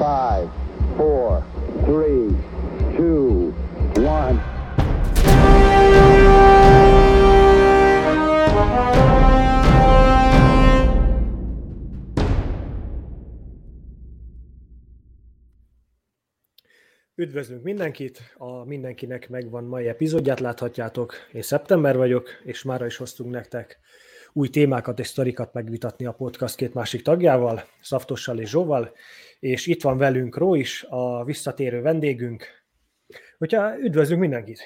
Five, 0.00 0.48
four, 0.96 1.44
three, 1.84 2.34
two, 2.96 3.52
one. 3.96 4.40
Üdvözlünk 17.14 17.62
mindenkit! 17.62 18.20
A 18.36 18.64
mindenkinek 18.64 19.28
megvan 19.28 19.64
mai 19.64 19.88
epizódját, 19.88 20.40
láthatjátok. 20.40 21.14
Én 21.32 21.42
szeptember 21.42 21.96
vagyok, 21.96 22.28
és 22.44 22.62
mára 22.62 22.86
is 22.86 22.96
hoztunk 22.96 23.30
nektek 23.30 23.80
új 24.32 24.48
témákat 24.48 24.98
és 24.98 25.06
sztorikat 25.06 25.52
megvitatni 25.52 26.06
a 26.06 26.12
podcast 26.12 26.54
két 26.56 26.74
másik 26.74 27.02
tagjával, 27.02 27.64
Szaftossal 27.80 28.38
és 28.38 28.48
Zsóval, 28.48 28.92
és 29.40 29.66
itt 29.66 29.82
van 29.82 29.98
velünk 29.98 30.36
Ró 30.36 30.54
is, 30.54 30.86
a 30.88 31.24
visszatérő 31.24 31.80
vendégünk. 31.80 32.44
Hogyha 33.38 33.78
üdvözlünk 33.78 34.20
mindenkit! 34.20 34.60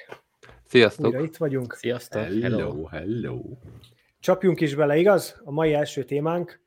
Sziasztok! 0.67 1.07
Újra 1.07 1.23
itt 1.23 1.37
vagyunk. 1.37 1.75
Sziasztok! 1.75 2.23
Hello, 2.23 2.85
hello! 2.85 3.41
Csapjunk 4.21 4.61
is 4.61 4.75
bele, 4.75 4.97
igaz? 4.97 5.41
A 5.45 5.51
mai 5.51 5.75
első 5.75 6.05
témánk, 6.05 6.61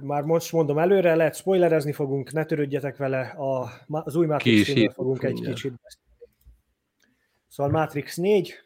már 0.00 0.22
most 0.22 0.52
mondom 0.52 0.78
előre, 0.78 1.14
lehet 1.14 1.36
spoilerezni 1.36 1.92
fogunk, 1.92 2.32
ne 2.32 2.44
törődjetek 2.44 2.96
vele, 2.96 3.20
a, 3.20 3.70
az 3.88 4.16
új 4.16 4.26
Matrix 4.26 4.94
fogunk 4.94 5.22
egy 5.22 5.40
kicsit 5.40 5.72
beszélni. 5.82 6.32
Szóval 7.48 7.72
Matrix 7.72 8.16
4, 8.16 8.64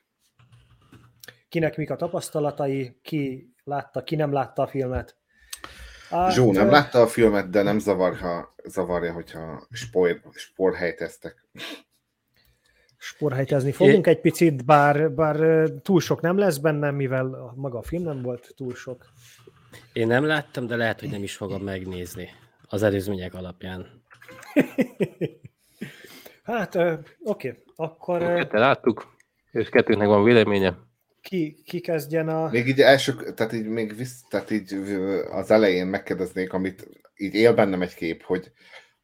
kinek 1.48 1.76
mik 1.76 1.90
a 1.90 1.96
tapasztalatai, 1.96 2.98
ki 3.02 3.54
látta, 3.64 4.02
ki 4.02 4.16
nem 4.16 4.32
látta 4.32 4.62
a 4.62 4.66
filmet. 4.66 5.16
Hát, 6.10 6.32
Zsó 6.32 6.52
nem 6.52 6.70
látta 6.70 7.00
a 7.00 7.06
filmet, 7.06 7.50
de 7.50 7.62
nem 7.62 7.78
zavar, 7.78 8.16
ha, 8.16 8.54
zavarja, 8.64 9.12
hogyha 9.12 9.66
spor, 9.70 10.20
sporhelyteztek. 10.34 11.48
Sporhelytezni 12.96 13.72
fogunk 13.72 14.06
é... 14.06 14.10
egy 14.10 14.20
picit, 14.20 14.64
bár, 14.64 15.12
bár 15.12 15.68
túl 15.82 16.00
sok 16.00 16.20
nem 16.20 16.38
lesz 16.38 16.56
benne, 16.56 16.90
mivel 16.90 17.52
maga 17.56 17.78
a 17.78 17.82
film 17.82 18.02
nem 18.02 18.22
volt 18.22 18.52
túl 18.56 18.74
sok. 18.74 19.04
Én 19.92 20.06
nem 20.06 20.24
láttam, 20.24 20.66
de 20.66 20.76
lehet, 20.76 21.00
hogy 21.00 21.10
nem 21.10 21.22
is 21.22 21.36
fogom 21.36 21.62
megnézni 21.62 22.28
az 22.68 22.82
előzmények 22.82 23.34
alapján. 23.34 24.02
hát, 26.42 26.74
oké, 26.74 26.98
okay. 27.22 27.62
akkor... 27.76 28.18
Ketten 28.18 28.60
láttuk, 28.60 29.14
és 29.50 29.68
kettőnknek 29.68 30.08
van 30.08 30.24
véleménye 30.24 30.85
ki, 31.26 31.62
ki 31.64 31.80
kezdjen 31.80 32.28
a... 32.28 32.48
Még 32.50 32.68
így 32.68 32.80
első, 32.80 33.32
tehát 33.34 33.52
így 33.52 33.66
még 33.66 33.96
visz, 33.96 34.22
tehát 34.28 34.50
így 34.50 34.74
az 35.30 35.50
elején 35.50 35.86
megkérdeznék, 35.86 36.52
amit 36.52 36.88
így 37.16 37.34
él 37.34 37.54
bennem 37.54 37.82
egy 37.82 37.94
kép, 37.94 38.22
hogy 38.22 38.52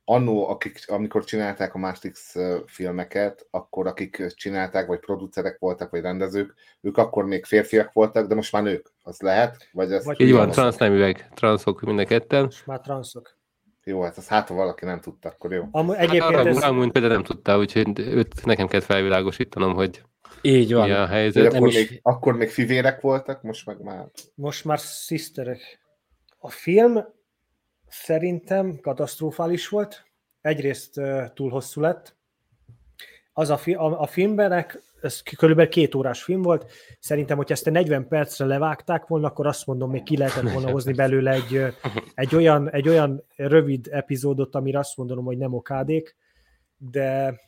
annó, 0.05 0.49
akik, 0.49 0.85
amikor 0.87 1.25
csinálták 1.25 1.75
a 1.75 1.79
Matrix 1.79 2.35
filmeket, 2.67 3.47
akkor 3.51 3.87
akik 3.87 4.27
csinálták, 4.35 4.87
vagy 4.87 4.99
producerek 4.99 5.59
voltak, 5.59 5.91
vagy 5.91 6.01
rendezők, 6.01 6.55
ők 6.81 6.97
akkor 6.97 7.25
még 7.25 7.45
férfiak 7.45 7.93
voltak, 7.93 8.27
de 8.27 8.35
most 8.35 8.53
már 8.53 8.63
nők. 8.63 8.93
Az 9.03 9.21
lehet? 9.21 9.69
Vagy 9.73 9.93
ez 9.93 10.07
így 10.17 10.33
van, 10.33 10.51
transzneműek, 10.51 11.29
transzok 11.35 11.81
mind 11.81 11.99
a 11.99 12.05
ketten. 12.05 12.45
Most 12.45 12.67
már 12.67 12.81
transzok. 12.81 13.37
Jó, 13.85 14.03
hát 14.03 14.17
az 14.17 14.29
hát, 14.29 14.49
ha 14.49 14.55
valaki 14.55 14.85
nem 14.85 15.01
tudta, 15.01 15.29
akkor 15.29 15.53
jó. 15.53 15.69
Am- 15.71 15.91
egyébként 15.91 16.23
hát 16.23 16.35
arra, 16.35 16.49
ez... 16.49 16.63
amúgy 16.63 16.91
például 16.91 17.15
nem 17.15 17.23
tudta, 17.23 17.59
úgyhogy 17.59 17.99
őt 17.99 18.45
nekem 18.45 18.67
kell 18.67 18.81
felvilágosítanom, 18.81 19.75
hogy 19.75 20.03
így 20.43 20.73
van. 20.73 20.89
Mi 20.89 20.95
a 20.95 21.07
helyzet? 21.07 21.53
Akkor, 21.53 21.69
is... 21.69 21.75
még, 21.75 22.01
akkor 22.03 22.37
még 22.37 22.49
fivérek 22.49 23.01
voltak, 23.01 23.43
most 23.43 23.67
meg 23.67 23.81
már... 23.81 24.11
Most 24.35 24.65
már 24.65 24.79
sisterek. 24.79 25.81
A 26.39 26.51
film 26.51 27.05
szerintem 27.89 28.81
katasztrofális 28.81 29.69
volt. 29.69 30.05
Egyrészt 30.41 30.97
uh, 30.97 31.33
túl 31.35 31.51
hosszú 31.51 31.81
lett. 31.81 32.17
Az 33.33 33.51
a, 33.51 33.57
fi- 33.57 33.77
a, 33.77 34.01
a 34.01 34.07
filmbenek, 34.07 34.83
ez 35.03 35.23
körülbelül 35.23 35.71
két 35.71 35.95
órás 35.95 36.23
film 36.23 36.43
volt. 36.43 36.73
Szerintem, 37.01 37.37
hogy 37.37 37.53
ezt 37.53 37.67
a 37.67 37.71
40 37.71 38.09
percre 38.09 38.45
levágták 38.45 39.07
volna, 39.07 39.27
akkor 39.27 39.47
azt 39.47 39.67
mondom, 39.67 39.91
még 39.91 40.03
ki 40.03 40.17
lehetett 40.17 40.53
volna 40.53 40.71
hozni 40.71 40.93
belőle 40.93 41.31
egy, 41.31 41.75
egy, 42.15 42.35
olyan, 42.35 42.71
egy 42.71 42.89
olyan 42.89 43.25
rövid 43.37 43.89
epizódot, 43.91 44.55
amire 44.55 44.79
azt 44.79 44.97
mondom, 44.97 45.25
hogy 45.25 45.39
nem 45.39 45.55
okádék, 45.55 46.17
de 46.77 47.41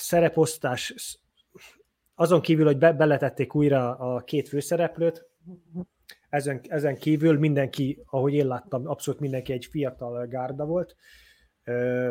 szereposztás, 0.00 0.94
azon 2.14 2.40
kívül, 2.40 2.64
hogy 2.64 2.78
be, 2.78 2.92
beletették 2.92 3.54
újra 3.54 3.96
a 3.96 4.20
két 4.20 4.48
főszereplőt, 4.48 5.28
ezen, 6.28 6.60
ezen 6.68 6.96
kívül 6.96 7.38
mindenki, 7.38 8.02
ahogy 8.06 8.34
én 8.34 8.46
láttam, 8.46 8.88
abszolút 8.88 9.20
mindenki 9.20 9.52
egy 9.52 9.64
fiatal 9.64 10.26
gárda 10.26 10.64
volt. 10.64 10.96
Ö, 11.64 12.10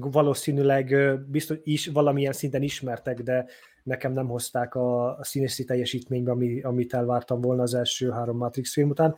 valószínűleg 0.00 1.18
biztos 1.30 1.56
is 1.62 1.86
valamilyen 1.86 2.32
szinten 2.32 2.62
ismertek, 2.62 3.20
de 3.20 3.46
nekem 3.82 4.12
nem 4.12 4.26
hozták 4.26 4.74
a, 4.74 5.18
a 5.18 5.24
színészi 5.24 5.64
teljesítménybe, 5.64 6.30
ami, 6.30 6.60
amit 6.60 6.94
elvártam 6.94 7.40
volna 7.40 7.62
az 7.62 7.74
első 7.74 8.10
három 8.10 8.36
Matrix 8.36 8.72
film 8.72 8.90
után. 8.90 9.16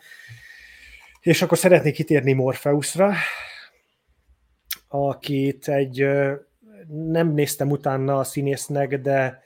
És 1.20 1.42
akkor 1.42 1.58
szeretnék 1.58 1.94
kitérni 1.94 2.32
Morpheusra, 2.32 3.12
akit 4.88 5.68
egy 5.68 6.06
nem 6.88 7.32
néztem 7.32 7.70
utána 7.70 8.18
a 8.18 8.24
színésznek, 8.24 9.00
de, 9.00 9.42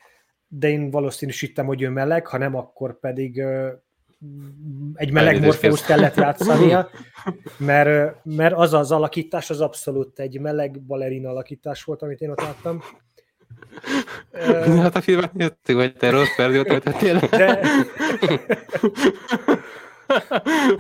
de 0.49 0.69
én 0.69 0.91
valószínűsítem, 0.91 1.67
hogy 1.67 1.83
ő 1.83 1.89
meleg, 1.89 2.27
ha 2.27 2.39
nem, 2.39 2.57
akkor 2.57 2.99
pedig 2.99 3.43
egy 4.95 5.13
meleg 5.13 5.41
morfózt 5.41 5.87
kellett 5.87 6.15
játszania, 6.15 6.89
mert, 7.57 8.15
mert 8.25 8.55
az 8.55 8.75
az 8.75 8.93
alakítás 8.93 9.51
az 9.51 9.61
abszolút 9.61 10.19
egy 10.19 10.41
meleg 10.41 10.81
balerina 10.81 11.31
alakítás 11.31 11.85
volt, 11.85 12.03
amit 12.03 12.21
én 12.21 12.31
ott 12.31 12.41
láttam. 12.41 12.83
Hát 14.83 14.97
a 14.97 15.01
filmet 15.01 15.33
néztük, 15.33 15.77
hogy 15.77 15.95
te 15.97 16.11
rossz 16.11 16.37
verziót 16.37 16.67
töltöttél. 16.67 17.19
De... 17.19 17.61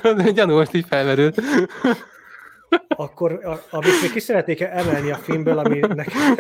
De 0.16 0.30
gyanú 0.30 0.56
most 0.56 0.75
így 0.75 0.86
felmerült 0.88 1.40
akkor 2.89 3.45
a, 3.45 3.61
amit 3.71 4.01
még 4.03 4.12
ki 4.12 4.21
szeretnék 4.21 4.61
emelni 4.61 5.11
a 5.11 5.17
filmből, 5.17 5.59
ami 5.59 5.79
nekem, 5.79 6.37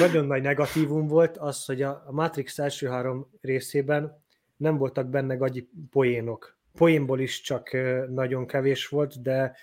nagyon 0.00 0.26
nagy 0.26 0.42
negatívum 0.42 1.06
volt, 1.06 1.36
az, 1.36 1.64
hogy 1.64 1.82
a 1.82 2.04
Matrix 2.10 2.58
első 2.58 2.86
három 2.86 3.30
részében 3.40 4.22
nem 4.56 4.76
voltak 4.76 5.08
benne 5.08 5.34
gagyi 5.34 5.68
poénok. 5.90 6.56
Poénból 6.74 7.20
is 7.20 7.40
csak 7.40 7.70
nagyon 8.08 8.46
kevés 8.46 8.88
volt, 8.88 9.22
de, 9.22 9.56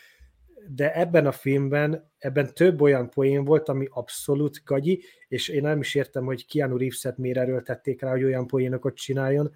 de 0.68 0.94
ebben 0.94 1.26
a 1.26 1.32
filmben 1.32 2.12
ebben 2.18 2.54
több 2.54 2.82
olyan 2.82 3.10
poén 3.10 3.44
volt, 3.46 3.70
ami 3.70 3.88
abszolút 3.90 4.62
gagyi, 4.66 5.04
és 5.28 5.48
én 5.48 5.62
nem 5.62 5.80
is 5.80 5.96
értem, 5.96 6.26
hogy 6.26 6.48
Keanu 6.48 6.78
Reeves-et 6.78 7.18
miért 7.18 7.38
erőltették 7.38 8.02
rá, 8.02 8.12
hogy 8.12 8.24
olyan 8.24 8.48
poénokat 8.48 8.96
csináljon 8.96 9.52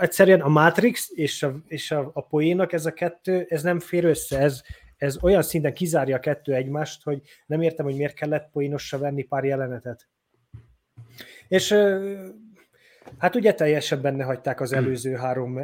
egyszerűen 0.00 0.40
a 0.40 0.48
Matrix 0.48 1.10
és 1.14 1.42
a, 1.42 1.54
és 1.66 1.90
a, 1.90 2.10
a 2.14 2.26
poénak 2.26 2.72
ez 2.72 2.86
a 2.86 2.92
kettő, 2.92 3.46
ez 3.48 3.62
nem 3.62 3.78
fér 3.78 4.04
össze, 4.04 4.38
ez, 4.38 4.62
ez 4.96 5.22
olyan 5.22 5.42
szinten 5.42 5.74
kizárja 5.74 6.16
a 6.16 6.20
kettő 6.20 6.54
egymást, 6.54 7.02
hogy 7.02 7.22
nem 7.46 7.62
értem, 7.62 7.84
hogy 7.84 7.96
miért 7.96 8.14
kellett 8.14 8.50
poénossá 8.52 8.98
venni 8.98 9.22
pár 9.22 9.44
jelenetet. 9.44 10.08
És 11.48 11.74
hát 13.18 13.34
ugye 13.34 13.54
teljesen 13.54 14.00
benne 14.00 14.24
hagyták 14.24 14.60
az 14.60 14.72
előző 14.72 15.14
három 15.14 15.58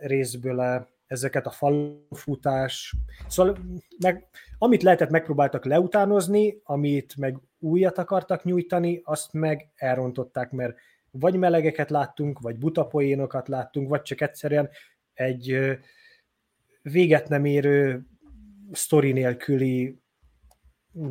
részből 0.00 0.88
ezeket 1.06 1.46
a 1.46 1.50
falfutás, 1.50 2.94
szóval 3.28 3.58
meg, 3.98 4.28
amit 4.58 4.82
lehetett 4.82 5.10
megpróbáltak 5.10 5.64
leutánozni, 5.64 6.60
amit 6.62 7.16
meg 7.16 7.38
újat 7.58 7.98
akartak 7.98 8.44
nyújtani, 8.44 9.00
azt 9.04 9.32
meg 9.32 9.70
elrontották, 9.74 10.50
mert 10.50 10.76
vagy 11.10 11.36
melegeket 11.36 11.90
láttunk, 11.90 12.40
vagy 12.40 12.56
butapoénokat 12.56 13.48
láttunk, 13.48 13.88
vagy 13.88 14.02
csak 14.02 14.20
egyszerűen 14.20 14.68
egy 15.14 15.58
véget 16.82 17.28
nem 17.28 17.44
érő 17.44 18.06
sztori 18.72 19.12
nélküli 19.12 19.98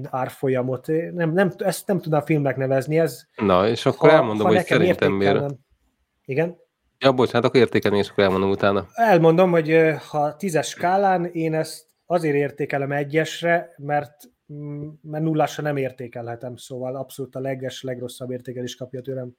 árfolyamot. 0.03 0.87
Nem, 1.11 1.31
nem, 1.33 1.51
ezt 1.57 1.87
nem 1.87 1.99
tudnám 1.99 2.21
filmnek 2.21 2.57
nevezni. 2.57 2.99
Ez, 2.99 3.23
Na, 3.35 3.67
és 3.67 3.85
akkor 3.85 4.09
ha, 4.09 4.15
elmondom, 4.15 4.47
ha 4.47 4.53
hogy 4.53 4.65
szerintem 4.65 5.11
miért. 5.11 5.55
Igen? 6.25 6.57
Ja, 6.99 7.11
bocsánat, 7.11 7.47
akkor 7.47 7.59
értékelni, 7.59 7.97
és 7.97 8.09
akkor 8.09 8.23
elmondom 8.23 8.49
utána. 8.49 8.87
Elmondom, 8.93 9.51
hogy 9.51 9.75
ha 10.09 10.35
tízes 10.35 10.67
skálán 10.67 11.25
én 11.25 11.53
ezt 11.53 11.85
azért 12.05 12.35
értékelem 12.35 12.91
egyesre, 12.91 13.73
mert, 13.77 14.15
mm, 14.53 14.87
mert 15.01 15.23
nullásra 15.23 15.63
nem 15.63 15.77
értékelhetem, 15.77 16.55
szóval 16.55 16.95
abszolút 16.95 17.35
a 17.35 17.39
leges, 17.39 17.83
legrosszabb 17.83 18.31
értékelés 18.31 18.75
kapja 18.75 19.01
tőlem. 19.01 19.31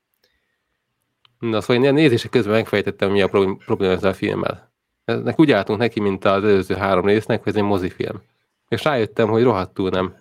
Na 1.39 1.61
szóval 1.61 1.85
én 1.85 1.95
nézések 1.95 2.31
közben 2.31 2.55
megfejtettem, 2.55 3.11
mi 3.11 3.23
a 3.23 3.29
probléma 3.65 3.93
ezzel 3.93 4.11
a 4.11 4.15
filmmel. 4.15 4.73
Ennek 5.05 5.41
úgy 5.41 5.51
álltunk 5.51 5.79
neki, 5.79 6.01
mint 6.01 6.25
az 6.25 6.45
előző 6.45 6.75
három 6.75 7.05
résznek, 7.05 7.43
hogy 7.43 7.53
ez 7.53 7.59
egy 7.59 7.69
mozifilm. 7.69 8.23
És 8.69 8.85
rájöttem, 8.85 9.29
hogy 9.29 9.43
rohadtul 9.43 9.91
nem. 9.91 10.17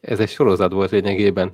Ez 0.00 0.20
egy 0.20 0.28
sorozat 0.28 0.72
volt 0.72 0.90
lényegében. 0.90 1.52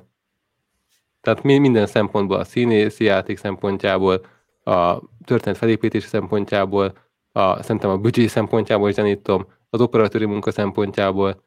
Tehát 1.21 1.43
minden 1.43 1.87
szempontból, 1.87 2.37
a 2.37 2.45
színészi 2.45 3.05
játék 3.05 3.39
szempontjából, 3.39 4.27
a 4.65 5.01
történet 5.25 5.59
felépítés 5.59 6.05
szempontjából, 6.05 6.93
a, 7.33 7.63
szerintem 7.63 7.91
a 7.91 7.97
büdzsé 7.97 8.27
szempontjából 8.27 8.91
gyanítom, 8.91 9.47
az 9.71 9.81
operatőri 9.81 10.25
munka 10.25 10.51
szempontjából 10.51 11.45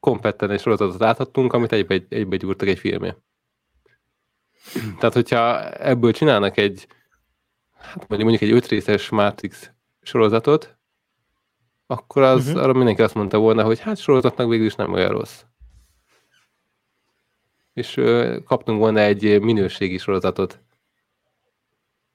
kompletten 0.00 0.50
egy 0.50 0.60
sorozatot 0.60 1.00
láthattunk, 1.00 1.52
amit 1.52 1.72
egybe, 1.72 1.94
egy, 1.94 2.06
egybe 2.08 2.36
gyúrtak 2.36 2.68
egy 2.68 2.78
filmé. 2.78 3.14
Tehát, 4.98 5.14
hogyha 5.14 5.70
ebből 5.70 6.12
csinálnak 6.12 6.56
egy, 6.56 6.86
hát 7.78 8.08
mondjuk 8.08 8.40
egy 8.40 8.52
ötrészes 8.52 9.08
Matrix 9.08 9.70
sorozatot, 10.02 10.78
akkor 11.86 12.22
az, 12.22 12.46
uh-huh. 12.46 12.62
arra 12.62 12.72
mindenki 12.72 13.02
azt 13.02 13.14
mondta 13.14 13.38
volna, 13.38 13.64
hogy 13.64 13.80
hát 13.80 13.96
sorozatnak 13.96 14.48
végül 14.48 14.66
is 14.66 14.74
nem 14.74 14.92
olyan 14.92 15.10
rossz. 15.10 15.42
És 17.72 17.96
ö, 17.96 18.38
kaptunk 18.44 18.78
volna 18.78 19.00
egy 19.00 19.40
minőségi 19.40 19.98
sorozatot. 19.98 20.60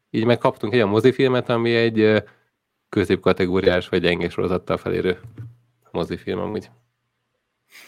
Így 0.10 0.26
megkaptunk 0.26 0.74
egy 0.74 0.80
olyan 0.80 0.92
mozifilmet, 0.92 1.50
ami 1.50 1.76
egy 1.76 2.24
középkategóriás 2.90 3.90
vagy 3.90 4.02
gyenge 4.02 4.30
sorozattal 4.30 4.78
felérő 4.78 5.20
mozifilm 5.92 6.40
amúgy. 6.40 6.70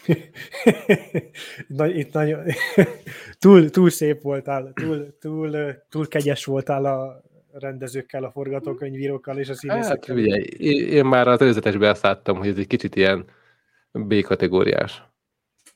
Na, 1.66 1.86
itt 1.86 2.12
nagyon 2.12 2.44
túl, 3.38 3.70
túl 3.70 3.90
szép 3.90 4.22
voltál, 4.22 4.72
túl, 4.74 5.16
túl, 5.20 5.74
túl 5.88 6.08
kegyes 6.08 6.44
voltál 6.44 6.84
a 6.84 7.22
rendezőkkel, 7.52 8.24
a 8.24 8.30
forgatókönyvírókkal 8.30 9.38
és 9.38 9.48
a 9.48 9.54
színészekkel. 9.54 10.16
Hát, 10.16 10.24
ugye, 10.24 10.36
én 10.36 11.04
már 11.04 11.28
az 11.28 11.40
előzetesben 11.40 11.90
azt 11.90 12.02
láttam, 12.02 12.36
hogy 12.36 12.48
ez 12.48 12.56
egy 12.56 12.66
kicsit 12.66 12.96
ilyen 12.96 13.24
B-kategóriás. 13.92 15.02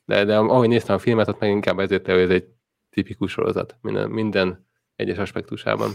De, 0.05 0.23
de 0.25 0.35
ahogy 0.35 0.67
néztem 0.67 0.95
a 0.95 0.99
filmet, 0.99 1.27
ott 1.27 1.39
meg 1.39 1.49
inkább 1.49 1.79
ezért, 1.79 2.05
hogy 2.05 2.19
ez 2.19 2.29
egy 2.29 2.47
tipikus 2.89 3.31
sorozat 3.31 3.77
minden, 3.81 4.09
minden 4.09 4.67
egyes 4.95 5.17
aspektusában. 5.17 5.91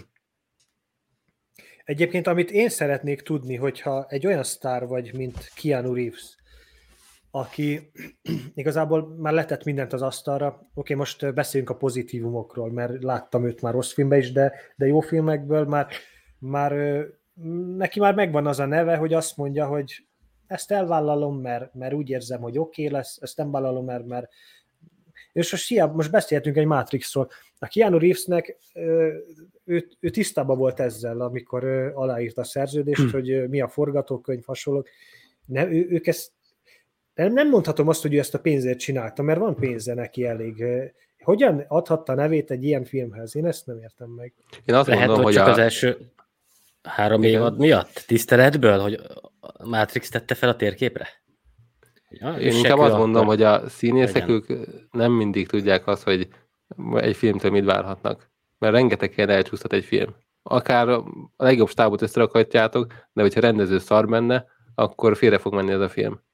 Egyébként, 1.85 2.27
amit 2.27 2.51
én 2.51 2.69
szeretnék 2.69 3.21
tudni, 3.21 3.57
hogyha 3.57 4.07
egy 4.09 4.27
olyan 4.27 4.43
sztár 4.43 4.87
vagy, 4.87 5.15
mint 5.15 5.51
Keanu 5.55 5.95
Reeves, 5.95 6.37
aki 7.31 7.91
igazából 8.55 9.17
már 9.17 9.33
letett 9.33 9.65
mindent 9.65 9.93
az 9.93 10.03
asztalra. 10.03 10.69
Oké, 10.75 10.95
most 10.95 11.35
beszéljünk 11.35 11.71
a 11.73 11.77
pozitívumokról, 11.77 12.73
mert 12.73 13.03
láttam 13.03 13.47
őt 13.47 13.63
már 13.63 13.73
rossz 13.73 13.93
filmbe 13.93 14.17
is, 14.17 14.33
de, 14.33 14.53
de 14.77 14.87
jó 14.87 15.01
filmekből 15.01 15.65
már, 15.65 15.87
már 16.39 16.73
neki 17.77 18.01
már 18.01 18.15
megvan 18.15 18.47
az 18.47 18.59
a 18.59 18.67
neve, 18.67 18.97
hogy 18.97 19.15
azt 19.15 19.37
mondja, 19.37 19.67
hogy 19.67 20.07
ezt 20.47 20.73
elvállalom, 20.73 21.41
mert, 21.41 21.75
mert 21.75 21.95
úgy 21.95 22.11
érzem, 22.11 22.41
hogy 22.41 22.59
oké 22.59 22.83
okay 22.83 22.95
lesz, 22.95 23.19
ezt 23.21 23.37
nem 23.37 23.51
vállalom, 23.51 23.85
mert, 23.85 24.07
mert 24.07 24.29
és 25.33 25.51
most, 25.51 25.69
hiába, 25.69 25.95
most 25.95 26.11
beszélhetünk 26.11 26.57
egy 26.57 26.67
Matrixról. 26.67 27.29
A 27.59 27.67
Keanu 27.67 27.99
Reevesnek 27.99 28.59
ő, 29.65 29.95
ő 30.01 30.09
tisztában 30.11 30.59
volt 30.59 30.81
ezzel, 30.81 31.21
amikor 31.21 31.65
aláírta 31.95 32.41
a 32.41 32.45
szerződést, 32.45 33.01
hmm. 33.01 33.11
hogy 33.11 33.49
mi 33.49 33.61
a 33.61 33.69
forgatókönyv, 33.69 34.45
hasonlók. 34.45 34.89
Ne, 35.47 35.67
ő, 35.67 35.87
ők 35.91 36.07
ezt 36.07 36.33
nem, 37.19 37.33
nem 37.33 37.49
mondhatom 37.49 37.89
azt, 37.89 38.03
hogy 38.03 38.15
ő 38.15 38.19
ezt 38.19 38.35
a 38.35 38.41
pénzért 38.41 38.79
csinálta, 38.79 39.23
mert 39.23 39.39
van 39.39 39.55
pénze 39.55 39.95
neki 39.95 40.27
elég. 40.27 40.65
Hogyan 41.19 41.65
adhatta 41.69 42.13
a 42.13 42.17
nevét 42.17 42.51
egy 42.51 42.65
ilyen 42.65 42.85
filmhez? 42.85 43.37
Én 43.37 43.47
ezt 43.47 43.67
nem 43.67 43.79
értem 43.79 44.09
meg. 44.09 44.33
Én 44.65 44.75
azt 44.75 44.89
Lehet, 44.89 45.07
mondom, 45.07 45.25
hogy 45.25 45.35
csak 45.35 45.47
a... 45.47 45.51
az 45.51 45.59
első 45.59 45.99
három 46.83 47.23
Igen. 47.23 47.35
évad 47.35 47.59
miatt? 47.59 48.05
Tiszteletből, 48.07 48.79
hogy 48.79 49.01
Matrix 49.65 50.09
tette 50.09 50.35
fel 50.35 50.49
a 50.49 50.57
térképre? 50.57 51.09
Ja, 52.11 52.33
Én 52.33 52.53
inkább 52.53 52.79
azt 52.79 52.97
mondom, 52.97 53.27
hogy 53.27 53.43
a 53.43 53.69
színészek 53.69 54.29
ők 54.29 54.47
nem 54.91 55.13
mindig 55.13 55.49
tudják 55.49 55.87
azt, 55.87 56.03
hogy 56.03 56.29
egy 56.95 57.17
filmtől 57.17 57.51
mit 57.51 57.65
várhatnak. 57.65 58.31
Mert 58.59 58.75
rengeteg 58.75 59.13
ilyen 59.17 59.29
elcsúszhat 59.29 59.73
egy 59.73 59.85
film. 59.85 60.15
Akár 60.43 60.89
a 60.89 61.05
legjobb 61.37 61.69
stábot 61.69 62.03
összerakhatjátok, 62.03 62.87
de 63.13 63.23
hogyha 63.23 63.41
rendező 63.41 63.79
szar 63.79 64.09
benne, 64.09 64.47
akkor 64.75 65.17
félre 65.17 65.39
fog 65.39 65.55
menni 65.55 65.73
ez 65.73 65.81
a 65.81 65.89
film 65.89 66.27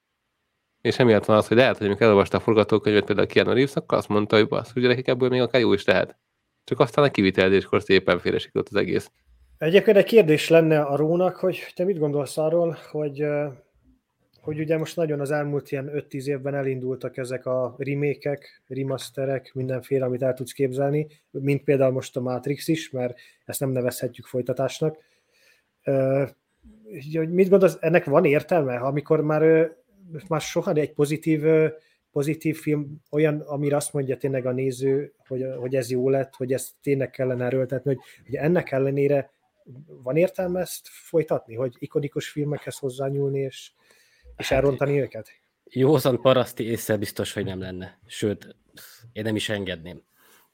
és 0.85 0.99
emiatt 0.99 1.25
van 1.25 1.37
az, 1.37 1.47
hogy 1.47 1.57
lehet, 1.57 1.77
hogy 1.77 1.87
amikor 1.87 2.05
elolvasta 2.05 2.37
a 2.37 2.39
forgatókönyvet 2.39 3.05
például 3.05 3.27
Keanu 3.27 3.53
Reeves, 3.53 3.75
akkor 3.75 3.97
azt 3.97 4.07
mondta, 4.07 4.35
hogy 4.35 4.47
basz, 4.47 4.73
hogy 4.73 4.81
gyerekek 4.81 5.07
ebből 5.07 5.29
még 5.29 5.41
akár 5.41 5.61
jó 5.61 5.73
is 5.73 5.85
lehet. 5.85 6.17
Csak 6.63 6.79
aztán 6.79 7.05
a 7.05 7.11
kivitelezéskor 7.11 7.81
szépen 7.81 8.19
félresikott 8.19 8.67
az 8.67 8.75
egész. 8.75 9.11
Egyébként 9.57 9.97
egy 9.97 10.05
kérdés 10.05 10.49
lenne 10.49 10.81
a 10.81 10.95
Rónak, 10.95 11.35
hogy 11.35 11.71
te 11.75 11.83
mit 11.83 11.99
gondolsz 11.99 12.37
arról, 12.37 12.77
hogy, 12.91 13.25
hogy 14.41 14.59
ugye 14.59 14.77
most 14.77 14.95
nagyon 14.95 15.19
az 15.19 15.31
elmúlt 15.31 15.71
ilyen 15.71 15.91
5-10 15.93 16.25
évben 16.25 16.55
elindultak 16.55 17.17
ezek 17.17 17.45
a 17.45 17.75
remékek, 17.77 18.61
remasterek, 18.67 19.51
mindenféle, 19.53 20.05
amit 20.05 20.21
el 20.21 20.33
tudsz 20.33 20.51
képzelni, 20.51 21.07
mint 21.31 21.63
például 21.63 21.91
most 21.91 22.17
a 22.17 22.21
Matrix 22.21 22.67
is, 22.67 22.89
mert 22.89 23.17
ezt 23.45 23.59
nem 23.59 23.69
nevezhetjük 23.69 24.25
folytatásnak. 24.25 24.97
Mit 27.29 27.49
gondolsz, 27.49 27.77
ennek 27.79 28.05
van 28.05 28.25
értelme, 28.25 28.75
amikor 28.75 29.21
már 29.21 29.75
már 30.27 30.41
soha 30.41 30.73
egy 30.73 30.93
pozitív, 30.93 31.43
pozitív 32.11 32.57
film 32.57 33.01
olyan, 33.11 33.39
amire 33.39 33.75
azt 33.75 33.93
mondja 33.93 34.17
tényleg 34.17 34.45
a 34.45 34.51
néző, 34.51 35.13
hogy, 35.27 35.45
hogy 35.59 35.75
ez 35.75 35.91
jó 35.91 36.09
lett, 36.09 36.35
hogy 36.35 36.53
ezt 36.53 36.71
tényleg 36.81 37.09
kellene 37.09 37.45
erőltetni, 37.45 37.93
hogy, 37.93 38.03
hogy 38.25 38.35
ennek 38.35 38.71
ellenére 38.71 39.33
van 39.85 40.17
értelme 40.17 40.59
ezt 40.59 40.87
folytatni, 40.87 41.55
hogy 41.55 41.75
ikonikus 41.79 42.29
filmekhez 42.29 42.77
hozzányúlni 42.77 43.39
és, 43.39 43.71
és 44.37 44.49
hát, 44.49 44.57
elrontani 44.57 45.01
őket? 45.01 45.29
Józan 45.63 46.21
paraszti 46.21 46.63
észre 46.63 46.97
biztos, 46.97 47.33
hogy 47.33 47.45
nem 47.45 47.59
lenne. 47.59 47.99
Sőt, 48.05 48.55
én 49.11 49.23
nem 49.23 49.35
is 49.35 49.49
engedném 49.49 50.01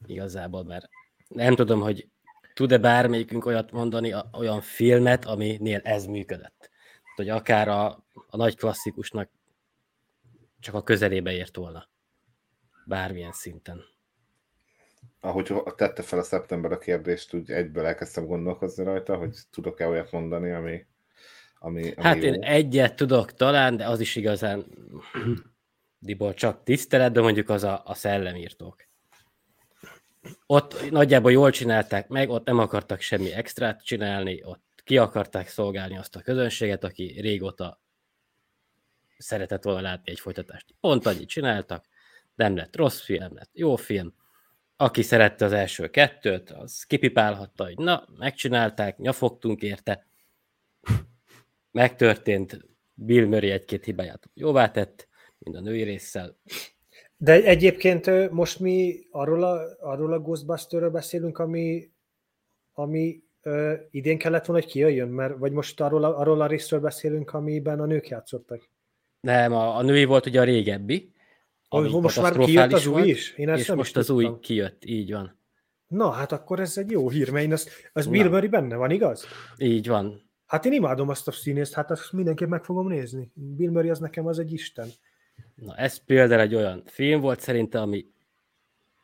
igazából, 0.05 0.63
mert 0.63 0.89
nem 1.27 1.55
tudom, 1.55 1.81
hogy 1.81 2.07
tud-e 2.53 2.77
bármelyikünk 2.77 3.45
olyat 3.45 3.71
mondani, 3.71 4.13
olyan 4.33 4.61
filmet, 4.61 5.25
aminél 5.25 5.79
ez 5.83 6.05
működött. 6.05 6.69
Hogy 7.15 7.29
akár 7.29 7.67
a, 7.67 7.87
a 8.27 8.37
nagy 8.37 8.57
klasszikusnak 8.57 9.29
csak 10.61 10.73
a 10.75 10.83
közelébe 10.83 11.31
ért 11.31 11.55
volna. 11.55 11.87
Bármilyen 12.85 13.31
szinten. 13.31 13.83
Ahogy 15.19 15.53
tette 15.75 16.01
fel 16.01 16.19
a 16.19 16.23
szeptember 16.23 16.71
a 16.71 16.77
kérdést, 16.77 17.33
úgy 17.33 17.51
egyből 17.51 17.85
elkezdtem 17.85 18.25
gondolkozni 18.25 18.83
rajta, 18.83 19.15
hogy 19.15 19.37
tudok-e 19.51 19.87
olyat 19.87 20.11
mondani, 20.11 20.51
ami, 20.51 20.85
ami, 21.59 21.93
ami 21.95 22.03
Hát 22.03 22.23
jó. 22.23 22.33
én 22.33 22.43
egyet 22.43 22.95
tudok 22.95 23.33
talán, 23.33 23.77
de 23.77 23.87
az 23.87 23.99
is 23.99 24.15
igazán 24.15 24.65
Dibor 25.99 26.33
csak 26.33 26.63
tisztelet, 26.63 27.11
de 27.11 27.21
mondjuk 27.21 27.49
az 27.49 27.63
a, 27.63 27.81
a 27.85 27.93
szellemírtók. 27.93 28.89
Ott 30.45 30.89
nagyjából 30.89 31.31
jól 31.31 31.51
csinálták 31.51 32.07
meg, 32.07 32.29
ott 32.29 32.45
nem 32.45 32.59
akartak 32.59 33.01
semmi 33.01 33.31
extrát 33.31 33.83
csinálni, 33.83 34.43
ott 34.43 34.81
ki 34.83 34.97
akarták 34.97 35.47
szolgálni 35.47 35.97
azt 35.97 36.15
a 36.15 36.21
közönséget, 36.21 36.83
aki 36.83 37.19
régóta 37.21 37.81
szeretett 39.21 39.63
volna 39.63 39.81
látni 39.81 40.11
egy 40.11 40.19
folytatást. 40.19 40.75
Pont 40.79 41.05
annyit 41.05 41.27
csináltak, 41.27 41.85
nem 42.35 42.55
lett 42.55 42.75
rossz 42.75 43.01
film, 43.01 43.33
lett 43.33 43.49
jó 43.53 43.75
film. 43.75 44.13
Aki 44.75 45.01
szerette 45.01 45.45
az 45.45 45.51
első 45.51 45.89
kettőt, 45.89 46.49
az 46.49 46.83
kipipálhatta, 46.83 47.63
hogy 47.63 47.77
na, 47.77 48.07
megcsinálták, 48.17 48.97
nyafogtunk 48.97 49.61
érte. 49.61 50.05
Megtörtént, 51.71 52.59
Bill 52.93 53.25
Murray 53.25 53.49
egy-két 53.49 53.85
hibáját 53.85 54.29
jóvá 54.33 54.71
tett, 54.71 55.07
mind 55.37 55.55
a 55.55 55.59
női 55.59 55.83
résszel. 55.83 56.37
De 57.17 57.43
egyébként 57.43 58.31
most 58.31 58.59
mi 58.59 59.07
arról 59.09 59.43
a, 59.43 59.75
arról 59.79 60.13
a 60.13 60.19
Ghostbusterről 60.19 60.89
beszélünk, 60.89 61.37
ami, 61.39 61.91
ami 62.73 63.23
ö, 63.41 63.73
idén 63.91 64.17
kellett 64.17 64.45
volna, 64.45 64.61
hogy 64.61 64.71
kijöjjön, 64.71 65.09
mert, 65.09 65.37
vagy 65.37 65.51
most 65.51 65.81
arról 65.81 66.03
a, 66.03 66.17
arról 66.17 66.41
a 66.41 66.47
részről 66.47 66.79
beszélünk, 66.79 67.33
amiben 67.33 67.79
a 67.79 67.85
nők 67.85 68.07
játszottak? 68.07 68.69
Nem, 69.21 69.53
a, 69.53 69.77
a 69.77 69.81
női 69.81 70.05
volt 70.05 70.25
ugye 70.25 70.39
a 70.39 70.43
régebbi. 70.43 71.11
Ami 71.69 71.99
most 71.99 72.21
már 72.21 72.37
kijött 72.37 72.73
az 72.73 72.85
új 72.85 73.09
is? 73.09 73.33
Én 73.33 73.49
és 73.49 73.71
most 73.71 73.97
az 73.97 74.09
új 74.09 74.39
kijött, 74.39 74.85
így 74.85 75.11
van. 75.11 75.39
Na, 75.87 76.09
hát 76.09 76.31
akkor 76.31 76.59
ez 76.59 76.77
egy 76.77 76.91
jó 76.91 77.09
hír, 77.09 77.29
mert 77.31 77.45
én 77.45 77.51
az, 77.51 77.69
az 77.93 78.07
Bill 78.07 78.29
Murray 78.29 78.47
benne 78.47 78.75
van, 78.75 78.91
igaz? 78.91 79.25
Így 79.57 79.87
van. 79.87 80.29
Hát 80.45 80.65
én 80.65 80.73
imádom 80.73 81.09
azt 81.09 81.27
a 81.27 81.31
színészt, 81.31 81.73
hát 81.73 81.91
azt 81.91 82.11
mindenképp 82.11 82.49
meg 82.49 82.63
fogom 82.63 82.87
nézni. 82.87 83.31
Bill 83.33 83.71
Murray 83.71 83.89
az 83.89 83.99
nekem 83.99 84.27
az 84.27 84.39
egy 84.39 84.53
isten. 84.53 84.87
Na, 85.55 85.75
ez 85.75 85.97
például 85.97 86.41
egy 86.41 86.55
olyan 86.55 86.83
film 86.85 87.21
volt 87.21 87.39
szerintem, 87.39 87.81
ami 87.81 88.05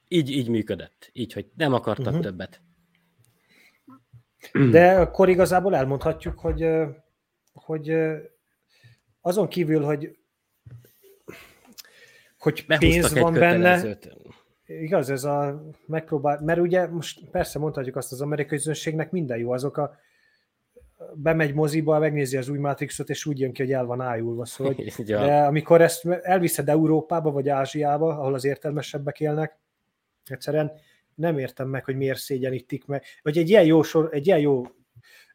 így, 0.07 0.29
így 0.29 0.49
működött. 0.49 1.09
Így, 1.13 1.33
hogy 1.33 1.45
nem 1.55 1.73
akartak 1.73 2.05
uh-huh. 2.05 2.21
többet. 2.21 2.61
De 4.71 4.99
akkor 4.99 5.29
igazából 5.29 5.75
elmondhatjuk, 5.75 6.39
hogy, 6.39 6.65
hogy 7.53 7.93
azon 9.27 9.47
kívül, 9.47 9.83
hogy 9.83 10.17
hogy 12.37 12.65
pénz 12.65 13.19
van 13.19 13.33
benne, 13.33 13.97
igaz, 14.65 15.09
ez 15.09 15.23
a 15.23 15.63
megpróbál, 15.85 16.41
mert 16.41 16.59
ugye 16.59 16.87
most 16.87 17.29
persze 17.29 17.59
mondhatjuk 17.59 17.95
azt 17.95 18.11
az 18.11 18.21
amerikai 18.21 18.57
közönségnek 18.57 19.11
minden 19.11 19.37
jó, 19.37 19.51
azok 19.51 19.77
a 19.77 19.97
bemegy 21.13 21.53
moziba, 21.53 21.99
megnézi 21.99 22.37
az 22.37 22.49
új 22.49 22.57
Matrixot, 22.57 23.09
és 23.09 23.25
úgy 23.25 23.39
jön 23.39 23.53
ki, 23.53 23.61
hogy 23.61 23.71
el 23.71 23.85
van 23.85 24.01
ájulva. 24.01 24.45
Szóval, 24.45 24.75
ja. 24.97 25.25
De 25.25 25.45
amikor 25.45 25.81
ezt 25.81 26.05
elviszed 26.05 26.69
Európába, 26.69 27.31
vagy 27.31 27.49
Ázsiába, 27.49 28.09
ahol 28.09 28.33
az 28.33 28.45
értelmesebbek 28.45 29.19
élnek, 29.19 29.57
egyszerűen 30.25 30.71
nem 31.15 31.37
értem 31.37 31.67
meg, 31.67 31.85
hogy 31.85 31.95
miért 31.95 32.19
szégyenítik 32.19 32.85
meg. 32.85 33.03
Vagy 33.21 33.37
egy 33.37 33.49
ilyen 33.49 33.65
jó, 33.65 33.83
sor, 33.83 34.09
egy 34.11 34.27
ilyen 34.27 34.39
jó 34.39 34.63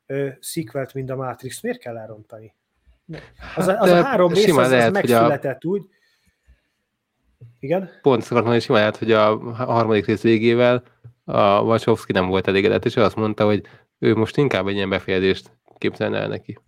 ö, 0.06 0.28
sequelt, 0.40 0.94
mint 0.94 1.10
a 1.10 1.16
Matrix. 1.16 1.62
Miért 1.62 1.78
kell 1.78 1.98
elrontani? 1.98 2.54
Az 3.56 3.66
a, 3.68 3.78
az 3.80 3.90
a 3.90 4.02
három 4.02 4.32
rész, 4.32 4.50
az, 4.50 4.56
az 4.56 4.70
lehet, 4.70 5.00
hogy 5.00 5.12
a- 5.12 5.20
megszületett 5.20 5.64
úgy. 5.64 5.82
Igen? 7.60 7.90
Pont 8.02 8.16
akartam 8.22 8.36
mondani, 8.42 8.60
simán 8.60 8.80
lehet, 8.80 8.96
hogy 8.96 9.12
a 9.12 9.38
harmadik 9.52 10.06
rész 10.06 10.22
végével 10.22 10.82
a 11.24 11.60
Wachowski 11.60 12.12
nem 12.12 12.26
volt 12.26 12.48
elégedett, 12.48 12.84
és 12.84 12.96
ő 12.96 13.02
azt 13.02 13.16
mondta, 13.16 13.44
hogy 13.44 13.62
ő 13.98 14.14
most 14.14 14.36
inkább 14.36 14.66
egy 14.66 14.74
ilyen 14.74 14.88
befejezést 14.88 15.50
képzelne 15.78 16.18
el 16.18 16.28
neki. 16.28 16.58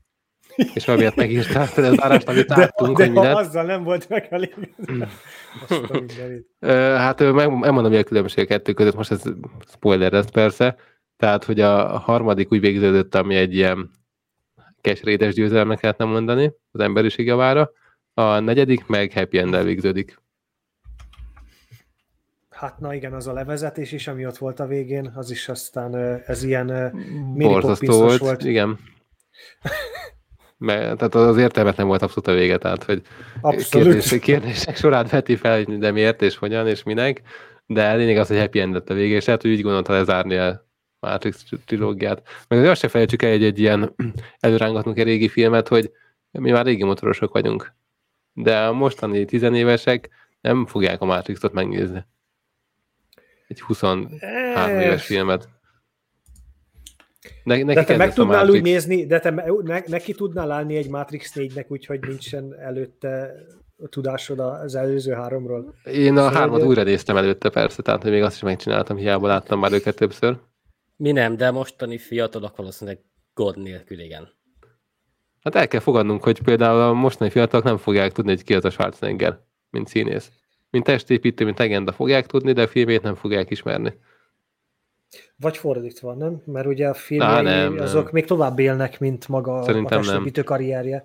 És 0.74 0.84
valamiért 0.84 1.16
megírta 1.16 1.60
a 1.60 1.66
zárást, 1.66 2.28
amit 2.28 2.48
láttunk, 2.48 2.96
hogy 2.96 3.10
mi 3.12 3.18
lett. 3.18 3.36
azzal 3.36 3.64
nem 3.64 3.82
volt 3.82 4.08
mindenit. 4.56 6.46
Ö, 6.58 6.72
Hát 6.96 7.32
meg, 7.32 7.50
mi 7.90 7.96
a 7.96 8.02
különbség 8.04 8.44
a 8.44 8.46
kettő 8.46 8.72
között, 8.72 8.94
most 8.94 9.10
ez 9.10 9.22
spoiler 9.72 10.12
lesz 10.12 10.30
persze, 10.30 10.76
tehát, 11.16 11.44
hogy 11.44 11.60
a 11.60 11.98
harmadik 11.98 12.52
úgy 12.52 12.60
végződött, 12.60 13.14
ami 13.14 13.34
egy 13.34 13.54
ilyen 13.54 13.90
keserédes 14.84 15.34
győzelemnek 15.34 15.82
lehetne 15.82 16.04
mondani 16.04 16.52
az 16.70 16.80
emberiség 16.80 17.26
javára, 17.26 17.70
a 18.14 18.38
negyedik 18.38 18.86
meg 18.86 19.12
happy 19.12 19.38
end 19.38 19.64
végződik. 19.64 20.22
Hát 22.50 22.78
na 22.78 22.94
igen, 22.94 23.12
az 23.12 23.26
a 23.26 23.32
levezetés 23.32 23.92
is, 23.92 24.08
ami 24.08 24.26
ott 24.26 24.36
volt 24.36 24.60
a 24.60 24.66
végén, 24.66 25.12
az 25.14 25.30
is 25.30 25.48
aztán 25.48 25.94
ez 26.26 26.42
ilyen 26.42 26.92
Borzasztó 27.36 27.98
volt, 27.98 28.18
volt. 28.18 28.44
igen. 28.44 28.78
Mert, 30.58 30.96
tehát 30.96 31.14
az 31.14 31.36
értelmetlen 31.36 31.86
volt 31.86 32.02
abszolút 32.02 32.26
a 32.26 32.32
vége, 32.32 32.58
tehát 32.58 32.84
hogy 32.84 33.02
Abszolút. 33.40 33.86
kérdések, 33.86 34.20
kérdések 34.20 34.76
sorát 34.76 35.10
veti 35.10 35.36
fel, 35.36 35.64
hogy 35.64 35.78
de 35.78 35.90
miért, 35.90 36.22
és 36.22 36.36
hogyan, 36.36 36.68
és 36.68 36.82
minek, 36.82 37.22
de 37.66 37.94
lényeg 37.94 38.16
az, 38.16 38.28
hogy 38.28 38.38
happy 38.38 38.60
end 38.60 38.72
lett 38.72 38.90
a 38.90 38.94
vége, 38.94 39.14
és 39.14 39.24
lehet, 39.24 39.42
hogy 39.42 39.50
úgy 39.50 39.62
gondolta 39.62 39.92
lezárni 39.92 40.36
a 40.36 40.66
Matrix 41.04 41.44
trilógiát. 41.66 42.22
Meg 42.48 42.64
azt 42.64 42.80
se 42.80 42.88
felejtsük 42.88 43.22
el, 43.22 43.30
hogy 43.30 43.44
egy 43.44 43.58
ilyen 43.58 43.94
előrángatunk 44.40 44.98
egy 44.98 45.04
régi 45.04 45.28
filmet, 45.28 45.68
hogy 45.68 45.90
mi 46.30 46.50
már 46.50 46.64
régi 46.64 46.84
motorosok 46.84 47.32
vagyunk. 47.32 47.74
De 48.32 48.58
a 48.58 48.72
mostani 48.72 49.24
tizenévesek 49.24 50.08
nem 50.40 50.66
fogják 50.66 51.00
a 51.00 51.04
Matrixot 51.04 51.52
megnézni. 51.52 52.04
Egy 53.48 53.60
23 53.60 54.80
éves 54.80 55.06
filmet. 55.06 55.48
Ne, 57.44 57.62
neki 57.62 57.74
De 57.74 57.84
te 57.84 57.96
meg 57.96 58.14
tudnál 58.14 58.48
úgy 58.48 58.62
nézni, 58.62 59.06
de 59.06 59.18
te 59.18 59.30
ne, 59.62 59.82
neki 59.86 60.14
tudnál 60.14 60.50
állni 60.50 60.76
egy 60.76 60.88
Matrix 60.88 61.32
4-nek, 61.34 61.66
úgyhogy 61.68 62.00
nincsen 62.00 62.54
előtte 62.60 63.34
tudásod 63.90 64.38
az 64.40 64.74
előző 64.74 65.12
háromról. 65.12 65.74
Én 65.84 66.12
a 66.12 66.16
Szóval 66.16 66.32
hármat 66.32 66.62
újra 66.62 66.82
néztem 66.82 67.16
előtte 67.16 67.50
persze, 67.50 67.82
tehát 67.82 68.04
még 68.04 68.22
azt 68.22 68.34
is 68.34 68.42
megcsináltam, 68.42 68.96
hiába 68.96 69.26
láttam 69.26 69.58
már 69.58 69.72
őket 69.72 69.96
többször. 69.96 70.38
Mi 70.96 71.12
nem, 71.12 71.36
de 71.36 71.50
mostani 71.50 71.98
fiatalok 71.98 72.56
valószínűleg 72.56 73.00
gond 73.34 73.62
nélkül, 73.62 74.00
igen. 74.00 74.28
Hát 75.42 75.54
el 75.54 75.68
kell 75.68 75.80
fogadnunk, 75.80 76.22
hogy 76.22 76.42
például 76.42 76.80
a 76.80 76.92
mostani 76.92 77.30
fiatalok 77.30 77.64
nem 77.64 77.76
fogják 77.76 78.12
tudni, 78.12 78.30
hogy 78.30 78.44
ki 78.44 78.54
az 78.54 78.64
a 78.64 78.70
Schwarzenegger, 78.70 79.38
mint 79.70 79.88
színész. 79.88 80.30
Mint 80.70 80.84
testépítő, 80.84 81.44
mint 81.44 81.58
legenda 81.58 81.92
fogják 81.92 82.26
tudni, 82.26 82.52
de 82.52 82.62
a 82.62 82.68
filmét 82.68 83.02
nem 83.02 83.14
fogják 83.14 83.50
ismerni. 83.50 83.98
Vagy 85.36 85.56
fordítva, 85.56 86.14
nem? 86.14 86.42
Mert 86.44 86.66
ugye 86.66 86.88
a 86.88 86.94
filmjei, 86.94 87.42
nem, 87.42 87.74
nem. 87.74 87.82
azok 87.82 88.12
még 88.12 88.24
tovább 88.24 88.58
élnek, 88.58 89.00
mint 89.00 89.28
maga 89.28 89.62
Szerintem 89.62 89.98
a 89.98 90.00
nem. 90.00 90.10
testépítő 90.10 90.42
karrierje. 90.42 91.04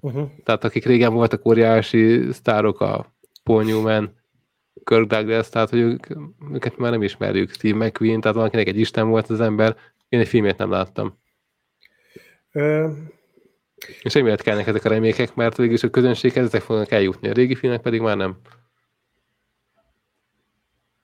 Uh-huh. 0.00 0.30
Tehát 0.44 0.64
akik 0.64 0.84
régen 0.84 1.14
voltak 1.14 1.46
óriási 1.46 2.32
sztárok, 2.32 2.80
a 2.80 3.14
Paul 3.42 3.64
Newman, 3.64 4.16
Kirk 4.84 5.06
Douglas, 5.06 5.48
tehát 5.48 5.70
hogy 5.70 5.78
ők, 5.78 6.06
őket 6.52 6.76
már 6.76 6.90
nem 6.90 7.02
ismerjük. 7.02 7.50
Steve 7.50 7.86
McQueen, 7.86 8.20
tehát 8.20 8.36
valakinek 8.36 8.66
egy 8.66 8.78
isten 8.78 9.08
volt 9.08 9.30
az 9.30 9.40
ember, 9.40 9.76
én 10.08 10.20
egy 10.20 10.28
filmét 10.28 10.56
nem 10.56 10.70
láttam. 10.70 11.18
Ö, 12.52 12.90
És 14.02 14.14
emiatt 14.14 14.42
kellnek 14.42 14.66
ezek 14.66 14.84
a 14.84 14.88
remékek, 14.88 15.34
mert 15.34 15.56
végülis 15.56 15.82
a 15.82 15.90
közönséghez 15.90 16.44
ezek 16.44 16.62
fognak 16.62 16.90
eljutni, 16.90 17.28
a 17.28 17.32
régi 17.32 17.54
filmek 17.54 17.80
pedig 17.80 18.00
már 18.00 18.16
nem. 18.16 18.36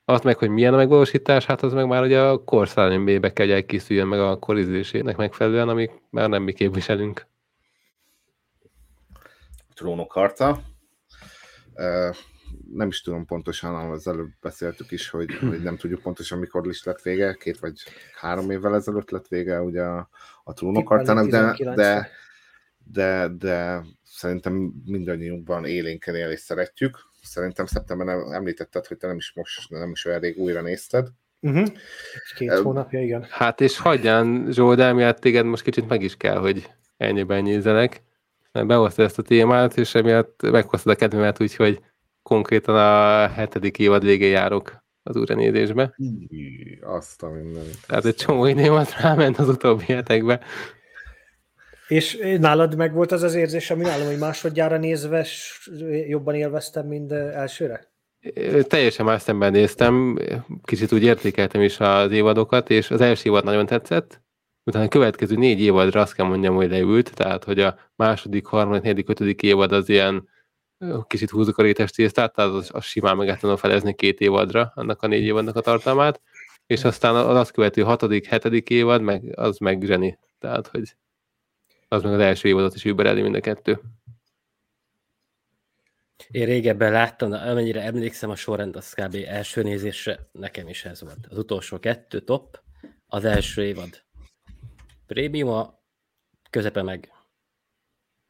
Azt 0.05 0.25
meg, 0.25 0.39
hogy 0.39 0.49
milyen 0.49 0.75
a 0.75 0.77
megvalósítás, 0.77 1.45
hát 1.45 1.63
az 1.63 1.73
meg 1.73 1.87
már 1.87 2.03
ugye 2.03 2.21
a 2.21 2.45
korszállambe 2.45 3.33
kell, 3.33 3.47
hogy 3.47 3.55
elkészüljön 3.55 4.07
meg 4.07 4.21
a 4.21 4.39
korizésének 4.39 5.17
megfelelően, 5.17 5.69
amik 5.69 5.91
már 6.11 6.29
nem 6.29 6.43
mi 6.43 6.53
képviselünk. 6.53 7.27
Trónok 9.75 10.13
harca. 10.13 10.63
Nem 12.75 12.89
is 12.89 13.01
tudom 13.01 13.27
pontosan, 13.27 13.91
az 13.91 14.09
előbb 14.09 14.31
beszéltük 14.41 14.91
is, 14.91 15.09
hogy, 15.09 15.35
hogy 15.35 15.63
nem 15.63 15.77
tudjuk 15.77 16.03
pontosan, 16.03 16.39
mikor 16.39 16.67
is 16.67 16.85
lett 16.85 17.03
vége, 17.03 17.35
két 17.35 17.59
vagy 17.59 17.83
három 18.15 18.51
évvel 18.51 18.75
ezelőtt 18.75 19.11
lett 19.11 19.29
vége 19.29 19.61
ugye 19.61 19.83
a, 19.83 20.09
a 20.45 20.53
trónok 20.53 20.89
harcának, 20.89 21.27
de, 21.27 21.55
19-re. 21.57 21.75
de, 21.75 22.11
de, 22.85 23.29
de 23.39 23.83
szerintem 24.05 24.73
mindannyiunkban 24.85 25.65
élénken 25.65 26.15
él 26.15 26.31
és 26.31 26.41
szeretjük. 26.41 26.99
Szerintem 27.23 27.67
szeptemberben 27.67 28.33
említetted, 28.33 28.87
hogy 28.87 28.97
te 28.97 29.07
nem 29.07 29.17
is 29.17 29.33
most, 29.35 29.71
nem 29.71 29.91
is 29.91 30.05
olyan 30.05 30.21
rég 30.21 30.39
újra 30.39 30.63
nézted. 30.63 31.09
uh-huh. 31.41 31.67
Két 32.37 32.51
Ö, 32.51 32.63
hónapja, 32.63 33.01
igen. 33.01 33.27
Hát 33.31 33.61
és 33.61 33.79
hagyján, 33.79 34.47
Zsolt, 34.51 34.77
de 34.77 34.85
emiatt 34.85 35.19
téged 35.21 35.45
most 35.45 35.63
kicsit 35.63 35.89
meg 35.89 36.03
is 36.03 36.17
kell, 36.17 36.39
hogy 36.39 36.71
ennyiben 36.97 37.43
nézzenek, 37.43 38.03
mert 38.53 38.67
behoztad 38.67 39.05
ezt 39.05 39.19
a 39.19 39.23
témát, 39.23 39.77
és 39.77 39.95
emiatt 39.95 40.43
meghoztad 40.43 40.93
a 40.93 40.97
kedvemet, 40.97 41.41
úgyhogy 41.41 41.81
konkrétan 42.23 42.75
a 42.75 43.29
hetedik 43.29 43.79
évad 43.79 44.05
végén 44.05 44.31
járok 44.31 44.85
az 45.03 45.17
újranézésbe. 45.17 45.95
Azt 46.81 47.23
a 47.23 47.31
mindenit. 47.31 47.87
Tehát 47.87 48.05
egy 48.05 48.15
csomó 48.15 48.55
volt 48.55 49.01
ráment 49.01 49.39
az 49.39 49.49
utóbbi 49.49 49.85
hetekbe. 49.85 50.41
És 51.89 52.19
nálad 52.39 52.77
meg 52.77 52.95
volt 52.95 53.13
az 53.13 53.23
az 53.23 53.35
érzés, 53.35 53.71
ami 53.71 53.83
nálam, 53.83 54.07
hogy 54.07 54.19
másodjára 54.19 54.77
nézve 54.77 55.27
jobban 56.09 56.35
élveztem, 56.35 56.87
mint 56.87 57.13
elsőre? 57.13 57.89
Teljesen 58.63 59.05
más 59.05 59.23
szemben 59.23 59.53
néztem, 59.53 60.19
kicsit 60.65 60.93
úgy 60.93 61.03
értékeltem 61.03 61.61
is 61.61 61.81
az 61.81 62.11
évadokat, 62.11 62.71
és 62.71 62.91
az 62.91 63.01
első 63.01 63.29
évad 63.29 63.45
nagyon 63.45 63.67
tetszett, 63.67 64.23
utána 64.65 64.85
a 64.85 64.89
következő 64.89 65.37
négy 65.37 65.61
évadra 65.61 66.01
azt 66.01 66.15
kell 66.15 66.27
mondjam, 66.27 66.55
hogy 66.55 66.71
leült, 66.71 67.15
tehát 67.15 67.45
hogy 67.45 67.61
a 67.61 67.79
második, 67.97 68.47
harmadik, 68.47 68.83
negyedik, 68.83 69.09
ötödik 69.09 69.43
évad 69.43 69.73
az 69.73 69.89
ilyen 69.89 70.29
kicsit 71.07 71.31
húzzuk 71.31 71.59
a 71.59 71.63
rétes 71.63 71.91
tésztát, 71.91 72.35
tehát 72.35 72.51
az, 72.51 72.71
az 72.73 72.85
simán 72.85 73.17
meg 73.17 73.39
tudom 73.39 73.57
felezni 73.57 73.95
két 73.95 74.21
évadra, 74.21 74.73
annak 74.75 75.03
a 75.03 75.07
négy 75.07 75.23
évadnak 75.23 75.57
a 75.57 75.61
tartalmát, 75.61 76.21
és 76.67 76.85
aztán 76.85 77.15
az 77.15 77.37
azt 77.37 77.51
követő 77.51 77.83
hatodik, 77.83 78.27
hetedik 78.27 78.71
évad, 78.71 79.03
meg, 79.03 79.39
az 79.39 79.59
meg 79.59 79.83
zseni. 79.83 80.19
Tehát, 80.39 80.67
hogy 80.67 80.97
az 81.89 82.03
meg 82.03 82.13
az 82.13 82.21
első 82.21 82.49
évadot 82.49 82.75
is 82.75 82.85
übereli 82.85 83.23
mind 83.23 83.35
a 83.35 83.41
kettő. 83.41 83.81
Én 86.29 86.45
régebben 86.45 86.93
láttam, 86.93 87.33
amennyire 87.33 87.83
emlékszem, 87.83 88.31
a 88.31 88.37
sorrend 88.37 88.77
az 88.77 88.93
kb. 88.93 89.17
első 89.27 89.63
nézésre 89.63 90.29
nekem 90.33 90.69
is 90.69 90.85
ez 90.85 91.01
volt. 91.01 91.27
Az 91.29 91.39
utolsó 91.39 91.79
kettő 91.79 92.21
top, 92.21 92.61
az 93.07 93.25
első 93.25 93.65
évad 93.65 94.03
prémium, 95.07 95.49
a 95.49 95.81
közepe 96.51 96.83
meg 96.83 97.13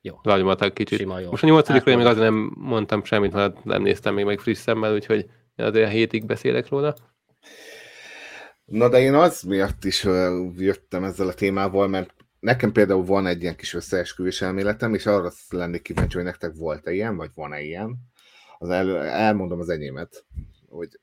jó. 0.01 0.15
Lagymatak 0.23 0.75
kicsit. 0.75 0.99
Sima 0.99 1.19
jó. 1.19 1.31
Most 1.31 1.43
a 1.43 1.47
nyolcadikról 1.47 1.93
én 1.93 1.99
még 1.99 2.07
azért 2.07 2.25
nem 2.31 2.53
mondtam 2.57 3.05
semmit, 3.05 3.33
mert 3.33 3.65
nem 3.65 3.83
néztem 3.83 4.15
még 4.15 4.25
meg 4.25 4.39
friss 4.39 4.59
szemmel, 4.59 4.95
úgyhogy 4.95 5.27
én 5.57 5.67
azért 5.67 5.87
a 5.87 5.91
hétig 5.91 6.27
beszélek 6.27 6.69
róla. 6.69 6.95
Na 8.65 8.89
de 8.89 9.01
én 9.01 9.15
az 9.15 9.43
miatt 9.43 9.85
is 9.85 10.07
jöttem 10.57 11.05
ezzel 11.05 11.29
a 11.29 11.35
témával, 11.35 11.89
mert 11.89 12.15
nekem 12.41 12.73
például 12.73 13.05
van 13.05 13.27
egy 13.27 13.43
ilyen 13.43 13.57
kis 13.57 13.75
összeesküvés 13.75 14.43
elméletem, 14.43 14.95
és 14.95 15.07
arra 15.07 15.31
lennék 15.49 15.83
kíváncsi, 15.83 16.17
hogy 16.17 16.25
nektek 16.25 16.53
volt-e 16.55 16.93
ilyen, 16.93 17.17
vagy 17.17 17.31
van-e 17.35 17.61
ilyen. 17.61 17.97
Az 18.59 18.69
el, 18.69 18.97
elmondom 19.07 19.61
az 19.61 19.69
enyémet, 19.69 20.25
hogy 20.69 21.01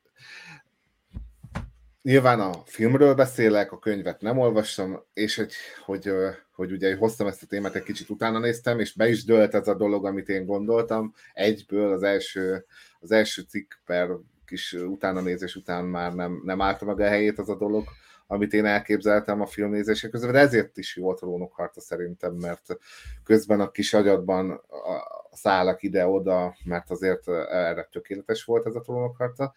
nyilván 2.08 2.40
a 2.40 2.52
filmről 2.66 3.14
beszélek, 3.14 3.72
a 3.72 3.80
könyvet 3.80 4.22
nem 4.22 4.38
olvastam, 4.38 5.04
és 5.14 5.36
hogy, 5.36 5.54
hogy, 5.86 6.12
hogy 6.52 6.72
ugye 6.72 6.96
hoztam 6.96 7.28
ezt 7.28 7.44
a 7.44 7.46
témát, 7.46 7.76
egy 7.76 7.84
kicsit 7.84 8.10
utána 8.10 8.40
néztem, 8.40 8.80
és 8.80 8.94
be 8.94 9.10
is 9.10 9.24
dölt 9.24 9.54
ez 9.54 9.68
a 9.68 9.76
dolog, 9.76 10.06
amit 10.06 10.30
én 10.30 10.46
gondoltam. 10.46 11.14
Egyből 11.34 11.92
az 11.92 12.04
első, 12.04 12.66
az 13.00 13.12
első 13.12 13.42
cikk 13.42 13.74
per 13.86 14.10
kis 14.46 14.74
utána 14.74 15.22
nézés 15.22 15.56
után 15.56 15.86
már 15.86 16.14
nem, 16.14 16.42
nem 16.44 16.62
állta 16.62 16.86
meg 16.86 17.00
a 17.00 17.08
helyét 17.08 17.40
az 17.40 17.50
a 17.50 17.58
dolog, 17.58 17.84
amit 18.28 18.54
én 18.54 18.66
elképzeltem 18.66 19.42
a 19.42 19.46
filmnézések 19.46 20.10
közben, 20.10 20.32
de 20.32 20.40
ezért 20.40 20.78
is 20.78 20.96
jó 20.96 21.10
a 21.10 21.14
trónok 21.14 21.54
harca 21.54 21.82
szerintem, 21.82 22.34
mert 22.34 22.78
közben 23.24 23.60
a 23.60 23.72
kis 23.72 23.94
agyadban 23.94 24.52
a- 24.52 25.26
szállak 25.32 25.84
ide-oda, 25.84 26.56
mert 26.64 26.92
azért 26.92 27.28
erre 27.50 27.88
tökéletes 27.92 28.44
volt 28.44 28.66
ez 28.66 28.76
a 28.76 28.82
trónok 28.82 29.18
harca. 29.18 29.54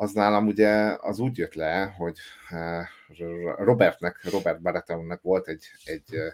Az 0.00 0.12
nálam 0.12 0.46
ugye 0.46 0.96
az 1.00 1.18
úgy 1.18 1.38
jött 1.38 1.54
le, 1.54 1.94
hogy 1.96 2.18
eh, 2.48 2.86
Robertnek, 3.56 4.30
Robert 4.30 4.62
Baratheonnek 4.62 5.20
volt 5.20 5.48
egy, 5.48 5.64
egy 5.84 6.14
eh, 6.14 6.32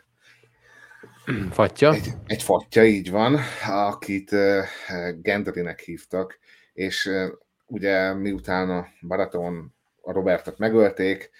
Fatya. 1.50 1.92
egy, 1.92 2.08
egy 2.26 2.42
fatja, 2.42 2.84
így 2.84 3.10
van, 3.10 3.38
akit 3.66 4.32
uh, 4.32 4.64
Gendrynek 5.22 5.80
hívtak, 5.80 6.38
és 6.72 7.10
ugye 7.66 8.14
miután 8.14 8.70
a 8.70 8.86
Baratheon 9.06 9.74
a 10.02 10.12
Robertet 10.12 10.58
megölték, 10.58 11.30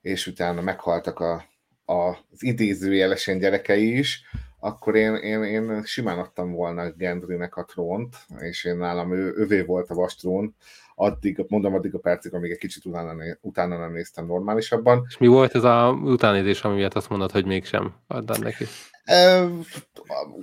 és 0.00 0.26
utána 0.26 0.60
meghaltak 0.60 1.20
a, 1.20 1.44
az 1.84 2.16
idézőjelesen 2.38 3.38
gyerekei 3.38 3.98
is, 3.98 4.22
akkor 4.58 4.96
én, 4.96 5.14
én, 5.14 5.42
én 5.42 5.84
simán 5.84 6.18
adtam 6.18 6.52
volna 6.52 6.90
Gendrynek 6.90 7.56
a 7.56 7.64
trónt, 7.64 8.16
és 8.38 8.64
én 8.64 8.76
nálam 8.76 9.12
ő, 9.12 9.32
övé 9.36 9.60
volt 9.60 9.90
a 9.90 9.94
vastrón, 9.94 10.54
addig, 10.94 11.44
mondom 11.48 11.74
addig 11.74 11.94
a 11.94 11.98
percig, 11.98 12.34
amíg 12.34 12.50
egy 12.50 12.58
kicsit 12.58 12.84
utána, 12.84 13.12
utána 13.40 13.78
nem 13.78 13.92
néztem 13.92 14.26
normálisabban. 14.26 15.04
És 15.08 15.18
mi 15.18 15.26
volt 15.26 15.54
ez 15.54 15.64
a 15.64 15.98
utánézés, 16.04 16.62
ami 16.62 16.74
miatt 16.74 16.94
azt 16.94 17.08
mondod, 17.08 17.30
hogy 17.30 17.46
mégsem 17.46 17.94
addad 18.06 18.42
neki? 18.42 18.64
E, 19.04 19.44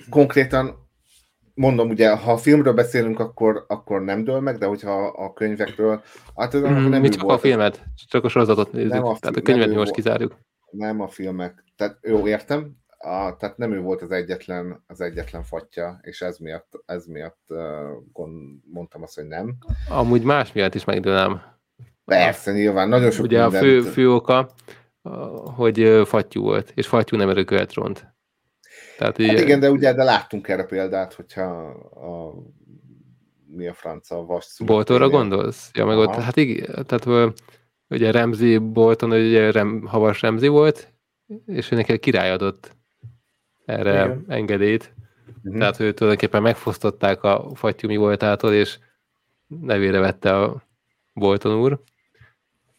konkrétan 0.09 0.87
mondom, 1.59 1.89
ugye, 1.89 2.15
ha 2.15 2.31
a 2.31 2.37
filmről 2.37 2.73
beszélünk, 2.73 3.19
akkor, 3.19 3.65
akkor 3.67 4.01
nem 4.01 4.23
dől 4.23 4.39
meg, 4.39 4.57
de 4.57 4.65
hogyha 4.65 5.07
a 5.07 5.33
könyvekről, 5.33 6.01
hát 6.35 6.53
ez 6.53 6.61
mm, 6.61 6.89
nem 6.89 7.01
Mi 7.01 7.09
csak 7.09 7.21
volt. 7.21 7.37
a 7.37 7.41
filmet, 7.41 7.83
csak 8.07 8.23
a 8.23 8.29
sorozatot 8.29 8.71
nézzük, 8.71 8.91
nem 8.91 9.05
a, 9.05 9.17
tehát 9.19 9.35
a 9.35 9.41
könyvet 9.41 9.73
most 9.73 9.91
kizárjuk. 9.91 10.37
Nem 10.71 11.01
a 11.01 11.07
filmek. 11.07 11.63
Tehát 11.75 11.97
jó, 12.01 12.27
értem, 12.27 12.77
a, 13.01 13.35
tehát 13.35 13.57
nem 13.57 13.71
ő 13.71 13.79
volt 13.81 14.01
az 14.01 14.11
egyetlen, 14.11 14.83
az 14.87 15.01
egyetlen 15.01 15.43
fatja, 15.43 15.99
és 16.01 16.21
ez 16.21 16.37
miatt, 16.37 16.83
ez 16.85 17.05
miatt 17.05 17.43
uh, 17.47 17.59
gond, 18.13 18.59
mondtam 18.71 19.03
azt, 19.03 19.15
hogy 19.15 19.27
nem. 19.27 19.57
Amúgy 19.89 20.21
más 20.21 20.51
miatt 20.51 20.75
is 20.75 20.85
megdőlem. 20.85 21.41
Persze, 22.05 22.51
nyilván, 22.51 22.89
nagyon 22.89 23.11
sok 23.11 23.25
Ugye 23.25 23.41
mindent... 23.41 23.63
a 23.63 23.67
fő, 23.67 23.81
fő 23.81 24.11
oka, 24.11 24.49
hogy 25.55 26.01
fattyú 26.05 26.41
volt, 26.41 26.71
és 26.75 26.87
fattyú 26.87 27.17
nem 27.17 27.29
örökölt 27.29 27.73
ront. 27.73 28.07
Tehát 28.97 29.17
hát 29.17 29.19
így, 29.19 29.39
igen, 29.39 29.59
de 29.59 29.69
ugye 29.69 29.93
de 29.93 30.03
láttunk 30.03 30.47
erre 30.47 30.63
példát, 30.63 31.13
hogyha 31.13 31.43
a, 31.79 32.33
mi 33.47 33.67
a 33.67 33.73
franca 33.73 34.25
vas 34.25 34.55
Boltonra 34.65 35.09
gondolsz? 35.09 35.69
Ja, 35.73 35.85
meg 35.85 35.97
Aha. 35.97 36.07
ott, 36.07 36.23
hát 36.23 36.35
igen, 36.35 36.85
tehát 36.85 37.33
ugye 37.87 38.11
Remzi 38.11 38.57
Bolton, 38.57 39.11
ugye 39.11 39.51
Rem, 39.51 39.85
Havas 39.85 40.21
Remzi 40.21 40.47
volt, 40.47 40.93
és 41.45 41.71
ő 41.71 41.75
neki 41.75 41.99
király 41.99 42.31
adott 42.31 42.77
erre 43.69 44.03
igen. 44.03 44.25
engedélyt. 44.27 44.93
Uh-huh. 45.43 45.59
Tehát 45.59 45.79
ő 45.79 45.93
tulajdonképpen 45.93 46.41
megfosztották 46.41 47.23
a 47.23 47.49
fattyumi 47.53 47.97
voltától, 47.97 48.53
és 48.53 48.79
nevére 49.47 49.99
vette 49.99 50.37
a 50.37 50.63
Bolton 51.13 51.59
úr. 51.59 51.81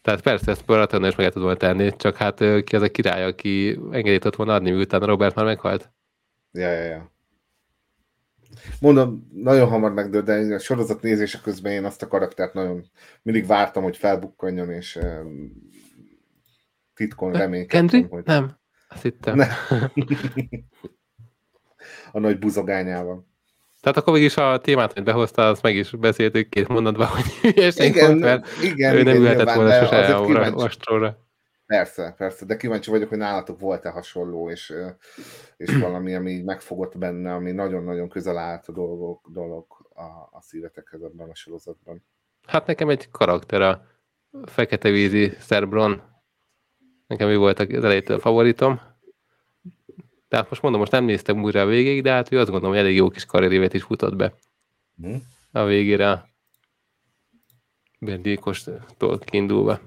Tehát 0.01 0.21
persze 0.21 0.51
ezt 0.51 0.65
Baraton 0.65 1.05
is 1.05 1.15
meg 1.15 1.33
volna 1.33 1.55
tenni, 1.55 1.95
csak 1.95 2.15
hát 2.15 2.63
ki 2.63 2.75
az 2.75 2.81
a 2.81 2.91
király, 2.91 3.25
aki 3.25 3.79
engedélyt 3.91 4.25
ott 4.25 4.35
volna 4.35 4.53
adni, 4.53 4.71
miután 4.71 4.99
Robert 4.99 5.35
már 5.35 5.45
meghalt. 5.45 5.91
Ja, 6.51 6.71
ja, 6.71 6.83
ja. 6.83 7.11
Mondom, 8.79 9.27
nagyon 9.33 9.67
hamar 9.67 9.93
megdőlt, 9.93 10.25
de 10.25 10.33
a 10.33 10.59
sorozat 10.59 11.01
nézése 11.01 11.39
közben 11.43 11.71
én 11.71 11.85
azt 11.85 12.01
a 12.01 12.07
karaktert 12.07 12.53
nagyon 12.53 12.85
mindig 13.21 13.45
vártam, 13.45 13.83
hogy 13.83 13.97
felbukkanjon, 13.97 14.69
és 14.69 14.99
titkon 16.93 17.31
reménykedtem. 17.31 18.07
Hogy... 18.09 18.25
Nem, 18.25 18.57
azt 18.91 19.01
hittem. 19.01 19.35
Ne. 19.35 19.47
a 22.11 22.19
nagy 22.19 22.39
buzogányával. 22.39 23.29
Tehát 23.81 23.97
akkor 23.97 24.13
mégis 24.13 24.37
a 24.37 24.59
témát, 24.59 24.93
hogy 24.93 25.03
behoztál, 25.03 25.49
azt 25.49 25.61
meg 25.61 25.75
is 25.75 25.91
beszéltük 25.91 26.49
két 26.49 26.67
mondatban, 26.67 27.07
hogy 27.07 27.25
igen, 27.77 28.07
volt, 28.07 28.19
mert 28.19 28.47
igen, 28.63 28.93
ő 28.93 29.03
nem 29.03 29.15
igen, 29.15 29.21
ülhetett 29.21 29.53
volna 29.53 29.85
sose 29.85 30.15
a 30.15 30.51
ostróra. 30.53 31.17
Persze, 31.65 32.13
persze, 32.17 32.45
de 32.45 32.57
kíváncsi 32.57 32.89
vagyok, 32.89 33.09
hogy 33.09 33.17
nálatok 33.17 33.59
volt-e 33.59 33.89
hasonló, 33.89 34.49
és, 34.49 34.73
és 35.57 35.77
valami, 35.87 36.15
ami 36.15 36.41
megfogott 36.41 36.97
benne, 36.97 37.33
ami 37.33 37.51
nagyon-nagyon 37.51 38.09
közel 38.09 38.37
állt 38.37 38.67
a 38.67 38.71
dolgok, 38.71 39.27
dolog 39.33 39.65
a, 39.93 40.37
a 40.37 40.41
szívetekhez 40.41 41.01
ebben 41.01 41.29
a 41.29 41.35
sorozatban. 41.35 42.03
Hát 42.47 42.65
nekem 42.65 42.89
egy 42.89 43.09
karakter, 43.11 43.61
a 43.61 43.85
fekete 44.45 44.89
vízi 44.89 45.33
Szerbron. 45.39 46.10
Nekem 47.11 47.29
ő 47.29 47.37
volt 47.37 47.59
az 47.59 47.83
elejétől 47.83 48.17
a 48.17 48.19
favoritom. 48.19 48.81
Tehát 50.27 50.49
most 50.49 50.61
mondom, 50.61 50.79
most 50.79 50.91
nem 50.91 51.03
néztem 51.03 51.43
újra 51.43 51.61
a 51.61 51.65
végig, 51.65 52.01
de 52.01 52.11
hát 52.11 52.31
ő 52.31 52.39
azt 52.39 52.49
gondolom, 52.49 52.75
hogy 52.75 52.85
elég 52.85 52.95
jó 52.95 53.09
kis 53.09 53.25
karrierévet 53.25 53.73
is 53.73 53.83
futott 53.83 54.15
be. 54.15 54.33
Mm. 55.07 55.15
A 55.51 55.63
végére 55.63 56.29
Bendikostól 57.99 59.19
kiindulva 59.19 59.79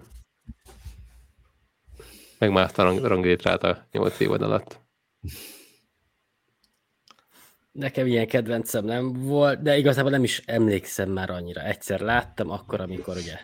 megmászta 2.39 2.87
a 2.87 3.09
ranglétrát 3.09 3.63
a 3.63 3.87
nyolc 3.93 4.21
évad 4.21 4.43
alatt. 4.43 4.81
Nekem 7.73 8.07
ilyen 8.07 8.27
kedvencem 8.27 8.85
nem 8.85 9.13
volt, 9.13 9.63
de 9.63 9.77
igazából 9.77 10.11
nem 10.11 10.25
is 10.25 10.43
emlékszem 10.47 11.11
már 11.11 11.31
annyira. 11.31 11.63
Egyszer 11.63 12.01
láttam, 12.01 12.51
akkor, 12.51 12.81
amikor 12.81 13.17
ugye 13.17 13.39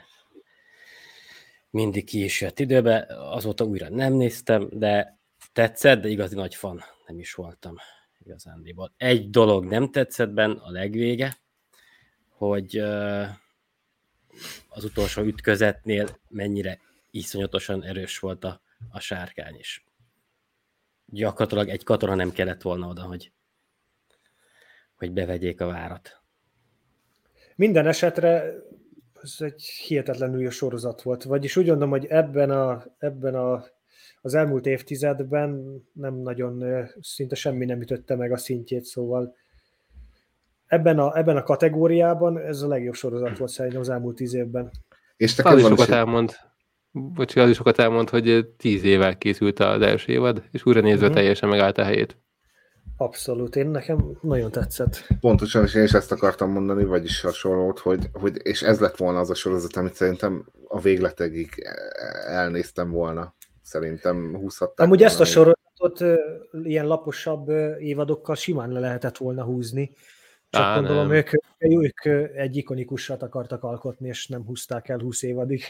mindig 1.70 2.04
ki 2.04 2.24
is 2.24 2.40
jött 2.40 2.58
időbe, 2.58 3.06
azóta 3.08 3.64
újra 3.64 3.88
nem 3.88 4.12
néztem, 4.12 4.68
de 4.72 5.18
tetszett, 5.52 6.00
de 6.00 6.08
igazi 6.08 6.34
nagy 6.34 6.54
fan 6.54 6.82
nem 7.06 7.18
is 7.18 7.34
voltam 7.34 7.76
igazándiból. 8.18 8.92
Egy 8.96 9.30
dolog 9.30 9.64
nem 9.64 9.90
tetszett 9.90 10.30
benne, 10.30 10.60
a 10.60 10.70
legvége, 10.70 11.36
hogy 12.28 12.76
az 14.68 14.84
utolsó 14.84 15.22
ütközetnél 15.22 16.18
mennyire 16.28 16.78
iszonyatosan 17.10 17.84
erős 17.84 18.18
volt 18.18 18.44
a 18.44 18.60
a 18.88 19.00
sárkány 19.00 19.56
is. 19.58 19.84
Gyakorlatilag 21.06 21.68
egy 21.68 21.84
katona 21.84 22.14
nem 22.14 22.32
kellett 22.32 22.62
volna 22.62 22.86
oda, 22.86 23.02
hogy, 23.02 23.32
hogy 24.94 25.12
bevegyék 25.12 25.60
a 25.60 25.66
várat. 25.66 26.22
Minden 27.56 27.86
esetre 27.86 28.54
ez 29.22 29.36
egy 29.38 29.62
hihetetlenül 29.62 30.40
jó 30.40 30.50
sorozat 30.50 31.02
volt. 31.02 31.22
Vagyis 31.22 31.56
úgy 31.56 31.66
gondolom, 31.66 31.90
hogy 31.90 32.06
ebben, 32.06 32.50
a, 32.50 32.84
ebben 32.98 33.34
a, 33.34 33.64
az 34.20 34.34
elmúlt 34.34 34.66
évtizedben 34.66 35.82
nem 35.92 36.14
nagyon, 36.14 36.64
szinte 37.00 37.34
semmi 37.34 37.64
nem 37.64 37.80
ütötte 37.80 38.16
meg 38.16 38.32
a 38.32 38.36
szintjét, 38.36 38.84
szóval 38.84 39.34
ebben 40.66 40.98
a, 40.98 41.18
ebben 41.18 41.36
a 41.36 41.42
kategóriában 41.42 42.38
ez 42.38 42.62
a 42.62 42.68
legjobb 42.68 42.94
sorozat 42.94 43.38
volt 43.38 43.50
szerintem 43.50 43.80
az 43.80 43.88
elmúlt 43.88 44.16
tíz 44.16 44.34
évben. 44.34 44.70
És 45.16 45.34
te 45.34 45.58
sokat 45.58 45.88
elmond 45.88 46.36
bocsi, 46.92 47.40
az 47.40 47.48
is 47.48 47.56
sokat 47.56 47.78
elmond, 47.78 48.08
hogy 48.08 48.46
tíz 48.56 48.84
évvel 48.84 49.18
készült 49.18 49.58
az 49.58 49.82
első 49.82 50.12
évad, 50.12 50.42
és 50.50 50.66
újra 50.66 50.80
nézve 50.80 51.00
uh-huh. 51.00 51.14
teljesen 51.14 51.48
megállt 51.48 51.78
a 51.78 51.84
helyét. 51.84 52.16
Abszolút, 53.00 53.56
én 53.56 53.66
nekem 53.66 54.18
nagyon 54.20 54.50
tetszett. 54.50 55.06
Pontosan, 55.20 55.64
és 55.64 55.74
én 55.74 55.82
is 55.82 55.92
ezt 55.92 56.12
akartam 56.12 56.50
mondani, 56.50 56.84
vagyis 56.84 57.20
hasonlót, 57.20 57.78
hogy, 57.78 58.08
hogy 58.12 58.40
és 58.42 58.62
ez 58.62 58.80
lett 58.80 58.96
volna 58.96 59.18
az 59.18 59.30
a 59.30 59.34
sorozat, 59.34 59.76
amit 59.76 59.94
szerintem 59.94 60.46
a 60.68 60.80
végletegig 60.80 61.48
elnéztem 62.26 62.90
volna. 62.90 63.34
Szerintem 63.62 64.36
húzhatták 64.36 64.86
Amúgy 64.86 65.02
ezt 65.02 65.20
a 65.20 65.24
sorozatot 65.24 66.04
ilyen 66.62 66.86
laposabb 66.86 67.48
évadokkal 67.78 68.34
simán 68.34 68.72
le 68.72 68.80
lehetett 68.80 69.16
volna 69.16 69.44
húzni. 69.44 69.92
Csak 70.50 70.62
Á, 70.62 70.74
gondolom, 70.74 71.12
ők, 71.12 71.30
ők 71.58 72.04
egy 72.36 72.56
ikonikusat 72.56 73.22
akartak 73.22 73.62
alkotni, 73.62 74.08
és 74.08 74.26
nem 74.26 74.44
húzták 74.44 74.88
el 74.88 74.98
20 74.98 75.22
évadig. 75.22 75.62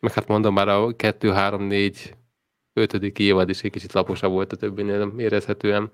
Meg 0.00 0.12
hát 0.12 0.26
mondom, 0.26 0.54
már 0.54 0.68
a 0.68 0.96
2, 0.96 1.30
3, 1.30 1.62
4, 1.62 2.14
5. 2.72 2.92
évad 3.18 3.48
is 3.48 3.62
egy 3.62 3.70
kicsit 3.70 3.92
laposabb 3.92 4.32
volt 4.32 4.52
a 4.52 4.56
többinél, 4.56 4.98
nem 4.98 5.18
érezhetően. 5.18 5.90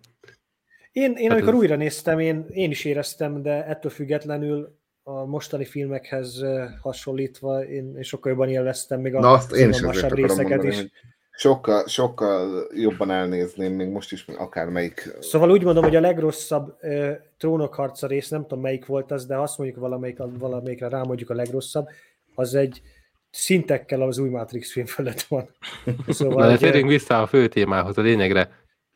Én, 0.93 1.13
én 1.17 1.29
hát 1.29 1.39
amikor 1.39 1.55
ez... 1.55 1.59
újra 1.59 1.77
néztem, 1.77 2.19
én, 2.19 2.47
én 2.51 2.71
is 2.71 2.85
éreztem, 2.85 3.43
de 3.43 3.67
ettől 3.67 3.91
függetlenül 3.91 4.81
a 5.03 5.25
mostani 5.25 5.65
filmekhez 5.65 6.45
hasonlítva 6.81 7.65
én, 7.65 7.97
én 7.97 8.03
sokkal 8.03 8.33
jobban 8.33 8.49
élveztem 8.49 9.01
még 9.01 9.15
a 9.15 9.21
Na 9.21 9.31
azt 9.31 9.53
én 9.53 9.69
is 9.69 9.81
részeket 9.81 10.29
mondani, 10.29 10.69
is. 10.69 10.91
Sokkal, 11.35 11.87
sokkal 11.87 12.67
jobban 12.75 13.11
elnézném, 13.11 13.73
még 13.73 13.89
most 13.89 14.13
is 14.13 14.25
akármelyik. 14.37 15.17
Szóval 15.21 15.51
úgy 15.51 15.65
mondom, 15.65 15.83
hogy 15.83 15.97
a 15.97 16.01
legrosszabb 16.01 16.77
uh, 16.83 17.11
trónokharca 17.39 18.07
rész, 18.07 18.29
nem 18.29 18.43
tudom 18.43 18.61
melyik 18.61 18.87
volt 18.87 19.11
az, 19.11 19.27
de 19.27 19.37
azt 19.37 19.59
mondjuk 19.59 19.79
valamelyik, 19.79 20.19
valamelyikre 20.39 20.89
rámondjuk 20.89 21.31
a 21.31 21.35
legrosszabb, 21.35 21.89
az 22.35 22.55
egy 22.55 22.83
szintekkel 23.31 24.03
az 24.03 24.19
új 24.19 24.29
Matrix 24.29 24.73
film 24.73 24.87
felett 24.87 25.23
van. 25.23 25.49
Szóval, 26.09 26.51
Na, 26.51 26.57
térjünk 26.57 26.89
vissza 26.89 27.23
a 27.23 27.27
fő 27.27 27.49
témához, 27.49 27.99
a 27.99 28.03
lényegre. 28.03 28.51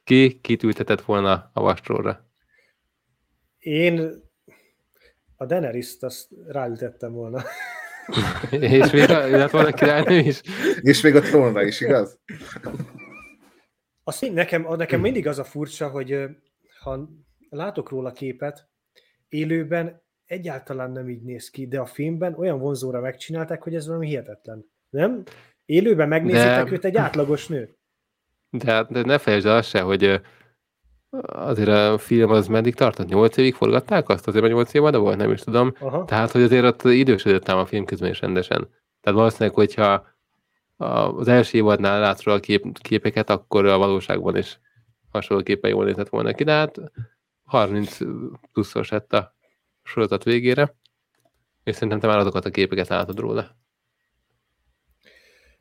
Ki 0.07 0.41
kitültetett 0.41 1.01
volna 1.01 1.51
a 1.53 1.61
vastróra? 1.61 2.27
Én 3.59 4.23
a 5.37 5.47
Daenerys-t 5.47 6.03
azt 6.03 6.29
ráültettem 6.47 7.13
volna. 7.13 7.43
És 8.51 8.91
még 8.91 9.11
a, 9.11 9.29
lett 9.29 9.51
volna 9.51 9.73
királynő 9.73 10.19
is? 10.19 10.41
És 10.81 11.01
még 11.01 11.17
a 11.17 11.21
trónra 11.21 11.63
is, 11.63 11.81
igaz? 11.81 12.19
Azt 14.05 14.33
nekem, 14.33 14.67
nekem 14.77 15.01
mindig 15.01 15.27
az 15.27 15.39
a 15.39 15.45
furcsa, 15.45 15.89
hogy 15.89 16.29
ha 16.81 17.09
látok 17.51 17.91
róla 17.91 18.13
képet, 18.13 18.69
élőben 19.29 20.03
egyáltalán 20.27 20.91
nem 20.91 21.09
így 21.09 21.23
néz 21.23 21.51
ki, 21.51 21.67
de 21.67 21.81
a 21.81 21.87
filmben 21.87 22.35
olyan 22.35 22.59
vonzóra 22.59 23.01
megcsinálták, 23.01 23.63
hogy 23.63 23.75
ez 23.75 23.87
valami 23.87 24.07
hihetetlen. 24.07 24.71
Nem? 24.89 25.23
Élőben 25.65 26.09
megnézitek 26.09 26.65
de... 26.65 26.73
őt 26.73 26.85
egy 26.85 26.97
átlagos 26.97 27.47
nő. 27.47 27.76
De, 28.51 28.87
de 28.89 29.03
ne 29.03 29.19
felejtsd 29.19 29.47
el 29.47 29.63
se, 29.63 29.81
hogy 29.81 30.21
azért 31.27 31.69
a 31.69 31.99
film 31.99 32.31
az 32.31 32.47
meddig 32.47 32.75
tartott? 32.75 33.09
Nyolc 33.09 33.37
évig 33.37 33.55
forgatták 33.55 34.09
azt? 34.09 34.27
Azért, 34.27 34.43
mert 34.43 34.55
nyolc 34.55 34.75
évada 34.75 34.99
volt? 34.99 35.17
Nem 35.17 35.31
is 35.31 35.41
tudom. 35.41 35.73
Aha. 35.81 36.05
Tehát, 36.05 36.31
hogy 36.31 36.43
azért 36.43 36.65
ott 36.65 36.85
idősödött 36.85 37.49
ám 37.49 37.59
a 37.59 37.67
film 37.67 37.85
közben 37.85 38.11
is 38.11 38.21
rendesen. 38.21 38.69
Tehát 39.01 39.19
valószínűleg, 39.19 39.55
hogyha 39.55 40.07
az 40.77 41.29
első 41.29 41.59
évadnál 41.59 42.01
látszol 42.01 42.33
a 42.33 42.41
kép, 42.41 42.79
képeket, 42.79 43.31
akkor 43.31 43.67
a 43.67 43.79
valóságban 43.79 44.37
is 44.37 44.61
hasonlóképpen 45.11 45.71
jól 45.71 45.85
nézett 45.85 46.09
volna 46.09 46.33
ki, 46.33 46.45
de 46.45 46.53
hát 46.53 46.81
30 47.45 47.99
pluszos 48.53 48.89
lett 48.89 49.13
a 49.13 49.35
sorozat 49.83 50.25
végére, 50.25 50.75
és 51.65 51.75
szerintem 51.75 52.01
te 52.01 52.07
már 52.07 52.19
azokat 52.19 52.45
a 52.45 52.51
képeket 52.51 52.89
látod 52.89 53.19
róla. 53.19 53.57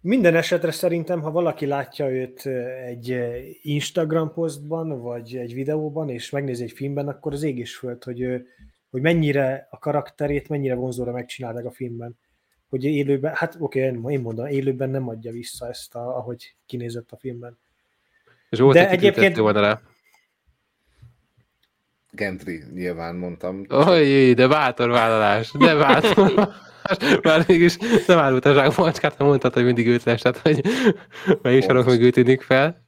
Minden 0.06 0.36
esetre 0.36 0.72
szerintem, 0.72 1.22
ha 1.22 1.32
valaki 1.32 1.66
látja 1.66 2.10
őt 2.10 2.46
egy 2.86 3.18
Instagram 3.62 4.34
posztban, 4.34 5.02
vagy 5.02 5.36
egy 5.36 5.54
videóban, 5.54 6.10
és 6.10 6.30
megnézi 6.30 6.64
egy 6.64 6.72
filmben, 6.72 7.08
akkor 7.08 7.34
az 7.34 7.44
ég 7.44 7.58
is 7.58 7.76
föld, 7.76 8.04
hogy, 8.04 8.46
hogy 8.90 9.02
mennyire 9.02 9.68
a 9.72 9.80
karakterét, 9.80 10.50
mennyire 10.50 10.76
vonzóra 10.76 11.12
megcsinálták 11.12 11.66
a 11.66 11.72
filmben. 11.72 12.18
Hogy 12.70 12.84
élőben, 12.84 13.34
hát 13.36 13.56
oké, 13.60 13.90
okay, 13.90 14.14
én 14.14 14.20
mondom, 14.20 14.46
élőben 14.46 14.90
nem 14.90 15.08
adja 15.08 15.32
vissza 15.32 15.68
ezt, 15.68 15.96
a, 15.96 16.18
ahogy 16.18 16.56
kinézett 16.66 17.12
a 17.12 17.18
filmben. 17.18 17.58
Zsolt, 18.52 18.74
De 18.74 18.90
egyébként... 18.90 19.38
volna 19.38 19.60
rá. 19.60 19.82
Gentry, 22.12 22.64
nyilván 22.74 23.16
mondtam. 23.16 23.66
Ojj, 23.70 24.34
de 24.34 24.48
bátor 24.48 24.90
vállalás, 24.90 25.52
de 25.52 25.76
bátor 25.76 26.34
Már 27.22 27.44
mégis 27.48 27.78
nem 28.08 28.18
árult 28.18 28.46
a 28.46 28.74
macskát, 28.78 29.18
nem 29.18 29.28
mondtad, 29.28 29.54
hogy 29.54 29.64
mindig 29.64 29.88
őt 29.88 30.04
lesett, 30.04 30.38
hogy 30.38 30.62
melyik 31.42 31.64
sarok 31.64 31.86
meg 31.86 32.02
ütődik 32.02 32.42
fel. 32.42 32.86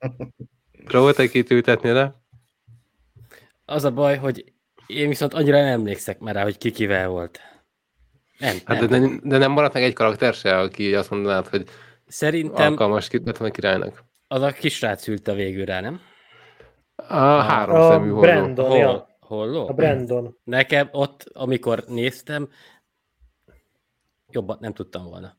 Próbáltak 0.85 1.33
itt 1.33 1.51
ültetni, 1.51 1.91
de? 1.91 2.15
Az 3.65 3.83
a 3.83 3.91
baj, 3.91 4.17
hogy 4.17 4.53
én 4.87 5.07
viszont 5.07 5.33
annyira 5.33 5.61
nem 5.61 5.79
emlékszek 5.79 6.19
már 6.19 6.35
rá, 6.35 6.43
hogy 6.43 6.57
ki 6.57 6.71
kivel 6.71 7.07
volt. 7.07 7.39
Nem, 8.37 8.57
hát 8.65 8.89
nem. 8.89 9.01
De, 9.01 9.19
de, 9.23 9.37
nem 9.37 9.51
maradt 9.51 9.73
meg 9.73 9.83
egy 9.83 9.93
karakter 9.93 10.33
se, 10.33 10.57
aki 10.57 10.95
azt 10.95 11.09
mondanád, 11.09 11.47
hogy 11.47 11.63
Szerintem 12.07 12.71
alkalmas 12.71 13.09
lett 13.11 13.51
királynak. 13.51 14.03
Az 14.27 14.41
a 14.41 14.51
kisrác 14.51 15.07
ült 15.07 15.27
a 15.27 15.33
végül 15.33 15.65
rá, 15.65 15.79
nem? 15.79 15.99
A 16.95 17.15
három 17.15 17.75
a 17.75 17.89
szemű 17.89 18.09
holló. 18.09 18.19
Brandon, 18.19 18.69
Hol. 18.69 19.07
Holló? 19.19 19.67
A 19.67 19.73
Brandon. 19.73 20.37
Nekem 20.43 20.89
ott, 20.91 21.25
amikor 21.33 21.83
néztem, 21.87 22.49
jobban 24.31 24.57
nem 24.59 24.73
tudtam 24.73 25.05
volna. 25.05 25.37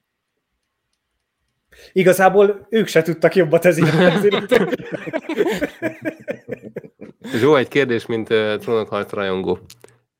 Igazából 1.92 2.66
ők 2.70 2.86
se 2.86 3.02
tudtak 3.02 3.34
jobbat 3.34 3.64
ezért. 3.64 4.56
Zsó, 7.20 7.54
egy 7.54 7.68
kérdés, 7.68 8.06
mint 8.06 8.30
uh, 8.30 8.56
trónokharc 8.56 9.12
rajongó. 9.12 9.58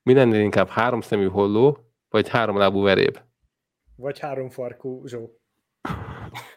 Mi 0.02 0.14
lennél 0.14 0.40
inkább 0.40 0.68
háromszemű 0.68 1.28
holló, 1.28 1.78
vagy 2.08 2.28
háromlábú 2.28 2.82
veréb? 2.82 3.18
Vagy 3.96 4.18
háromfarkú 4.18 5.06
Zsó. 5.06 5.40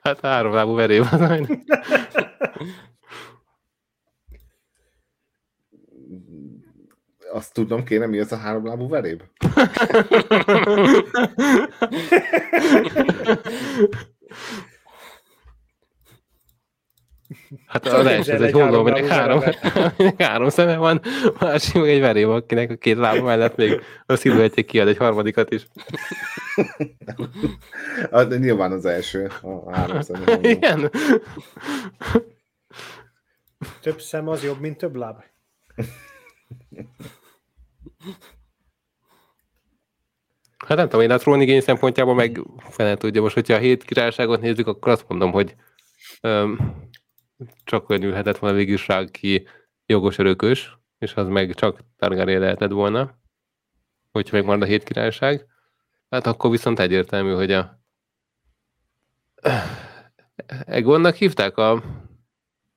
Hát 0.02 0.20
háromlábú 0.20 0.76
veréb. 0.76 1.06
azt 7.34 7.54
tudnom 7.54 7.84
kéne, 7.84 8.06
mi 8.06 8.20
az 8.20 8.32
a 8.32 8.38
háromlábú 8.38 8.88
veréb? 8.90 9.22
Hát 17.66 17.86
az 17.86 18.06
első, 18.06 18.32
ez 18.32 18.42
egy 18.42 18.52
holló, 18.52 18.80
aminek 18.80 19.08
három, 19.08 19.42
három 20.18 20.50
szeme 20.50 20.78
van, 20.78 21.02
másik 21.40 21.74
meg 21.74 21.90
egy 21.90 22.00
veréb, 22.00 22.30
akinek 22.30 22.70
a 22.70 22.76
két 22.76 22.98
lába 22.98 23.24
mellett 23.24 23.56
még 23.56 23.82
a 24.06 24.16
sziluettjék 24.16 24.66
kiad 24.66 24.88
egy 24.88 24.98
harmadikat 24.98 25.52
is. 25.52 25.68
Hát, 28.12 28.28
de 28.28 28.38
nyilván 28.38 28.72
az 28.72 28.86
első, 28.86 29.32
a 29.42 29.76
három 29.76 30.02
szeme. 30.12 30.40
Igen. 30.42 30.92
Több 33.82 34.02
szem 34.02 34.28
az 34.28 34.44
jobb, 34.44 34.60
mint 34.60 34.78
több 34.78 34.96
láb. 34.96 35.24
Hát 40.58 40.78
nem 40.78 40.90
tudom, 40.90 41.02
én 41.02 41.12
a 41.12 41.18
trónigény 41.18 41.62
szempontjából 41.62 42.16
meg 42.16 42.42
fene 42.58 42.96
tudja. 42.96 43.22
Most, 43.22 43.34
hogyha 43.34 43.54
a 43.54 43.60
hét 43.60 43.84
királyságot 43.84 44.42
nézzük, 44.42 44.68
akkor 44.68 44.92
azt 44.92 45.06
mondom, 45.08 45.32
hogy 45.32 45.56
öm, 46.22 46.76
csak 47.64 47.90
olyan 47.90 48.04
ülhetett 48.04 48.38
volna 48.38 48.56
végül 48.56 48.74
is 48.74 48.88
rá 48.88 49.06
ki 49.06 49.48
jogos 49.86 50.18
örökös, 50.18 50.78
és 50.98 51.14
az 51.14 51.28
meg 51.28 51.54
csak 51.54 51.80
Targaryen 51.98 52.40
lehetett 52.40 52.72
volna, 52.72 53.20
hogyha 54.12 54.36
megmarad 54.36 54.62
a 54.62 54.66
hét 54.66 54.84
királyság. 54.84 55.46
Hát 56.10 56.28
akkor 56.28 56.50
viszont 56.52 56.80
egyértelmű, 56.80 57.34
hogy 57.34 57.52
a 57.52 57.80
Egonnak 60.66 61.16
hívták 61.16 61.58
a 61.58 61.84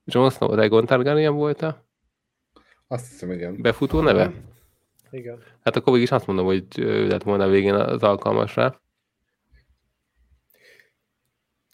Jon 0.04 0.30
Snow, 0.30 0.58
Egon 0.58 0.87
Targaryen 0.87 1.34
volt 1.34 1.62
a 1.62 1.84
azt 2.87 3.08
hiszem, 3.08 3.30
igen. 3.30 3.62
Befutó 3.62 4.00
neve? 4.00 4.32
Igen. 5.14 5.42
Hát 5.64 5.77
akkor 5.77 5.98
is 5.98 6.11
azt 6.11 6.27
mondom, 6.27 6.44
hogy 6.44 6.79
ő 6.79 7.07
lett 7.07 7.22
volna 7.22 7.44
a 7.44 7.48
végén 7.48 7.74
az 7.74 8.03
alkalmasra. 8.03 8.81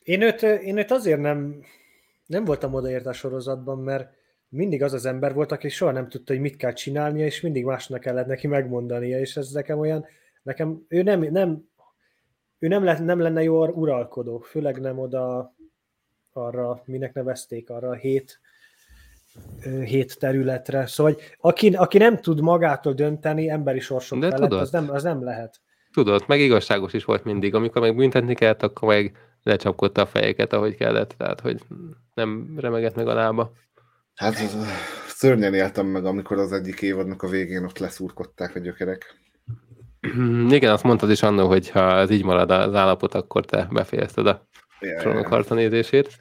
Én 0.02 0.22
őt, 0.22 0.42
én 0.42 0.76
őt 0.76 0.90
azért 0.90 1.20
nem, 1.20 1.62
nem 2.26 2.44
voltam 2.44 2.74
odaért 2.74 3.06
a 3.06 3.12
sorozatban, 3.12 3.78
mert 3.78 4.14
mindig 4.48 4.82
az 4.82 4.92
az 4.92 5.06
ember 5.06 5.34
volt, 5.34 5.52
aki 5.52 5.68
soha 5.68 5.92
nem 5.92 6.08
tudta, 6.08 6.32
hogy 6.32 6.42
mit 6.42 6.56
kell 6.56 6.72
csinálnia, 6.72 7.24
és 7.24 7.40
mindig 7.40 7.64
másnak 7.64 8.00
kellett 8.00 8.26
neki 8.26 8.46
megmondania, 8.46 9.20
és 9.20 9.36
ez 9.36 9.50
nekem 9.50 9.78
olyan, 9.78 10.06
nekem, 10.42 10.84
ő 10.88 11.02
nem, 11.02 11.20
nem 11.20 11.68
ő 12.58 12.68
nem, 12.68 12.84
le, 12.84 12.98
nem 12.98 13.20
lenne 13.20 13.42
jó 13.42 13.66
uralkodó, 13.66 14.38
főleg 14.38 14.80
nem 14.80 14.98
oda 14.98 15.54
arra, 16.32 16.82
minek 16.84 17.12
nevezték, 17.12 17.70
arra 17.70 17.88
a 17.88 17.94
hét 17.94 18.40
hét 19.84 20.18
területre. 20.18 20.86
Szóval 20.86 21.16
aki, 21.38 21.68
aki 21.68 21.98
nem 21.98 22.16
tud 22.16 22.40
magától 22.40 22.92
dönteni 22.92 23.50
emberi 23.50 23.80
sorsok 23.80 24.18
De 24.18 24.30
felett, 24.30 24.48
tudod. 24.48 24.60
az 24.60 24.70
nem, 24.70 24.90
az 24.90 25.02
nem 25.02 25.24
lehet. 25.24 25.60
Tudod, 25.92 26.24
meg 26.26 26.40
igazságos 26.40 26.92
is 26.92 27.04
volt 27.04 27.24
mindig. 27.24 27.54
Amikor 27.54 27.82
meg 27.82 27.96
büntetni 27.96 28.34
kellett, 28.34 28.62
akkor 28.62 28.88
meg 28.88 29.16
lecsapkodta 29.42 30.02
a 30.02 30.06
fejeket, 30.06 30.52
ahogy 30.52 30.76
kellett. 30.76 31.14
Tehát, 31.18 31.40
hogy 31.40 31.60
nem 32.14 32.54
remegett 32.56 32.94
meg 32.94 33.08
a 33.08 33.14
lába. 33.14 33.52
Hát 34.14 34.34
szörnyen 35.06 35.54
éltem 35.54 35.86
meg, 35.86 36.04
amikor 36.04 36.38
az 36.38 36.52
egyik 36.52 36.82
évadnak 36.82 37.22
a 37.22 37.28
végén 37.28 37.64
ott 37.64 37.78
leszúrkodták 37.78 38.54
a 38.54 38.58
gyökerek. 38.58 39.14
Igen, 40.50 40.72
azt 40.72 40.84
mondtad 40.84 41.10
is 41.10 41.22
annól, 41.22 41.46
hogy 41.46 41.70
ha 41.70 41.98
ez 41.98 42.10
így 42.10 42.24
marad 42.24 42.50
az 42.50 42.74
állapot, 42.74 43.14
akkor 43.14 43.44
te 43.44 43.68
befejezted 43.70 44.26
a 44.26 44.46
trónokharta 44.98 45.54
nézését. 45.54 46.16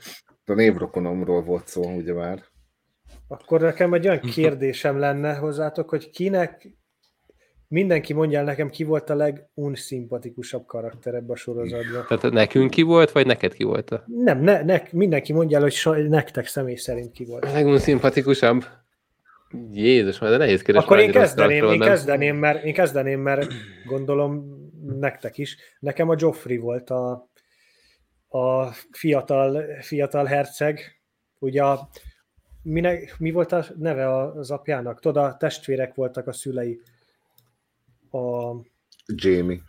A 0.45 0.53
névrokonomról 0.53 1.43
volt 1.43 1.67
szó, 1.67 1.95
ugye 1.95 2.13
már. 2.13 2.43
Akkor 3.31 3.61
nekem 3.61 3.93
egy 3.93 4.07
olyan 4.07 4.19
kérdésem 4.19 4.99
lenne 4.99 5.35
hozzátok, 5.35 5.89
hogy 5.89 6.09
kinek, 6.09 6.77
mindenki 7.67 8.13
mondja 8.13 8.43
nekem, 8.43 8.69
ki 8.69 8.83
volt 8.83 9.09
a 9.09 9.15
legunszimpatikusabb 9.15 10.65
karakter 10.65 11.13
ebbe 11.13 11.33
a 11.33 11.35
sorozatban. 11.35 12.05
Tehát 12.07 12.31
nekünk 12.31 12.69
ki 12.69 12.81
volt, 12.81 13.11
vagy 13.11 13.25
neked 13.25 13.53
ki 13.53 13.63
volt? 13.63 14.01
Nem, 14.05 14.39
ne, 14.39 14.61
ne, 14.61 14.81
mindenki 14.91 15.33
mondja 15.33 15.57
el, 15.57 15.63
hogy 15.63 15.71
so, 15.71 15.93
nektek 15.93 16.47
személy 16.47 16.75
szerint 16.75 17.11
ki 17.11 17.25
volt. 17.25 17.45
A 17.45 17.51
legunszimpatikusabb? 17.51 18.65
Jézus, 19.71 20.19
de 20.19 20.37
nehéz 20.37 20.61
kérdés. 20.61 20.83
Akkor 20.83 20.99
én 20.99 21.11
kezdeném, 21.11 21.65
én 21.65 21.79
kezdeném, 21.79 22.35
mert, 22.35 22.63
én 22.63 22.73
kezdeném, 22.73 23.19
mert 23.19 23.53
gondolom 23.85 24.57
nektek 24.99 25.37
is. 25.37 25.57
Nekem 25.79 26.09
a 26.09 26.15
Joffrey 26.17 26.57
volt 26.57 26.89
a, 26.89 27.29
a 28.27 28.71
fiatal, 28.91 29.63
fiatal 29.81 30.25
herceg. 30.25 31.01
Ugye 31.39 31.63
a, 31.63 31.89
minek, 32.61 33.15
mi 33.19 33.31
volt 33.31 33.51
a 33.51 33.65
neve 33.77 34.21
az 34.21 34.51
apjának? 34.51 34.99
Tudod, 34.99 35.23
a 35.23 35.37
testvérek 35.37 35.95
voltak 35.95 36.27
a 36.27 36.33
szülei. 36.33 36.81
A... 38.11 38.53
Jamie. 39.05 39.59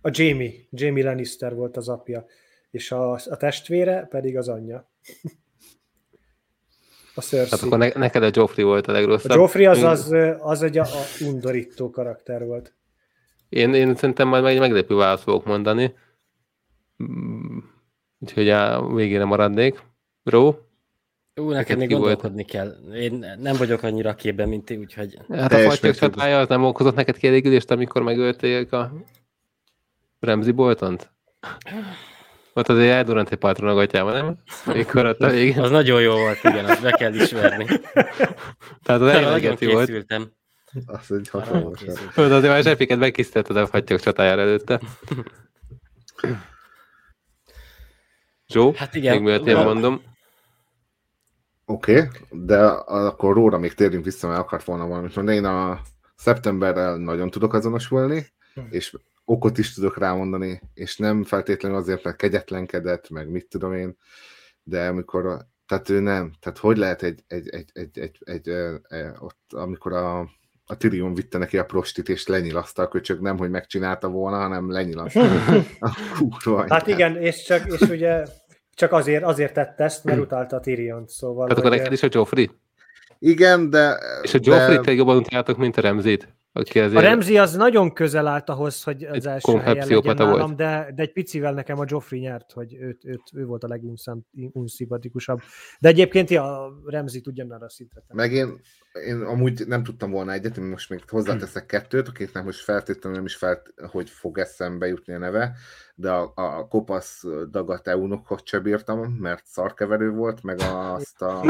A 0.00 0.10
Jamie. 0.12 0.52
Jamie 0.70 1.04
Lannister 1.04 1.54
volt 1.54 1.76
az 1.76 1.88
apja. 1.88 2.24
És 2.70 2.92
a, 2.92 3.12
a 3.12 3.36
testvére 3.36 4.06
pedig 4.10 4.36
az 4.36 4.48
anyja. 4.48 4.90
A 7.14 7.20
Cersei. 7.20 7.50
Hát 7.50 7.62
akkor 7.62 7.78
ne, 7.78 7.88
neked 7.94 8.22
a 8.22 8.30
Joffrey 8.32 8.64
volt 8.64 8.86
a 8.86 8.92
legrosszabb. 8.92 9.30
A 9.30 9.34
Joffrey 9.34 9.66
az, 9.66 9.82
az, 9.82 10.14
az 10.38 10.62
egy 10.62 10.78
a, 10.78 10.82
a 10.82 11.24
undorító 11.24 11.90
karakter 11.90 12.44
volt. 12.44 12.74
Én, 13.48 13.74
én 13.74 13.94
szerintem 13.94 14.28
majd 14.28 14.44
egy 14.44 14.58
meglepő 14.58 14.94
választ 14.94 15.22
fogok 15.22 15.44
mondani. 15.44 15.94
Mm, 17.02 17.58
úgyhogy 18.18 18.48
a 18.48 18.92
végére 18.94 19.24
maradnék. 19.24 19.82
Ró? 20.22 20.69
Ú, 21.40 21.50
neked 21.50 21.78
még 21.78 21.88
gondolkodni 21.90 22.46
volt. 22.50 22.50
kell. 22.50 22.94
Én 22.94 23.24
nem 23.38 23.56
vagyok 23.56 23.82
annyira 23.82 24.14
képben, 24.14 24.48
mint 24.48 24.64
ti, 24.64 24.76
úgyhogy... 24.76 25.18
Hát 25.28 25.52
a 25.52 25.58
fattyok 25.58 25.94
csatája 25.94 26.38
az 26.38 26.48
nem 26.48 26.64
okozott 26.64 26.94
neked 26.94 27.16
kielégülést, 27.16 27.70
amikor 27.70 28.02
megölték 28.02 28.72
a 28.72 28.92
Remzi 30.20 30.50
Boltont? 30.50 31.10
Ott 32.52 32.68
azért 32.68 32.92
eldurant 32.92 33.30
egy 33.30 33.38
patron 33.38 33.78
a 33.78 34.02
nem? 34.02 34.36
Mikor 34.66 35.06
ott 35.06 35.20
a 35.20 35.30
végén. 35.30 35.58
Az 35.60 35.70
nagyon 35.70 36.00
jó 36.00 36.12
volt, 36.12 36.44
igen, 36.44 36.64
azt 36.64 36.82
be 36.82 36.90
kell 36.90 37.14
ismerni. 37.14 37.66
Tehát 38.82 39.00
az 39.00 39.06
elég 39.06 39.72
volt. 39.72 39.90
Az 40.86 41.12
egy 41.12 41.28
hatalmas. 41.28 41.80
Tudod, 42.14 42.32
azért 42.32 42.52
már 42.52 42.62
zsepiket 42.62 42.98
megisztetted 42.98 43.56
a 43.56 43.66
fattyok 43.66 44.00
csatájára 44.00 44.40
előtte. 44.40 44.80
Joe, 48.46 48.72
Hát 48.76 48.94
igen. 48.94 49.14
még 49.14 49.22
mielőtt 49.22 49.46
én 49.46 49.56
mondom. 49.56 50.02
Oké, 51.70 51.98
okay, 51.98 52.08
de 52.30 52.66
akkor 52.66 53.34
róla 53.34 53.58
még 53.58 53.74
térjünk 53.74 54.04
vissza, 54.04 54.28
mert 54.28 54.40
akart 54.40 54.64
volna 54.64 54.86
valamit 54.86 55.16
mondani. 55.16 55.36
Én 55.36 55.44
a 55.44 55.80
szeptemberrel 56.16 56.96
nagyon 56.96 57.30
tudok 57.30 57.54
azonosulni, 57.54 58.26
és 58.70 58.96
okot 59.24 59.58
is 59.58 59.74
tudok 59.74 59.98
rámondani, 59.98 60.60
és 60.74 60.96
nem 60.96 61.24
feltétlenül 61.24 61.78
azért, 61.78 62.04
mert 62.04 62.16
kegyetlenkedett, 62.16 63.10
meg 63.10 63.28
mit 63.28 63.48
tudom 63.48 63.72
én, 63.72 63.96
de 64.62 64.86
amikor, 64.86 65.46
tehát 65.66 65.88
ő 65.88 66.00
nem, 66.00 66.32
tehát 66.40 66.58
hogy 66.58 66.76
lehet 66.76 67.02
egy, 67.02 67.24
egy, 67.26 67.48
egy, 67.48 67.70
egy, 67.72 67.98
egy, 67.98 68.18
egy, 68.24 68.48
egy 68.88 69.06
ott, 69.18 69.52
amikor 69.52 69.92
a, 69.92 70.18
a 70.66 70.76
Tyrion 70.76 71.14
vitte 71.14 71.38
neki 71.38 71.58
a 71.58 71.64
prostit, 71.64 72.08
és 72.08 72.26
lenyilaszta 72.26 72.82
a 72.82 72.88
köcsög, 72.88 73.20
nem, 73.20 73.38
hogy 73.38 73.50
megcsinálta 73.50 74.08
volna, 74.08 74.36
hanem 74.36 74.70
lenyilaszta. 74.70 75.20
a 75.80 75.98
kurva 76.18 76.64
Hát 76.68 76.86
igen, 76.86 77.16
és 77.16 77.44
csak, 77.44 77.66
és 77.66 77.80
ugye 77.80 78.24
csak 78.80 78.92
azért, 78.92 79.24
azért 79.24 79.52
tett 79.52 79.80
ezt, 79.80 80.04
mert 80.04 80.18
utálta 80.18 80.56
a 80.56 80.60
Tyrion, 80.60 81.04
szóval... 81.06 81.46
Tehát 81.46 81.58
akkor 81.58 81.76
neked 81.76 81.92
is 81.92 82.02
a 82.02 82.08
Joffrey? 82.10 82.50
Igen, 83.18 83.70
de... 83.70 83.98
És 84.22 84.34
a 84.34 84.38
de- 84.38 84.50
Joffrey-t 84.50 84.80
pedig 84.80 84.98
jobban 84.98 85.16
utáltok, 85.16 85.56
mint 85.56 85.76
a 85.76 85.80
Remzit? 85.80 86.28
Aki 86.52 86.80
A 86.80 86.84
azért... 86.84 87.02
Remzi 87.02 87.38
az 87.38 87.56
nagyon 87.56 87.92
közel 87.92 88.26
állt 88.26 88.48
ahhoz, 88.48 88.82
hogy 88.82 89.04
az 89.04 89.14
Egy 89.14 89.26
első 89.26 89.58
helyen 89.58 89.86
legyen 89.88 90.16
nálam, 90.16 90.38
volt. 90.38 90.54
de, 90.54 90.92
de 90.94 91.02
egy 91.02 91.12
picivel 91.12 91.52
nekem 91.52 91.78
a 91.78 91.84
Joffrey 91.86 92.20
nyert, 92.20 92.52
hogy 92.52 92.74
őt, 92.74 93.04
őt, 93.04 93.22
ő 93.34 93.44
volt 93.44 93.64
a 93.64 93.68
legunszimpatikusabb. 93.68 95.40
De 95.80 95.88
egyébként 95.88 96.30
ja, 96.30 96.64
a 96.64 96.72
Remzi 96.84 97.22
ugyanarra 97.26 97.64
a 97.64 97.70
szintre. 97.70 98.02
Meg 98.08 98.32
én, 98.32 98.60
én 99.06 99.20
amúgy 99.20 99.66
nem 99.66 99.82
tudtam 99.82 100.10
volna 100.10 100.32
egyet, 100.32 100.56
én 100.56 100.64
most 100.64 100.90
még 100.90 101.02
hozzáteszek 101.08 101.66
kettőt, 101.66 102.08
akiknek 102.08 102.44
most 102.44 102.60
feltétlenül 102.60 103.18
nem 103.18 103.26
is 103.26 103.36
felt, 103.36 103.74
hogy 103.90 104.10
fog 104.10 104.38
eszembe 104.38 104.86
jutni 104.86 105.14
a 105.14 105.18
neve, 105.18 105.56
de 105.94 106.10
a, 106.10 106.32
a 106.34 106.68
kopasz 106.68 107.24
dagat 107.50 107.88
eunokot 107.88 108.46
se 108.46 108.58
bírtam, 108.58 109.12
mert 109.12 109.46
szarkeverő 109.46 110.10
volt, 110.10 110.42
meg 110.42 110.58
azt 110.60 111.22
a, 111.22 111.42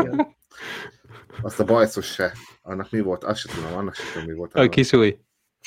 azt 1.42 1.60
a 1.60 1.64
bajszos 1.64 2.06
se. 2.06 2.32
Annak 2.70 2.90
mi 2.90 3.00
volt? 3.00 3.24
Azt 3.24 3.40
sem 3.40 3.54
tudom, 3.54 3.78
annak 3.78 3.94
sem 3.94 4.06
tudom, 4.12 4.28
mi 4.28 4.34
volt. 4.34 4.54
A 4.54 4.68
kisúly. 4.68 5.18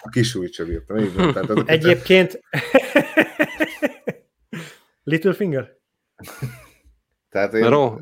a 0.02 0.10
kisúlyt 0.10 0.54
se 0.54 0.63
bírtam. 0.63 0.98
Így 0.98 1.13
van, 1.13 1.34
tehát 1.34 1.50
az, 1.50 1.63
Egyébként... 1.66 2.39
Littlefinger? 5.04 5.78
tehát 7.30 7.54
én, 7.54 7.70
Ro, 7.70 7.98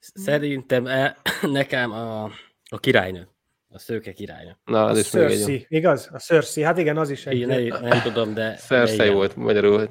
Szerintem 0.00 0.86
e, 0.86 1.16
nekem 1.42 1.90
a, 1.90 2.24
a 2.70 2.78
királynő. 2.78 3.28
A 3.68 3.78
szőke 3.78 4.12
királynő. 4.12 4.56
na, 4.64 4.84
A 4.84 4.88
az 4.88 4.98
is 4.98 5.14
egy 5.14 5.22
jó. 5.22 5.28
Cersei, 5.28 5.66
igaz? 5.68 6.08
A 6.12 6.18
Cersei, 6.18 6.62
hát 6.62 6.78
igen, 6.78 6.96
az 6.96 7.10
is 7.10 7.26
egy... 7.26 7.38
Én 7.38 7.46
nem, 7.46 7.82
nem 7.82 8.02
tudom, 8.02 8.34
de... 8.34 8.54
Cersei 8.54 8.94
igen. 8.94 9.14
volt 9.14 9.36
magyarul. 9.36 9.88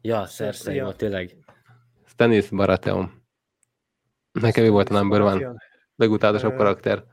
Ja, 0.00 0.26
Cersei, 0.26 0.80
volt, 0.80 0.96
tényleg. 0.96 1.36
Stannis 2.06 2.48
Baratheon. 2.48 3.22
Nekem 4.32 4.64
ő 4.64 4.70
volt 4.70 4.88
a 4.88 4.98
number 4.98 5.20
one. 5.20 5.56
Ö. 5.96 6.56
karakter. 6.56 7.12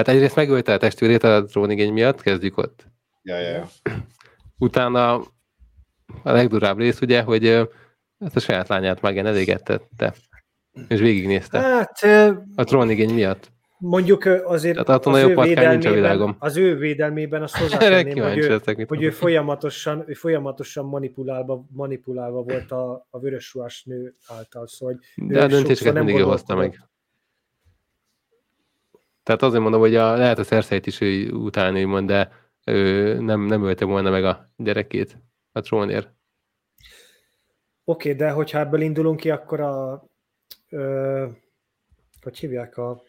Hát 0.00 0.08
egyrészt 0.08 0.36
megölte 0.36 0.72
a 0.72 0.76
testvérét 0.76 1.22
a 1.22 1.44
trónigény 1.44 1.92
miatt, 1.92 2.22
kezdjük 2.22 2.56
ott. 2.56 2.86
ja, 3.22 3.38
ja, 3.38 3.48
ja. 3.48 3.68
Utána 4.58 5.14
a 6.22 6.32
legdurább 6.32 6.78
rész 6.78 7.00
ugye, 7.00 7.22
hogy 7.22 7.46
ezt 8.18 8.36
a 8.36 8.40
saját 8.40 8.68
lányát 8.68 9.00
Magen 9.00 9.26
elégettette. 9.26 10.14
És 10.88 11.00
végignézte. 11.00 11.58
Hát 11.58 12.02
A 12.54 12.64
trónigény 12.64 13.14
miatt. 13.14 13.52
mondjuk 13.78 14.24
azért 14.24 14.74
Tehát 14.74 14.88
attól 14.88 15.14
az 15.14 15.22
ő, 15.22 15.34
védelmében, 15.34 15.92
világon. 15.92 16.36
az 16.38 16.56
ő 16.56 16.76
védelmében 16.76 17.42
azt 17.42 17.56
hozzátenném, 17.56 18.22
hogy 18.28 18.38
ő, 18.38 18.60
hogy 18.86 19.02
ő 19.02 19.10
folyamatosan, 19.10 20.04
ő 20.06 20.12
folyamatosan 20.12 20.84
manipulálva, 20.84 21.64
manipulálva 21.70 22.42
volt 22.42 22.70
a, 22.70 23.06
a 23.10 23.18
vörösruhás 23.18 23.82
nő 23.84 24.14
által, 24.26 24.66
szóval 24.66 24.94
hogy 24.94 25.26
De 25.28 25.42
a 25.42 25.46
döntéseket 25.46 25.94
mindig 25.94 26.16
ő 26.16 26.22
hozta 26.22 26.54
meg. 26.54 26.89
Tehát 29.30 29.44
azért 29.44 29.62
mondom, 29.62 29.80
hogy 29.80 29.94
a, 29.94 30.16
lehet 30.16 30.38
a 30.38 30.44
szerszeit 30.44 30.86
is 30.86 31.00
utálni, 31.30 31.84
úgymond, 31.84 32.06
de 32.06 32.32
ő 32.64 33.18
nem, 33.20 33.40
nem 33.40 33.64
ölte 33.64 33.84
volna 33.84 34.10
meg 34.10 34.24
a 34.24 34.50
gyerekét 34.56 35.18
a 35.52 35.60
trónért. 35.60 36.14
Oké, 37.84 38.12
de 38.12 38.30
hogyha 38.30 38.58
ebből 38.58 38.80
indulunk 38.80 39.20
ki, 39.20 39.30
akkor 39.30 39.60
a 39.60 40.04
ö, 40.70 41.26
hogy 42.22 42.38
hívják 42.38 42.76
a 42.76 43.02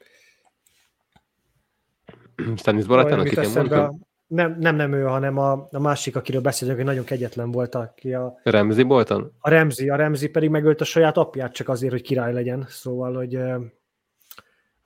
Baratheon, 2.87 3.25
jut 3.25 3.37
akit 3.37 3.43
én 3.43 3.51
mondtam. 3.55 3.83
a- 3.83 3.95
nem, 4.27 4.55
nem, 4.59 4.75
nem 4.75 4.93
ő, 4.93 5.03
hanem 5.03 5.37
a, 5.37 5.67
a 5.71 5.79
másik, 5.79 6.15
akiről 6.15 6.41
beszélünk, 6.41 6.77
hogy 6.77 6.85
nagyon 6.85 7.03
kegyetlen 7.03 7.51
volt, 7.51 7.75
aki 7.75 8.13
a, 8.13 8.39
Ramsay 8.43 8.83
Bolton? 8.83 9.31
a 9.39 9.49
Remzi. 9.49 9.89
A 9.89 9.95
Remzi 9.95 10.29
pedig 10.29 10.49
megölt 10.49 10.81
a 10.81 10.85
saját 10.85 11.17
apját 11.17 11.53
csak 11.53 11.69
azért, 11.69 11.91
hogy 11.91 12.01
király 12.01 12.33
legyen. 12.33 12.65
Szóval, 12.69 13.13
hogy 13.15 13.35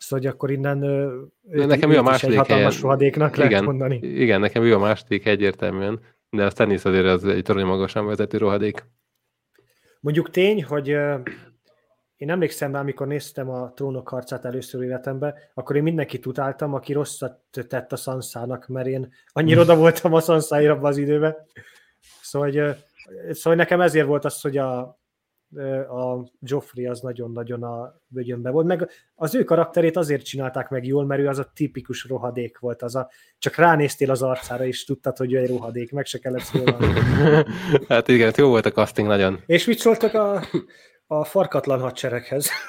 szóval, 0.06 0.26
hogy 0.26 0.34
akkor 0.36 0.52
innen 0.52 0.84
őt, 1.50 1.68
nekem 1.68 1.92
ő 1.92 1.98
a 1.98 2.02
második 2.02 2.40
egy 2.40 2.48
hatalmas 2.48 2.82
rohadéknak 2.82 3.36
lehet 3.36 3.62
mondani. 3.62 3.96
igen, 4.02 4.40
nekem 4.40 4.64
ő 4.64 4.74
a 4.74 4.80
második 4.80 5.26
egyértelműen, 5.26 6.00
de 6.30 6.46
a 6.46 6.50
Stannis 6.50 6.86
azért 6.86 7.06
az 7.06 7.26
egy 7.26 7.44
torony 7.44 7.66
magasan 7.66 8.06
vezető 8.06 8.38
rohadék. 8.38 8.86
Mondjuk 10.00 10.30
tény, 10.30 10.64
hogy 10.64 10.88
én 12.16 12.30
emlékszem 12.30 12.72
rá, 12.72 12.80
amikor 12.80 13.08
néztem 13.08 13.50
a 13.50 13.72
trónok 13.76 14.10
harcát 14.10 14.46
először 14.46 14.84
életemben, 14.84 15.34
akkor 15.54 15.76
én 15.76 15.84
mindenkit 15.84 16.26
utáltam, 16.26 16.74
aki 16.74 16.94
rosszat 16.94 17.40
tett 17.68 17.92
a 17.92 17.96
Sansának, 17.96 18.68
mert 18.68 18.88
én 18.88 19.14
annyira 19.32 19.62
oda 19.62 19.76
voltam 19.76 20.14
a 20.14 20.20
abban 20.20 20.86
az 20.86 20.98
időben. 20.98 21.36
Szóval, 22.22 22.52
hogy, 22.52 22.76
szóval 23.32 23.56
nekem 23.56 23.82
ezért 23.82 24.08
volt 24.08 24.26
az, 24.26 24.42
hogy 24.42 24.58
a, 24.58 25.00
a 25.90 26.32
Joffrey 26.40 26.86
az 26.88 27.00
nagyon-nagyon 27.00 27.64
a 27.64 28.02
bögyönbe 28.08 28.50
volt, 28.50 28.66
meg 28.66 28.90
az 29.16 29.36
ő 29.36 29.44
karakterét 29.44 29.98
azért 29.98 30.26
csinálták 30.26 30.70
meg 30.70 30.86
jól, 30.86 31.06
mert 31.06 31.22
ő 31.22 31.28
az 31.28 31.40
a 31.40 31.52
tipikus 31.54 32.04
rohadék 32.04 32.60
volt, 32.60 32.82
az 32.82 32.96
a, 32.96 33.10
csak 33.38 33.56
ránéztél 33.56 34.12
az 34.12 34.22
arcára, 34.22 34.66
és 34.66 34.84
tudtad, 34.84 35.18
hogy 35.18 35.34
ő 35.34 35.38
egy 35.38 35.50
rohadék, 35.50 35.92
meg 35.92 36.06
se 36.06 36.18
kellett 36.18 36.42
szólalni. 36.42 36.94
hát 37.88 38.08
igen, 38.08 38.34
jó 38.36 38.48
volt 38.48 38.66
a 38.66 38.72
casting 38.72 39.08
nagyon. 39.08 39.40
És 39.46 39.66
mit 39.66 39.80
szóltak 39.80 40.14
a, 40.14 40.42
a 41.08 41.24
farkatlan 41.24 41.80
hadsereghez? 41.80 42.50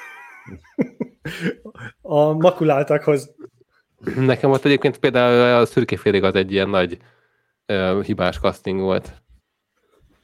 A 2.01 2.33
makuláltakhoz. 2.33 3.35
Nekem 4.15 4.51
ott 4.51 4.65
egyébként 4.65 4.97
például 4.97 5.61
a 5.61 5.65
szürkefélig 5.65 6.23
az 6.23 6.35
egy 6.35 6.51
ilyen 6.51 6.69
nagy 6.69 6.97
uh, 7.67 8.03
hibás 8.03 8.39
casting 8.39 8.79
volt. 8.79 9.21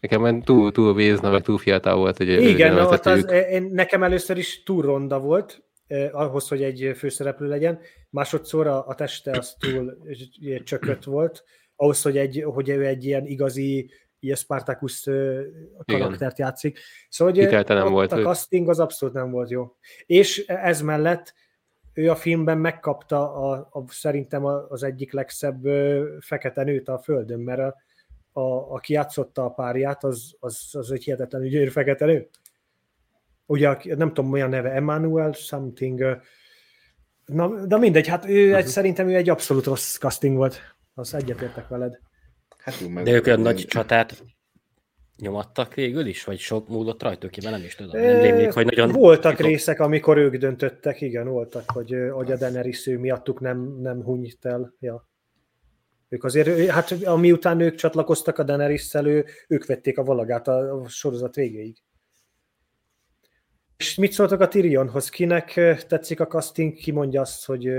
Nekem 0.04 0.22
olyan 0.22 0.42
túl, 0.42 0.72
túl 0.72 0.94
vézna, 0.94 1.32
meg 1.32 1.42
túl 1.42 1.58
fiatal 1.58 1.96
volt, 1.96 2.18
hogy 2.18 2.28
Igen, 2.28 2.78
őt 2.78 2.92
ott 2.92 3.06
az, 3.06 3.32
én, 3.32 3.70
nekem 3.72 4.04
először 4.04 4.38
is 4.38 4.64
túl 4.64 4.82
ronda 4.82 5.20
volt, 5.20 5.64
eh, 5.88 6.10
ahhoz, 6.12 6.48
hogy 6.48 6.64
egy 6.64 6.94
főszereplő 6.98 7.48
legyen. 7.48 7.80
Másodszor 8.10 8.68
a, 8.68 8.88
a 8.88 8.96
teste 8.96 9.32
az 9.38 9.56
túl 9.60 9.98
eh, 10.42 10.58
csökött 10.64 11.04
volt, 11.04 11.44
ahhoz, 11.76 12.02
hogy, 12.02 12.18
egy, 12.18 12.44
hogy 12.46 12.70
ő 12.70 12.86
egy 12.86 13.06
ilyen 13.06 13.26
igazi 13.26 13.92
ilyen 14.20 14.36
Spartacus 14.36 15.08
eh, 15.08 15.44
karaktert 15.86 16.40
játszik. 16.40 16.80
Szóval, 17.10 17.34
hogy 17.34 17.44
eh, 17.44 17.60
ott 17.60 17.90
volt 17.90 18.12
a 18.12 18.22
casting 18.22 18.70
az 18.70 18.80
abszolút 18.80 19.16
nem 19.16 19.32
volt 19.32 19.50
jó. 19.50 19.76
És 20.06 20.46
ez 20.46 20.82
mellett 20.82 21.34
ő 21.94 22.10
a 22.10 22.16
filmben 22.16 22.58
megkapta 22.58 23.34
a, 23.34 23.68
a, 23.72 23.84
szerintem 23.88 24.46
az 24.46 24.84
egyik 24.84 25.14
legszebb 25.14 25.66
ö, 25.66 26.08
fekete 26.20 26.64
nőt 26.64 26.90
a 26.90 27.00
földön, 27.00 27.40
mert 27.40 27.60
a, 27.60 27.76
a, 28.34 28.74
aki 28.74 28.94
játszotta 28.94 29.46
a 29.46 29.50
párját, 29.50 30.04
az, 30.04 30.34
az, 30.40 30.70
az 30.72 30.92
egy 30.92 31.04
hihetetlenül 31.04 31.48
gyönyörű 31.48 31.70
fekete 31.70 32.06
nő. 32.06 32.30
Ugye, 33.46 33.78
nem 33.96 34.08
tudom, 34.14 34.32
milyen 34.32 34.50
neve, 34.50 34.72
Emmanuel 34.72 35.32
something. 35.32 36.22
Na, 37.26 37.66
de 37.66 37.78
mindegy, 37.78 38.08
hát 38.08 38.26
ő 38.26 38.48
Mhm. 38.48 38.56
egy, 38.56 38.66
szerintem 38.66 39.08
ő 39.10 39.16
egy 39.16 39.30
abszolút 39.30 39.66
rossz 39.66 39.98
casting 39.98 40.36
volt. 40.36 40.60
Az 40.94 41.14
egyetértek 41.14 41.68
veled. 41.68 42.00
Hát 42.58 42.80
jó, 42.80 42.88
meg, 42.88 43.04
De 43.04 43.12
ők 43.12 43.26
olyan 43.26 43.40
nagy 43.40 43.66
csatát 43.68 44.24
nyomattak 45.18 45.74
végül 45.74 46.06
is? 46.06 46.24
Vagy 46.24 46.40
sok 46.40 46.68
múlott 46.68 47.04
rajtuk, 47.04 47.38
én 47.38 47.52
nem 47.52 47.62
is 47.64 47.76
tudom. 47.76 48.02
Nem 48.02 48.22
rémlik, 48.22 48.52
hogy 48.54 48.66
nagyon... 48.66 48.92
Voltak 48.92 49.36
kifog- 49.36 49.52
részek, 49.52 49.80
amikor 49.80 50.18
ők 50.18 50.36
döntöttek, 50.36 51.02
igen, 51.02 51.28
voltak, 51.28 51.72
hogy, 51.72 51.96
hogy 52.12 52.32
a 52.32 52.36
Daenerys 52.38 52.88
ő 52.88 52.98
miattuk 53.00 53.40
nem, 53.40 53.78
nem 53.82 54.04
hunyt 54.04 54.46
el. 54.46 54.74
Ja. 54.80 55.08
Ők 56.14 56.24
azért, 56.24 56.70
hát 56.70 56.92
amiután 56.92 57.60
ők 57.60 57.76
csatlakoztak 57.76 58.38
a 58.38 58.44
daenerys 58.44 58.94
ő, 58.94 59.26
ők 59.48 59.66
vették 59.66 59.98
a 59.98 60.04
valagát 60.04 60.48
a, 60.48 60.82
a 60.82 60.88
sorozat 60.88 61.36
végéig. 61.36 61.78
És 63.78 63.96
mit 63.96 64.12
szóltak 64.12 64.40
a 64.40 64.48
Tyrionhoz? 64.48 65.10
Kinek 65.10 65.54
tetszik 65.88 66.20
a 66.20 66.28
casting? 66.28 66.74
Ki 66.74 66.92
mondja 66.92 67.22
azt, 67.22 67.46
hogy 67.46 67.70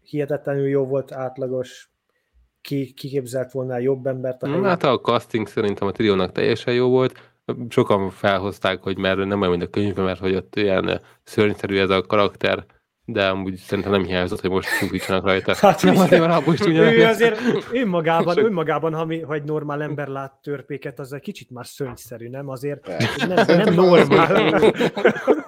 hihetetlenül 0.00 0.68
jó 0.68 0.86
volt, 0.86 1.12
átlagos, 1.12 1.90
ki, 2.60 2.92
ki 2.92 3.08
képzelt 3.08 3.52
volna 3.52 3.78
jobb 3.78 4.06
embert 4.06 4.42
a 4.42 4.46
helyén? 4.46 4.64
Hát 4.64 4.82
a 4.82 5.00
casting 5.00 5.48
szerintem 5.48 5.88
a 5.88 5.92
Trionnak 5.92 6.32
teljesen 6.32 6.74
jó 6.74 6.88
volt. 6.88 7.34
Sokan 7.68 8.10
felhozták, 8.10 8.82
hogy 8.82 8.98
mert 8.98 9.24
nem 9.24 9.40
olyan, 9.40 9.50
mint 9.50 9.62
a 9.62 9.70
könyvben, 9.70 10.04
mert 10.04 10.20
hogy 10.20 10.34
ott 10.34 10.56
ilyen 10.56 11.00
szörnyszerű 11.22 11.78
ez 11.78 11.90
a 11.90 12.02
karakter, 12.02 12.66
de 13.08 13.28
amúgy 13.28 13.56
szerintem 13.56 13.92
nem 13.92 14.04
hiányzott, 14.04 14.40
hogy 14.40 14.50
most 14.50 14.78
csúfítsanak 14.78 15.24
rajta. 15.24 15.54
Hát 15.66 15.82
nem 15.82 15.96
azért, 15.96 16.20
mert 16.20 16.32
abból 16.32 16.54
is 16.54 16.60
ő 16.66 17.04
azért 17.04 17.40
önmagában, 17.72 18.38
önmagában 18.44 18.94
ha, 18.94 19.04
mi, 19.04 19.20
ha 19.20 19.34
egy 19.34 19.44
normál 19.44 19.82
ember 19.82 20.08
lát 20.08 20.32
törpéket, 20.42 20.98
az 20.98 21.12
egy 21.12 21.20
kicsit 21.20 21.50
már 21.50 21.66
szörnyszerű, 21.66 22.28
nem? 22.28 22.48
Azért 22.48 22.86
nem, 23.26 23.46
nem 23.46 23.74
normál. 23.74 24.62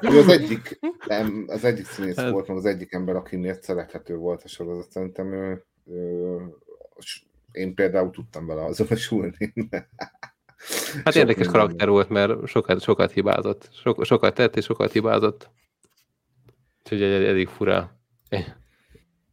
Ő 0.01 0.19
az 0.23 0.29
egyik, 0.29 0.79
nem, 1.07 1.45
az 1.49 1.65
egyik 1.65 1.87
színész 1.87 2.17
Hát- 2.17 2.31
volt, 2.31 2.49
az 2.49 2.65
egyik 2.65 2.93
ember, 2.93 3.17
aki 3.17 3.37
miért 3.37 3.63
szerethető 3.63 4.17
volt 4.17 4.43
a 4.43 4.49
sorozat. 4.49 4.91
Szerintem 4.91 5.33
ő, 5.33 5.65
ő, 5.91 6.37
én 7.53 7.75
például 7.75 8.11
tudtam 8.11 8.47
vele 8.47 8.65
azonosulni. 8.65 9.55
Hát 11.05 11.13
Sok 11.13 11.15
érdekes 11.15 11.47
karakter 11.47 11.89
volt, 11.89 12.09
mert 12.09 12.47
sokat, 12.47 12.83
sokat 12.83 13.13
hibázott. 13.13 13.69
Sok, 13.73 14.05
sokat 14.05 14.35
tett 14.35 14.57
és 14.57 14.65
sokat 14.65 14.93
hibázott. 14.93 15.51
Úgyhogy 16.93 17.03
egy, 17.03 17.25
elég 17.25 17.49
fura. 17.49 18.01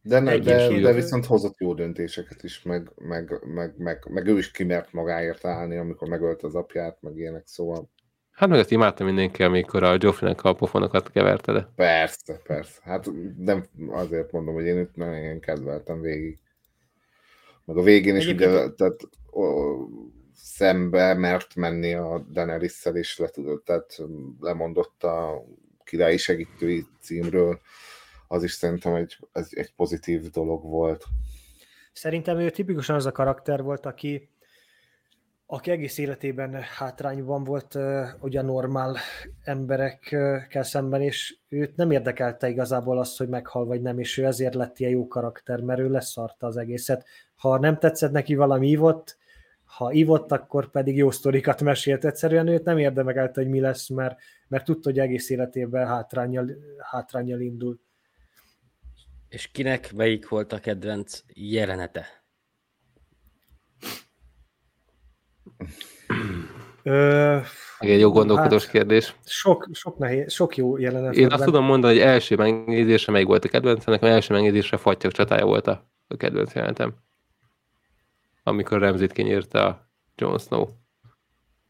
De, 0.02 0.20
ne, 0.20 0.38
de, 0.38 0.80
de 0.80 0.92
viszont 0.92 1.26
hozott 1.26 1.58
jó 1.58 1.74
döntéseket 1.74 2.42
is, 2.42 2.62
meg, 2.62 2.90
meg, 2.96 3.40
meg, 3.44 3.74
meg, 3.76 4.06
meg 4.10 4.26
ő 4.26 4.38
is 4.38 4.50
kimert 4.50 4.92
magáért 4.92 5.44
állni, 5.44 5.76
amikor 5.76 6.08
megölte 6.08 6.46
az 6.46 6.54
apját, 6.54 7.02
meg 7.02 7.16
ilyenek, 7.16 7.46
szóval 7.46 7.90
Hát 8.36 8.48
meg 8.48 8.58
azt 8.58 8.70
imádta 8.70 9.04
mindenki, 9.04 9.42
amikor 9.42 9.82
a 9.82 9.96
Joffrey-nek 9.98 10.44
a 10.44 10.52
pofonokat 10.54 11.10
keverte, 11.10 11.52
de 11.52 11.68
persze, 11.76 12.40
persze. 12.46 12.80
Hát 12.82 13.10
nem 13.38 13.66
azért 13.88 14.32
mondom, 14.32 14.54
hogy 14.54 14.64
én 14.64 14.76
őt 14.76 14.96
nagyon 14.96 15.40
kedveltem 15.40 16.00
végig. 16.00 16.38
Meg 17.64 17.76
a 17.76 17.82
végén 17.82 18.16
is 18.16 18.26
ugye, 18.26 18.48
Egyébként- 18.48 18.76
tehát 18.76 19.00
ó, 19.32 19.42
szembe 20.34 21.14
mert 21.14 21.54
menni 21.54 21.94
a 21.94 22.26
daenerys 22.30 22.84
és 22.92 23.18
le 23.18 23.28
tudott, 23.28 23.64
tehát 23.64 23.96
lemondott 24.40 25.04
a 25.04 25.44
királyi 25.86 26.16
segítői 26.16 26.86
címről. 27.00 27.60
Az 28.28 28.42
is 28.42 28.52
szerintem 28.52 28.94
egy, 28.94 29.18
ez 29.32 29.48
egy 29.50 29.72
pozitív 29.76 30.30
dolog 30.30 30.62
volt. 30.62 31.04
Szerintem 31.92 32.38
ő 32.38 32.50
tipikusan 32.50 32.96
az 32.96 33.06
a 33.06 33.12
karakter 33.12 33.62
volt, 33.62 33.86
aki, 33.86 34.28
aki 35.46 35.70
egész 35.70 35.98
életében 35.98 36.62
hátrányban 36.78 37.44
volt 37.44 37.78
ugye 38.20 38.42
normál 38.42 38.96
emberekkel 39.42 40.62
szemben, 40.62 41.02
és 41.02 41.36
őt 41.48 41.76
nem 41.76 41.90
érdekelte 41.90 42.48
igazából 42.48 42.98
az, 42.98 43.16
hogy 43.16 43.28
meghal 43.28 43.64
vagy 43.64 43.82
nem, 43.82 43.98
és 43.98 44.18
ő 44.18 44.24
ezért 44.24 44.54
lett 44.54 44.78
ilyen 44.78 44.92
jó 44.92 45.06
karakter, 45.08 45.60
mert 45.60 45.80
ő 45.80 45.90
leszarta 45.90 46.46
az 46.46 46.56
egészet. 46.56 47.06
Ha 47.36 47.58
nem 47.58 47.78
tetszett 47.78 48.12
neki 48.12 48.34
valami 48.34 48.68
ívott, 48.68 49.16
ha 49.64 49.92
ívott, 49.92 50.32
akkor 50.32 50.70
pedig 50.70 50.96
jó 50.96 51.10
sztorikat 51.10 51.62
mesélt. 51.62 52.04
Egyszerűen 52.04 52.48
őt 52.48 52.64
nem 52.64 52.78
érdekelte, 52.78 53.40
hogy 53.40 53.50
mi 53.50 53.60
lesz, 53.60 53.88
mert, 53.88 54.18
mert 54.48 54.64
tudta, 54.64 54.88
hogy 54.88 54.98
egész 54.98 55.30
életében 55.30 55.86
hátrányjal, 55.86 56.50
hátrányjal 56.90 57.40
indul. 57.40 57.80
És 59.28 59.50
kinek 59.50 59.92
melyik 59.92 60.28
volt 60.28 60.52
a 60.52 60.58
kedvenc 60.58 61.20
jelenete? 61.34 62.24
Ö, 66.82 67.38
egy 67.78 68.00
jó 68.00 68.10
gondolkodós 68.10 68.62
Hát, 68.62 68.72
kérdés. 68.72 69.16
Sok, 69.24 69.68
sok, 69.72 69.98
nehéz, 69.98 70.32
sok 70.32 70.56
jó 70.56 70.76
jelenet. 70.78 71.14
Én 71.14 71.32
azt 71.32 71.44
tudom 71.44 71.64
mondani, 71.64 71.94
hogy 71.94 72.02
első 72.02 72.36
megnézésre 72.36 73.12
melyik 73.12 73.26
volt 73.26 73.44
a 73.44 73.48
kedvencem, 73.48 73.92
nekem 73.92 74.08
első 74.08 74.34
megnézésre 74.34 74.76
Fattyok 74.76 75.12
csatája 75.12 75.44
volt 75.44 75.66
a, 75.66 75.90
a 76.08 76.16
kedvenc 76.16 76.54
jelenetem. 76.54 76.94
Amikor 78.42 78.78
Remzit 78.78 79.12
kinyírta 79.12 79.66
a 79.66 79.90
Jon 80.14 80.38
Snow. 80.38 80.68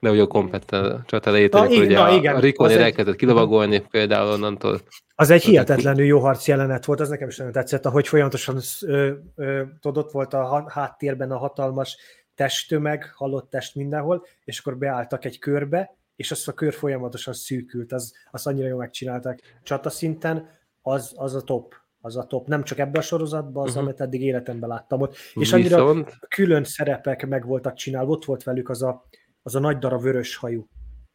De 0.06 0.12
ugye 0.12 0.22
a 0.22 0.26
kompet 0.26 0.64
csata 1.06 1.28
elejét, 1.30 1.52
Na, 1.52 1.66
ugye 1.66 1.94
na, 1.98 2.04
a, 2.04 2.14
igen, 2.16 2.34
a 2.34 2.38
Rikon 2.38 2.66
az 2.66 2.72
egy- 2.72 2.78
elkezdett 2.80 3.16
kilovagolni 3.16 3.80
például 3.90 4.30
onnantól. 4.32 4.80
Az 5.14 5.30
egy 5.30 5.42
hihetetlenül 5.42 6.04
jó 6.04 6.18
harc 6.18 6.46
jelenet 6.48 6.84
volt, 6.84 7.00
az 7.00 7.08
nekem 7.08 7.28
is 7.28 7.36
nagyon 7.36 7.52
tetszett, 7.52 7.86
ahogy 7.86 8.08
folyamatosan 8.08 8.58
ö, 8.86 9.12
ö, 9.36 9.62
tudod, 9.80 10.04
ott 10.04 10.12
volt 10.12 10.34
a 10.34 10.64
háttérben 10.68 11.30
a 11.30 11.36
hatalmas 11.36 11.96
testtömeg, 12.34 13.12
halott 13.14 13.50
test 13.50 13.74
mindenhol, 13.74 14.26
és 14.44 14.58
akkor 14.58 14.76
beálltak 14.78 15.24
egy 15.24 15.38
körbe, 15.38 15.96
és 16.16 16.30
az 16.30 16.48
a 16.48 16.52
kör 16.52 16.72
folyamatosan 16.74 17.34
szűkült, 17.34 17.92
az, 17.92 18.12
az 18.30 18.46
annyira 18.46 18.68
jól 18.68 18.78
megcsinálták. 18.78 19.58
Csata 19.62 19.90
szinten 19.90 20.48
az, 20.82 21.12
az 21.16 21.34
a 21.34 21.40
top, 21.40 21.74
az 22.00 22.16
a 22.16 22.24
top. 22.26 22.46
Nem 22.46 22.62
csak 22.64 22.78
ebben 22.78 23.00
a 23.00 23.04
sorozatban, 23.04 23.66
az, 23.66 23.74
Mhm. 23.74 23.82
amit 23.84 24.00
eddig 24.00 24.22
életemben 24.22 24.68
láttam 24.68 25.00
ott. 25.00 25.16
És 25.34 25.52
annyira 25.52 25.76
Viszont 25.76 26.10
külön 26.28 26.64
szerepek 26.64 27.26
meg 27.26 27.46
voltak 27.46 27.74
csinálva, 27.74 28.10
ott 28.12 28.24
volt 28.24 28.42
velük 28.42 28.68
az 28.68 28.82
a, 28.82 29.04
az 29.46 29.54
a 29.54 29.58
nagy 29.60 29.78
darab 29.78 30.02
vörös 30.02 30.36
hajú 30.36 30.68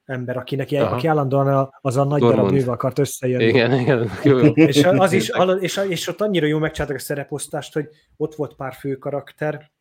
ember, 0.06 0.38
akinek 0.38 0.72
Aha. 0.72 0.96
aki 0.96 1.08
állandóan 1.08 1.70
az 1.82 1.98
a 1.98 2.04
nagy 2.04 2.20
darab 2.20 2.36
Dormont. 2.36 2.56
nővel 2.58 2.74
akart 2.74 3.00
összejönni. 3.00 3.44
igen, 3.44 3.80
igen, 3.80 4.10
jó. 4.24 4.38
És 4.38 4.84
az 4.84 5.12
is, 5.14 5.32
és, 5.60 5.82
és 5.88 6.08
ott 6.08 6.22
annyira 6.22 6.46
jól 6.46 6.60
megcsináltak 6.60 6.98
a 6.98 7.02
szereposztást, 7.02 7.74
hogy 7.74 7.88
ott 8.18 8.36
volt 8.36 8.56
pár 8.56 8.74
fő 8.74 8.96
karakter, 8.96 9.72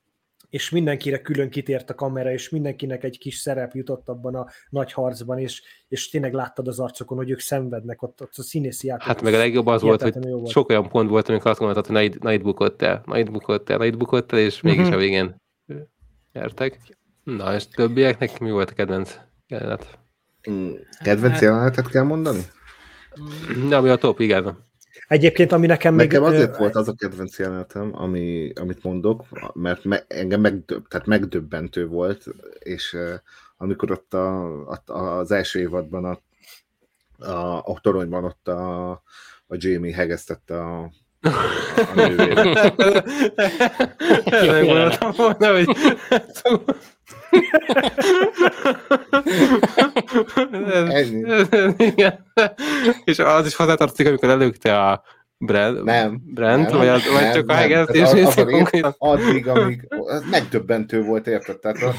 és 0.49 0.71
mindenkire 0.71 1.21
külön 1.21 1.51
kitért 1.51 1.91
a 1.91 1.95
kamera, 1.95 2.33
és 2.33 2.49
mindenkinek 2.49 3.05
egy 3.05 3.19
kis 3.19 3.37
szerep 3.37 3.75
jutott 3.75 4.09
abban 4.09 4.35
a 4.35 4.47
nagy 4.71 4.93
harcban, 4.93 5.39
és, 5.39 5.63
és 5.89 6.09
tényleg 6.11 6.33
láttad 6.35 6.69
az 6.69 6.81
arcokon, 6.81 7.17
hogy 7.17 7.31
ők 7.31 7.41
szenvednek, 7.41 8.03
ott, 8.03 8.23
ott 8.23 8.33
a 8.37 8.43
színészi 8.43 8.87
játék. 8.87 9.07
Hát 9.07 9.23
meg 9.23 9.35
a 9.35 9.39
legjobb 9.39 9.67
az 9.67 9.83
volt, 9.83 10.03
hogy 10.03 10.25
jó 10.25 10.39
volt. 10.39 10.51
sok 10.51 10.69
olyan 10.69 10.89
pont 10.89 11.09
volt, 11.11 11.29
amikor 11.29 11.51
azt 11.51 11.59
gondoltad, 11.59 11.87
hogy 11.87 11.95
na 11.95 12.03
itt, 12.03 12.23
na 12.23 12.33
itt 12.33 12.43
bukott 12.43 12.83
el, 12.83 13.03
na 13.07 13.19
itt 13.19 13.31
bukott 13.31 13.71
el, 13.71 13.79
na 13.79 13.85
itt 13.85 13.97
bukott 13.97 14.33
el, 14.33 14.39
és 14.39 14.61
mégis 14.61 14.85
Mhm. 14.87 14.93
a 14.95 14.97
végén 14.97 15.37
nyertek. 16.33 16.79
Na, 17.37 17.55
és 17.55 17.69
többieknek 17.69 18.39
mi 18.39 18.51
volt 18.51 18.71
a 18.71 18.75
kedvenc 18.75 19.19
jelenet? 19.49 19.99
Mm, 20.51 20.73
Kedvenc 21.03 21.41
jelenetet 21.41 21.89
kell 21.89 22.03
mondani? 22.03 22.41
De 23.69 23.77
ami 23.77 23.89
a 23.89 23.97
top, 23.97 24.21
igen. 24.21 24.69
Egyébként, 25.09 25.53
ami 25.53 25.67
nekem 25.67 25.95
még... 25.95 26.07
Nekem 26.07 26.23
azért 26.23 26.55
ö, 26.55 26.59
volt 26.59 26.75
az 26.75 26.89
a 26.89 26.95
kedvenc 26.95 27.39
jelenetem, 27.39 27.91
ami, 27.95 28.53
amit 28.61 28.83
mondok, 28.83 29.25
mert 29.53 29.85
me, 29.85 30.05
engem 30.09 30.41
megdöbb, 30.41 30.89
tehát 30.89 31.07
megdöbbentő 31.07 31.87
volt, 31.87 32.25
és 32.59 32.93
uh, 32.93 33.15
amikor 33.57 33.91
ott 33.91 34.15
a, 34.15 34.61
a, 34.69 34.93
az 34.93 35.31
első 35.31 35.61
évadban 35.61 36.05
a, 36.05 36.21
a, 37.31 37.57
a 37.59 37.79
toronyban 37.83 38.25
ott 38.25 38.49
a, 38.49 38.91
a 39.47 39.57
Jamie 39.57 39.95
hegesztette 39.95 40.61
a, 40.61 40.91
a 41.21 41.95
nővére. 41.95 42.75
Megmondtam 44.53 45.13
volna, 45.17 45.53
hogy... 45.53 45.77
Igen. 51.77 52.33
És 53.05 53.19
az 53.19 53.47
is 53.47 53.57
hozzátartozik, 53.57 54.07
amikor 54.07 54.29
előkte 54.29 54.79
a 54.87 55.03
Brand, 55.39 55.85
Nem. 55.85 56.21
Brand 56.25 56.63
nem, 56.69 56.77
vagy, 56.79 56.89
az, 56.89 57.05
vagy 57.13 57.23
nem, 57.23 57.33
csak 57.33 57.49
a 57.49 57.53
nem. 57.53 57.57
hegesztés 57.57 58.03
az- 58.03 58.13
az 58.13 58.39
a 58.39 58.45
rész, 58.45 58.55
konkrétan. 58.55 58.95
Addig, 58.99 59.49
amíg 59.49 59.87
az 59.89 60.25
megdöbbentő 60.31 61.03
volt, 61.03 61.27
érted? 61.27 61.59
Tehát 61.59 61.83
a, 61.83 61.95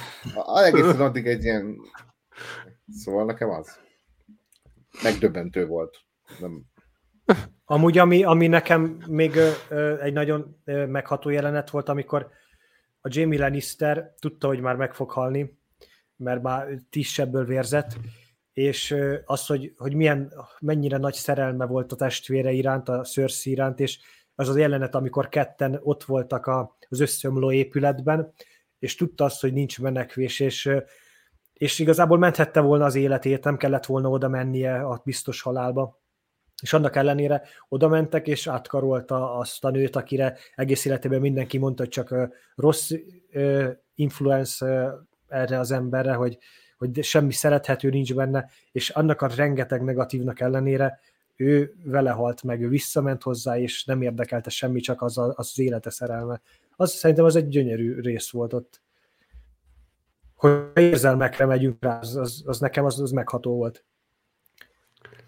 a, 0.53 0.63
egészen 0.63 1.01
addig 1.01 1.25
egy 1.27 1.43
ilyen... 1.43 1.75
Szóval 2.91 3.25
nekem 3.25 3.49
az. 3.49 3.79
Megdöbbentő 5.03 5.65
volt. 5.65 5.97
Nem, 6.39 6.61
Amúgy, 7.65 7.97
ami, 7.97 8.23
ami 8.23 8.47
nekem 8.47 8.97
még 9.07 9.35
ö, 9.35 9.49
ö, 9.69 10.01
egy 10.01 10.13
nagyon 10.13 10.61
ö, 10.65 10.85
megható 10.85 11.29
jelenet 11.29 11.69
volt, 11.69 11.89
amikor 11.89 12.29
a 13.01 13.09
Jamie 13.11 13.39
Lannister 13.39 14.13
tudta, 14.19 14.47
hogy 14.47 14.59
már 14.59 14.75
meg 14.75 14.93
fog 14.93 15.11
halni, 15.11 15.59
mert 16.15 16.41
már 16.41 16.67
tízsebből 16.89 17.45
vérzett, 17.45 17.97
és 18.53 18.95
az, 19.25 19.45
hogy, 19.45 19.73
hogy 19.77 19.93
milyen, 19.93 20.33
mennyire 20.59 20.97
nagy 20.97 21.13
szerelme 21.13 21.65
volt 21.65 21.91
a 21.91 21.95
testvére 21.95 22.51
iránt, 22.51 22.89
a 22.89 23.01
Cersei 23.01 23.51
iránt, 23.53 23.79
és 23.79 23.99
az 24.35 24.49
az 24.49 24.57
jelenet, 24.57 24.95
amikor 24.95 25.29
ketten 25.29 25.79
ott 25.83 26.03
voltak 26.03 26.45
a, 26.45 26.77
az 26.89 26.99
összeomló 26.99 27.51
épületben, 27.51 28.33
és 28.79 28.95
tudta 28.95 29.23
azt, 29.23 29.41
hogy 29.41 29.53
nincs 29.53 29.79
menekvés, 29.79 30.39
és, 30.39 30.69
és 31.53 31.79
igazából 31.79 32.17
menthette 32.17 32.59
volna 32.59 32.85
az 32.85 32.95
életét, 32.95 33.43
nem 33.43 33.57
kellett 33.57 33.85
volna 33.85 34.09
oda 34.09 34.27
mennie 34.27 34.81
a 34.81 35.01
biztos 35.05 35.41
halálba. 35.41 36.00
És 36.61 36.73
annak 36.73 36.95
ellenére 36.95 37.43
oda 37.69 37.87
mentek, 37.87 38.27
és 38.27 38.47
átkarolta 38.47 39.35
azt 39.37 39.65
a 39.65 39.69
nőt, 39.69 39.95
akire 39.95 40.37
egész 40.55 40.85
életében 40.85 41.21
mindenki 41.21 41.57
mondta, 41.57 41.83
hogy 41.83 41.91
csak 41.91 42.15
rossz 42.55 42.91
influence 43.95 44.93
erre 45.27 45.59
az 45.59 45.71
emberre, 45.71 46.13
hogy, 46.13 46.37
hogy 46.77 47.03
semmi 47.03 47.31
szerethető 47.31 47.89
nincs 47.89 48.15
benne, 48.15 48.49
és 48.71 48.89
annak 48.89 49.21
a 49.21 49.27
rengeteg 49.35 49.83
negatívnak 49.83 50.39
ellenére 50.39 50.99
ő 51.35 51.73
vele 51.83 52.11
halt 52.11 52.43
meg, 52.43 52.61
ő 52.61 52.67
visszament 52.67 53.23
hozzá, 53.23 53.57
és 53.59 53.85
nem 53.85 54.01
érdekelte 54.01 54.49
semmi, 54.49 54.79
csak 54.79 55.01
az, 55.01 55.17
a, 55.17 55.23
az, 55.23 55.33
az 55.35 55.59
élete 55.59 55.89
szerelme. 55.89 56.41
Az 56.75 56.91
szerintem 56.91 57.25
az 57.25 57.35
egy 57.35 57.47
gyönyörű 57.47 57.99
rész 57.99 58.29
volt 58.29 58.53
ott. 58.53 58.81
Hogy 60.35 60.71
érzelmekre 60.75 61.45
megyünk 61.45 61.77
rá, 61.83 61.99
az, 61.99 62.15
az, 62.15 62.43
az 62.45 62.59
nekem 62.59 62.85
az, 62.85 62.99
az 62.99 63.11
megható 63.11 63.55
volt. 63.55 63.85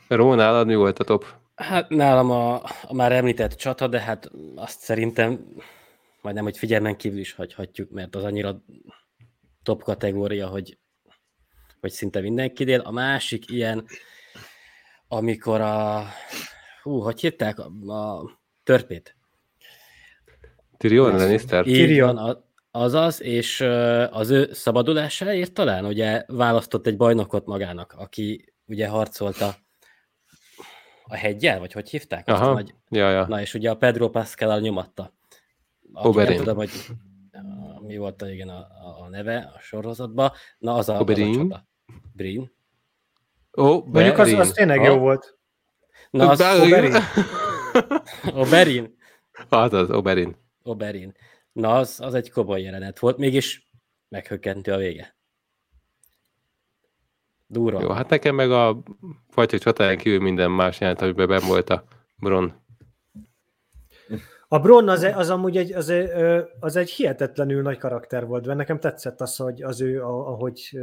Ró, 0.07 0.33
nálad 0.33 0.67
mi 0.67 0.75
volt 0.75 0.99
a 0.99 1.03
top? 1.03 1.25
Hát 1.55 1.89
nálam 1.89 2.31
a, 2.31 2.61
a 2.81 2.93
már 2.93 3.11
említett 3.11 3.53
csata, 3.53 3.87
de 3.87 3.99
hát 3.99 4.31
azt 4.55 4.79
szerintem 4.79 5.39
majdnem, 6.21 6.43
hogy 6.43 6.57
figyelmen 6.57 6.95
kívül 6.95 7.19
is 7.19 7.33
hagyhatjuk, 7.33 7.91
mert 7.91 8.15
az 8.15 8.23
annyira 8.23 8.63
top 9.63 9.83
kategória, 9.83 10.47
hogy, 10.47 10.77
hogy 11.81 11.91
szinte 11.91 12.21
mindenkinél. 12.21 12.79
A 12.79 12.91
másik 12.91 13.49
ilyen, 13.49 13.85
amikor 15.07 15.61
a 15.61 16.05
hú, 16.83 16.99
hogy 16.99 17.19
hívták 17.19 17.59
a, 17.59 17.93
a 17.93 18.29
törpét? 18.63 19.15
Tyrion 20.77 21.15
Lannister? 21.15 21.63
Tyrion. 21.63 22.43
azaz, 22.71 23.21
és 23.21 23.61
az 24.11 24.29
ő 24.29 24.53
szabadulásáért 24.53 25.53
talán 25.53 25.85
ugye 25.85 26.23
választott 26.27 26.87
egy 26.87 26.97
bajnokot 26.97 27.45
magának, 27.45 27.93
aki 27.97 28.53
ugye 28.65 28.87
harcolt 28.87 29.41
a, 31.13 31.17
hegyel, 31.17 31.59
vagy 31.59 31.71
hogy 31.73 31.89
hívták? 31.89 32.27
Azt 32.27 32.41
Aha, 32.41 32.53
nagy, 32.53 32.73
ja, 32.89 33.09
ja. 33.09 33.27
na 33.27 33.41
és 33.41 33.53
ugye 33.53 33.69
a 33.69 33.75
Pedro 33.75 34.09
Pascal 34.09 34.59
nyomatta. 34.59 35.13
Aki 35.93 36.07
Oberyn. 36.07 36.29
Nem 36.29 36.37
tudom, 36.37 36.55
hogy 36.55 36.71
uh, 37.33 37.81
mi 37.81 37.97
volt 37.97 38.21
a, 38.21 38.29
igen, 38.29 38.49
a, 38.49 38.67
a, 39.01 39.07
neve 39.09 39.51
a 39.55 39.59
sorozatban. 39.59 40.31
Na, 40.57 40.73
az 40.73 40.89
a, 40.89 40.93
az 40.93 40.99
a 40.99 41.01
Oberyn. 41.01 41.33
csata. 41.33 41.67
Brin. 42.13 42.51
Ó, 43.57 43.83
Mondjuk 43.85 44.17
az, 44.17 44.31
az 44.31 44.51
tényleg 44.51 44.79
Ha? 44.79 44.85
jó 44.85 44.97
volt. 44.97 45.37
Na, 46.09 46.29
az 46.29 46.37
Berin. 46.37 46.63
Oberyn. 46.63 47.01
Oberyn. 48.33 48.95
Azaz, 49.49 49.89
Oberyn. 49.89 50.35
Oberyn. 50.63 51.15
Na, 51.51 51.75
az, 51.75 51.99
az 51.99 52.13
egy 52.13 52.31
komoly 52.31 52.61
jelenet 52.61 52.99
volt, 52.99 53.17
mégis 53.17 53.67
meghökkentő 54.09 54.71
a 54.71 54.77
vége. 54.77 55.15
Durva. 57.47 57.81
Jó, 57.81 57.89
hát 57.89 58.09
nekem 58.09 58.35
meg 58.35 58.51
a 58.51 58.83
fajta 59.29 59.57
csatáján 59.57 59.97
kívül 59.97 60.19
minden 60.21 60.51
más 60.51 60.79
jelent, 60.79 61.01
amiben 61.01 61.27
ben 61.27 61.41
volt 61.47 61.69
a 61.69 61.83
Bron. 62.17 62.61
A 64.47 64.59
Bron 64.59 64.89
az, 64.89 65.03
az 65.03 65.29
amúgy 65.29 65.57
egy, 65.57 65.73
az, 65.73 65.89
egy, 65.89 66.09
az 66.59 66.75
egy 66.75 66.89
hihetetlenül 66.89 67.61
nagy 67.61 67.77
karakter 67.77 68.25
volt, 68.25 68.45
mert 68.45 68.57
nekem 68.57 68.79
tetszett 68.79 69.21
az, 69.21 69.35
hogy 69.35 69.63
az 69.63 69.81
ő, 69.81 70.03
a- 70.03 70.27
ahogy, 70.27 70.79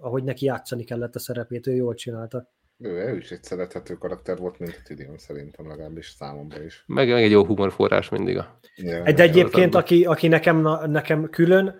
ahogy 0.00 0.24
neki 0.24 0.44
játszani 0.44 0.84
kellett 0.84 1.14
a 1.14 1.18
szerepét, 1.18 1.66
ő 1.66 1.74
jól 1.74 1.94
csinálta. 1.94 2.50
Ő, 2.78 2.88
ő 2.88 3.16
is 3.16 3.30
egy 3.30 3.42
szerethető 3.42 3.94
karakter 3.94 4.36
volt, 4.38 4.58
mint 4.58 4.78
a 4.78 4.82
Tyrion 4.84 5.18
szerintem 5.18 5.68
legalábbis 5.68 6.08
számomra 6.08 6.62
is. 6.62 6.84
Meg, 6.86 7.08
meg 7.08 7.22
egy 7.22 7.30
jó 7.30 7.44
humorforrás 7.44 8.08
mindig 8.08 8.38
a 8.38 8.58
Ja, 8.76 9.04
Egy 9.04 9.20
egyébként, 9.20 9.74
aki, 9.74 10.04
aki 10.04 10.28
nekem, 10.28 10.68
nekem 10.86 11.30
külön, 11.30 11.74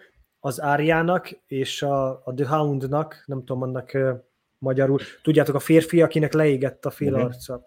az 0.47 0.61
Áriának 0.62 1.28
és 1.47 1.82
a, 1.82 2.09
a 2.24 2.34
The 2.34 2.47
Houndnak, 2.49 3.22
nem 3.26 3.38
tudom 3.44 3.62
annak 3.62 3.94
ö, 3.94 4.12
magyarul, 4.59 4.99
tudjátok, 5.22 5.55
a 5.55 5.59
férfi, 5.59 6.03
akinek 6.03 6.32
leégett 6.32 6.84
a 6.86 6.90
fél 6.90 7.11
Mhm. 7.11 7.20
arca. 7.20 7.64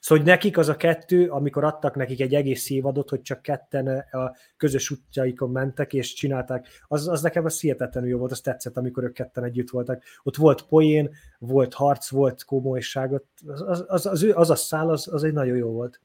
Szóval, 0.00 0.24
hogy 0.24 0.32
nekik 0.32 0.58
az 0.58 0.68
a 0.68 0.76
kettő, 0.76 1.28
amikor 1.28 1.64
adtak 1.64 1.94
nekik 1.94 2.20
egy 2.20 2.34
egész 2.34 2.70
évadot, 2.70 3.08
hogy 3.08 3.22
csak 3.22 3.42
ketten 3.42 3.86
a 4.10 4.32
közös 4.56 4.90
útjaikon 4.90 5.50
mentek, 5.50 5.92
és 5.92 6.12
csinálták, 6.14 6.66
az, 6.88 7.08
az 7.08 7.22
nekem 7.22 7.44
az 7.44 7.60
hihetetlenül 7.60 8.08
jó 8.10 8.18
volt, 8.18 8.30
az 8.30 8.40
tetszett, 8.40 8.76
amikor 8.76 9.04
ők 9.04 9.12
ketten 9.12 9.44
együtt 9.44 9.70
voltak. 9.70 10.02
Ott 10.22 10.36
volt 10.36 10.62
poén, 10.62 11.10
volt 11.38 11.74
harc, 11.74 12.10
volt 12.10 12.44
komolyság, 12.44 13.12
az, 13.12 13.62
az, 13.62 13.84
az, 13.88 14.06
az, 14.06 14.26
az 14.34 14.50
a 14.50 14.54
szál, 14.54 14.90
az, 14.90 15.08
az 15.12 15.24
egy 15.24 15.32
nagyon 15.32 15.56
jó 15.56 15.70
volt. 15.70 16.00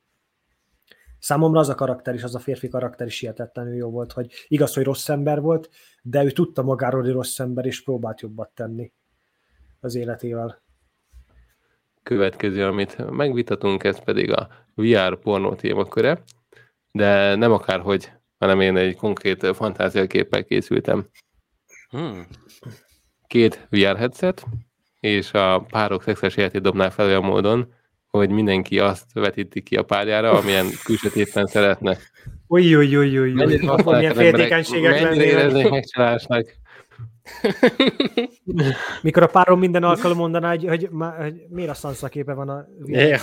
Számomra 1.27 1.59
az 1.59 1.69
a 1.69 1.75
karakter 1.75 2.13
is, 2.13 2.23
az 2.23 2.35
a 2.35 2.39
férfi 2.39 2.67
karakter 2.67 3.07
is 3.07 3.19
hihetetlenül 3.19 3.73
jó 3.73 3.89
volt, 3.89 4.11
hogy 4.11 4.31
igaz, 4.47 4.73
hogy 4.73 4.83
rossz 4.83 5.09
ember 5.09 5.41
volt, 5.41 5.69
de 6.01 6.23
ő 6.23 6.31
tudta 6.31 6.61
magáról, 6.63 7.01
hogy 7.01 7.11
rossz 7.11 7.39
ember, 7.39 7.65
és 7.65 7.83
próbált 7.83 8.21
jobbat 8.21 8.49
tenni 8.49 8.91
az 9.79 9.95
életével. 9.95 10.61
következő, 12.03 12.65
amit 12.65 13.09
megvitatunk, 13.09 13.83
ez 13.83 14.03
pedig 14.03 14.31
a 14.31 14.47
VR 14.75 15.19
pornó 15.19 15.55
témaköre, 15.55 16.23
de 16.91 17.35
nem 17.35 17.51
akárhogy, 17.51 18.11
hanem 18.37 18.61
én 18.61 18.77
egy 18.77 18.95
konkrét 18.95 19.45
fantáziaképpel 19.55 20.43
készültem. 20.43 21.07
Hmm. 21.89 22.27
Két 23.27 23.67
VR 23.69 23.97
headset, 23.97 24.45
és 24.99 25.33
a 25.33 25.65
párok 25.69 26.03
szexuális 26.03 26.37
életét 26.37 26.61
dobnák 26.61 26.91
fel 26.91 27.05
olyan 27.05 27.23
módon, 27.23 27.73
hogy 28.17 28.29
mindenki 28.29 28.79
azt 28.79 29.05
vetíti 29.13 29.61
ki 29.61 29.75
a 29.75 29.83
párjára, 29.83 30.31
amilyen 30.31 30.65
külsőt 30.83 31.15
éppen 31.15 31.45
szeretne. 31.45 31.97
Uj, 32.47 32.75
uj. 32.75 33.31
Mennyire 33.31 33.63
Akkor 33.63 33.75
használják 33.75 34.15
milyen 34.15 34.33
féltékenységek 34.33 35.01
lennének. 35.01 35.25
éreznék 35.25 35.69
megcsalásnak. 35.69 36.55
Mikor 39.01 39.23
a 39.23 39.27
párom 39.27 39.59
minden 39.59 39.83
alkalom 39.83 40.17
mondaná, 40.17 40.49
hogy, 40.49 40.65
hogy, 40.67 40.89
hogy 41.17 41.33
miért 41.49 41.69
a 41.69 41.73
Sansa 41.73 42.07
képe 42.07 42.33
van 42.33 42.49
a 42.49 42.65
Ja. 42.85 43.17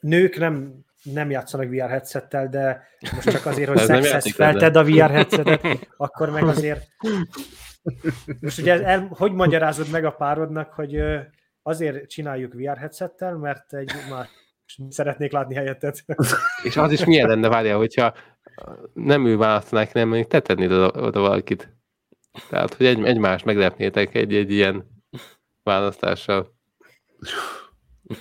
Nők 0.00 0.38
nem, 0.38 0.84
nem 1.02 1.30
játszanak 1.30 1.68
VR 1.68 1.88
headsettel, 1.88 2.48
de 2.48 2.82
most 3.14 3.30
csak 3.30 3.46
azért, 3.46 3.68
hogy 3.68 3.78
szexhez 3.78 4.34
felted 4.34 4.76
a 4.76 4.84
VR 4.84 5.10
headsetet, 5.10 5.88
akkor 5.96 6.30
meg 6.30 6.42
azért... 6.42 6.88
Most 8.40 8.58
ugye 8.58 8.84
el, 8.84 9.08
hogy 9.10 9.32
magyarázod 9.32 9.90
meg 9.90 10.04
a 10.04 10.10
párodnak, 10.10 10.72
hogy 10.72 11.02
azért 11.62 12.08
csináljuk 12.08 12.54
VR 12.54 12.76
headsettel, 12.76 13.36
mert 13.36 13.74
egy 13.74 13.92
már 14.10 14.28
szeretnék 14.88 15.32
látni 15.32 15.54
helyetted. 15.54 15.96
És 16.62 16.76
az 16.76 16.92
is 16.92 17.04
milyen 17.04 17.28
lenne, 17.28 17.48
várjál, 17.48 17.76
hogyha 17.76 18.14
nem 18.92 19.26
ő 19.26 19.36
választanák, 19.36 19.92
nem 19.92 20.08
mondjuk 20.08 20.28
te 20.28 20.40
tennéd 20.40 20.72
oda, 20.72 21.00
oda 21.00 21.20
valakit. 21.20 21.76
Tehát, 22.48 22.74
hogy 22.74 22.86
egy, 22.86 23.04
egymást 23.04 23.44
meglepnétek 23.44 24.14
egy-egy 24.14 24.50
ilyen 24.50 24.86
választással. 25.62 26.54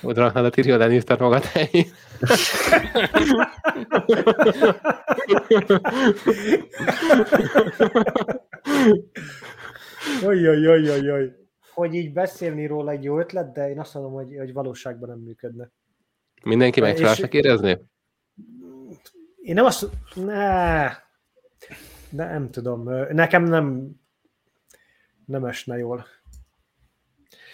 Oda 0.02 0.26
a 0.26 0.50
Tyrion 0.50 0.78
Lannister 0.78 1.20
magad 1.20 1.44
helyén. 1.44 1.86
Oj, 10.26 10.50
oj, 10.50 10.68
oj, 10.68 10.89
oj, 10.92 11.12
oj. 11.12 11.36
Hogy 11.74 11.94
így 11.94 12.14
beszélni 12.14 12.66
róla 12.66 12.92
egy 12.92 13.04
jó 13.04 13.20
ötlet, 13.20 13.54
de 13.54 13.70
én 13.70 13.80
azt 13.80 13.94
mondom, 13.94 14.14
hogy, 14.14 14.38
hogy 14.38 14.54
valóságban 14.54 15.10
nem 15.10 15.20
működne. 15.20 15.72
Mindenki 16.44 16.80
És- 16.80 16.86
megcsalásnak 16.86 17.34
érezné? 17.34 17.78
Én 19.42 19.54
nem 19.54 19.66
azt... 19.66 19.86
Ne, 20.16 20.89
de 22.10 22.26
nem 22.26 22.50
tudom. 22.50 22.89
Nekem 23.14 23.44
nem 23.44 23.89
nem 25.26 25.46
esne 25.46 25.78
jól. 25.78 26.06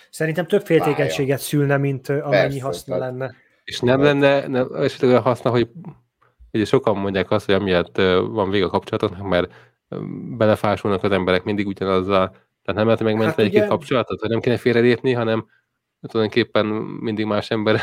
Szerintem 0.10 0.48
több 0.48 0.66
féltékenységet 0.66 1.40
szülne, 1.40 1.78
mint 1.78 2.10
amennyi 2.10 2.30
Persze, 2.32 2.62
haszna 2.62 2.98
tehát- 2.98 3.12
lenne. 3.12 3.36
És 3.64 3.80
nem 3.80 4.02
lenne 4.02 4.48
nem, 4.48 4.74
esetleg 4.74 5.10
olyan 5.10 5.22
haszna, 5.22 5.50
hogy 5.50 5.70
ugye 6.52 6.66
sokan 6.66 6.98
mondják 6.98 7.32
azt, 7.32 7.46
hogy 7.46 7.56
amiatt 7.56 7.98
van 8.28 8.50
vége 8.50 8.66
a 8.66 8.70
kapcsolatoknak, 8.70 9.28
mert 9.28 9.54
belefásulnak 10.38 11.04
az 11.04 11.12
emberek 11.12 11.44
mindig 11.44 11.68
ugyanazzal. 11.68 12.30
Tehát 12.30 12.76
nem 12.82 12.86
lehet 12.86 13.04
megmenteni 13.04 13.26
Hát 13.26 13.36
hát 13.36 13.46
egy-két 13.46 13.60
ugye- 13.60 13.68
kapcsolatot, 13.70 14.20
hogy 14.20 14.30
nem 14.30 14.40
kéne 14.40 14.58
félrelépni, 14.58 15.14
hanem 15.14 15.48
tulajdonképpen 16.02 16.66
mindig 17.02 17.26
más 17.26 17.52
ember 17.52 17.80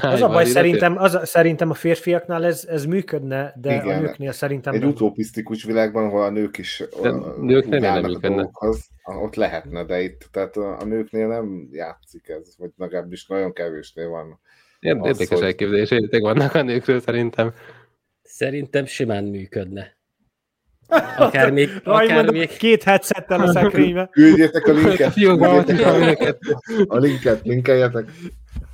Az 0.00 0.22
a 0.22 0.28
baj, 0.28 0.44
szerintem, 0.44 0.96
az 0.98 1.14
a, 1.14 1.26
szerintem 1.26 1.70
a 1.70 1.74
férfiaknál 1.74 2.44
ez, 2.44 2.64
ez 2.68 2.84
működne, 2.84 3.54
de 3.60 3.74
Igen, 3.74 3.98
a 3.98 4.00
nőknél 4.00 4.32
szerintem 4.32 4.74
Egy 4.74 4.80
nem. 4.80 4.88
utopisztikus 4.88 5.64
világban, 5.64 6.04
ahol 6.04 6.22
a 6.22 6.30
nők 6.30 6.58
is 6.58 6.82
De 7.02 7.08
ö, 7.08 7.34
nők 7.40 7.68
nem 7.68 7.80
nem 7.80 8.04
a 8.04 8.06
működne. 8.06 8.28
dolgokhoz, 8.28 8.88
ott 9.22 9.34
lehetne, 9.34 9.84
de 9.84 10.00
itt 10.00 10.28
tehát 10.32 10.56
a 10.56 10.78
a 10.80 10.84
nőknél 10.84 11.26
nem 11.26 11.68
játszik 11.72 12.28
ez, 12.28 12.54
vagy 12.58 12.70
legalábbis 12.76 13.26
nagyon 13.26 13.52
kevésnél 13.52 14.08
van. 14.08 14.30
Az, 14.30 14.38
Érdekes 14.80 15.28
hogy- 15.28 15.42
elképzelésetek 15.42 16.20
vannak 16.20 16.54
a 16.54 16.62
nőkről 16.62 17.00
szerintem. 17.00 17.52
Szerintem 18.22 18.84
simán 18.86 19.24
működne. 19.24 19.96
Akár 21.16 21.50
még, 21.50 21.70
akár 21.84 22.30
még 22.30 22.56
két 22.56 22.82
headsettel 22.82 23.40
a 23.40 23.52
szekrénybe. 23.52 24.08
Küldjétek 24.12 24.66
a 24.66 24.72
linket, 24.72 25.12
küldjétek 25.14 25.86
a, 25.86 25.98
őket. 26.08 26.38
a 26.86 26.96
linket, 26.98 27.40
linkeljetek. 27.44 28.10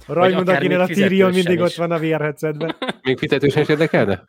Rajmond, 0.06 0.48
akinél 0.48 0.80
a 0.80 0.86
Tyrion 0.86 1.32
mindig 1.32 1.60
ott 1.60 1.68
is. 1.68 1.76
van 1.76 1.90
a 1.90 1.98
VR 1.98 2.20
headsetben. 2.20 2.76
Még 3.02 3.18
fizetősen 3.18 3.62
is 3.62 3.68
érdekelne? 3.68 4.24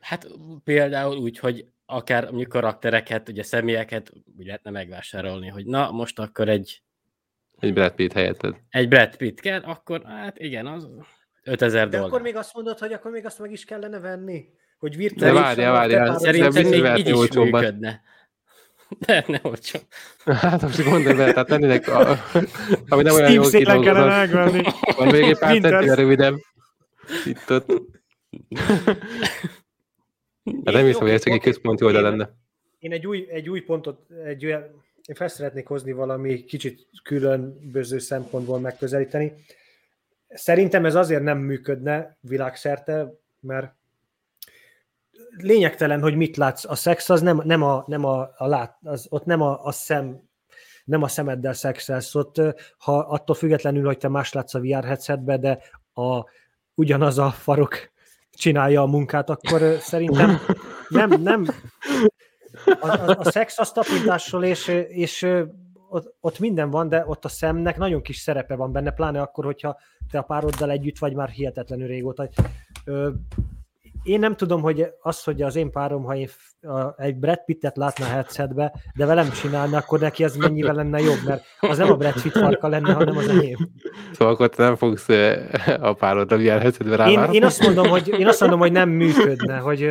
Hát 0.00 0.26
például 0.64 1.16
úgy, 1.16 1.38
hogy 1.38 1.64
akár 1.86 2.24
mondjuk 2.24 2.48
karaktereket, 2.48 3.28
ugye 3.28 3.42
személyeket 3.42 4.12
úgy 4.38 4.46
lehetne 4.46 4.70
megvásárolni, 4.70 5.48
hogy 5.48 5.66
na, 5.66 5.90
most 5.90 6.18
akkor 6.18 6.48
egy, 6.48 6.82
Egy 7.58 7.72
Brad 7.72 7.92
Pitt 7.92 8.12
helyetted. 8.12 8.54
egy 8.70 8.88
Brad 8.88 9.16
Pitt 9.16 9.40
kell, 9.40 9.60
akkor 9.60 10.02
hát 10.04 10.38
igen, 10.38 10.66
az 10.66 10.88
5000 11.44 11.84
De 11.84 11.90
dollár. 11.90 12.06
akkor 12.06 12.22
még 12.22 12.36
azt 12.36 12.54
mondod, 12.54 12.78
hogy 12.78 12.92
akkor 12.92 13.10
még 13.10 13.24
azt 13.26 13.38
meg 13.38 13.52
is 13.52 13.64
kellene 13.64 13.98
venni? 13.98 14.44
Hogy 14.78 14.90
De 14.90 14.96
virtuálisan... 14.96 15.42
várjál, 15.42 15.72
várjál, 15.72 16.18
Szerintem 16.18 16.68
még 16.68 16.98
így 16.98 17.08
is 17.08 17.14
olcsóbbat. 17.14 17.60
működne. 17.60 18.02
De 19.06 19.24
ne 19.26 19.38
olcsó. 19.42 19.78
Hát 20.24 20.62
most 20.62 20.84
gondolj 20.84 21.16
bele, 21.16 21.32
tehát 21.32 21.48
lennének, 21.48 21.88
a, 21.88 22.08
ami 22.88 23.02
nem 23.02 23.14
olyan 23.14 23.32
jól 23.32 23.50
kidolgozott, 23.50 24.06
megvenni. 24.06 24.62
van 24.96 25.06
még 25.08 25.22
egy 25.22 25.38
pár 25.38 25.60
centivel 25.60 25.96
rövidebb. 25.96 26.34
Itt 27.24 27.50
ott. 27.50 27.72
Hát 30.64 30.74
nem 30.74 30.84
hiszem, 30.84 31.00
hogy 31.00 31.10
ez 31.10 31.22
egy 31.24 31.40
központi 31.40 31.84
oldal 31.84 32.02
lenne. 32.02 32.30
Én 32.78 32.92
egy 32.92 33.06
új, 33.06 33.26
egy 33.30 33.48
új 33.48 33.60
pontot, 33.60 34.10
egy 34.24 34.44
olyan, 34.44 34.62
én 35.04 35.14
fel 35.14 35.28
szeretnék 35.28 35.66
hozni 35.66 35.92
valami 35.92 36.44
kicsit 36.44 36.86
különböző 37.02 37.98
szempontból 37.98 38.58
megközelíteni. 38.58 39.32
Szerintem 40.28 40.84
ez 40.84 40.94
azért 40.94 41.22
nem 41.22 41.38
működne 41.38 42.16
világszerte, 42.20 43.12
mert 43.40 43.74
lényegtelen, 45.40 46.00
hogy 46.00 46.14
mit 46.14 46.36
látsz. 46.36 46.64
A 46.64 46.74
szex 46.74 47.10
az 47.10 47.20
nem, 47.20 47.40
nem, 47.44 47.62
a, 47.62 47.84
nem 47.86 48.04
a, 48.04 48.30
a 48.36 48.46
lát, 48.46 48.76
az, 48.82 49.06
ott 49.08 49.24
nem 49.24 49.40
a, 49.40 49.64
a 49.64 49.72
szem, 49.72 50.20
nem 50.84 51.02
a 51.02 51.08
szemeddel 51.08 51.52
szexelsz 51.52 52.14
ott, 52.14 52.40
ha 52.78 52.98
attól 52.98 53.36
függetlenül, 53.36 53.84
hogy 53.84 53.98
te 53.98 54.08
más 54.08 54.32
látsz 54.32 54.54
a 54.54 54.60
VR 54.60 54.84
headsetbe, 54.84 55.36
de 55.36 55.58
a, 55.92 56.24
ugyanaz 56.74 57.18
a 57.18 57.30
farok 57.30 57.90
csinálja 58.30 58.82
a 58.82 58.86
munkát, 58.86 59.30
akkor 59.30 59.76
szerintem 59.80 60.40
nem, 60.88 61.22
nem, 61.22 61.46
a, 62.80 62.88
a, 62.88 63.16
a 63.18 63.30
szex 63.30 63.58
az 63.58 63.72
tapintásról, 63.72 64.44
és, 64.44 64.68
és 64.88 65.26
ott, 65.88 66.14
ott 66.20 66.38
minden 66.38 66.70
van, 66.70 66.88
de 66.88 67.04
ott 67.06 67.24
a 67.24 67.28
szemnek 67.28 67.76
nagyon 67.76 68.02
kis 68.02 68.16
szerepe 68.16 68.54
van 68.54 68.72
benne, 68.72 68.90
pláne 68.90 69.20
akkor, 69.20 69.44
hogyha 69.44 69.78
te 70.10 70.18
a 70.18 70.22
pároddal 70.22 70.70
együtt 70.70 70.98
vagy 70.98 71.14
már 71.14 71.28
hihetetlenül 71.28 71.86
régóta. 71.86 72.28
Ö, 72.84 73.10
én 74.08 74.18
nem 74.18 74.36
tudom, 74.36 74.60
hogy 74.60 74.86
az, 75.00 75.24
hogy 75.24 75.42
az 75.42 75.56
én 75.56 75.70
párom, 75.70 76.04
ha 76.04 76.16
én 76.16 76.28
egy 76.96 77.16
Brad 77.16 77.44
Pittet 77.44 77.76
látna 77.76 78.04
a 78.04 78.08
headsetbe, 78.08 78.74
de 78.96 79.06
velem 79.06 79.30
csinálna, 79.30 79.76
akkor 79.76 80.00
neki 80.00 80.24
ez 80.24 80.36
mennyivel 80.36 80.74
lenne 80.74 81.00
jobb, 81.00 81.18
mert 81.24 81.44
az 81.60 81.78
nem 81.78 81.90
a 81.90 81.96
Brad 81.96 82.22
Pitt 82.22 82.32
farka 82.32 82.68
lenne, 82.68 82.92
hanem 82.92 83.16
az 83.16 83.28
enyém. 83.28 83.56
Szóval 84.12 84.34
akkor 84.34 84.48
te 84.48 84.62
nem 84.62 84.76
fogsz 84.76 85.08
a 85.80 85.92
párodra 85.92 86.36
VR 86.36 86.60
headsetbe 86.60 86.90
Én, 86.90 86.96
rávárni? 86.96 87.36
én, 87.36 87.44
azt 87.44 87.62
mondom, 87.62 87.88
hogy, 87.88 88.08
én 88.18 88.26
azt 88.26 88.40
mondom, 88.40 88.58
hogy 88.58 88.72
nem 88.72 88.88
működne, 88.88 89.58
hogy 89.58 89.90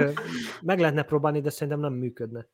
meg 0.61 0.80
lehetne 0.80 1.03
próbálni, 1.03 1.41
de 1.41 1.49
szerintem 1.49 1.80
nem 1.80 1.93
működne. 1.93 2.47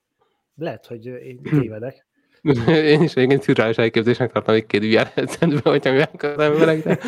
Lehet, 0.55 0.85
hogy 0.85 1.05
én 1.05 1.41
tévedek. 1.41 2.07
Én 2.67 3.01
is 3.01 3.15
egyébként 3.15 3.41
szürreális 3.41 3.77
elképzelésnek 3.77 4.31
tartom 4.31 4.55
egy 4.55 4.65
két 4.65 4.93
VR 4.93 5.07
headsetbe, 5.07 5.69
hogyha 5.69 5.91
mi 5.91 6.01
az 6.21 6.39
emberek, 6.39 6.83
de... 6.83 6.99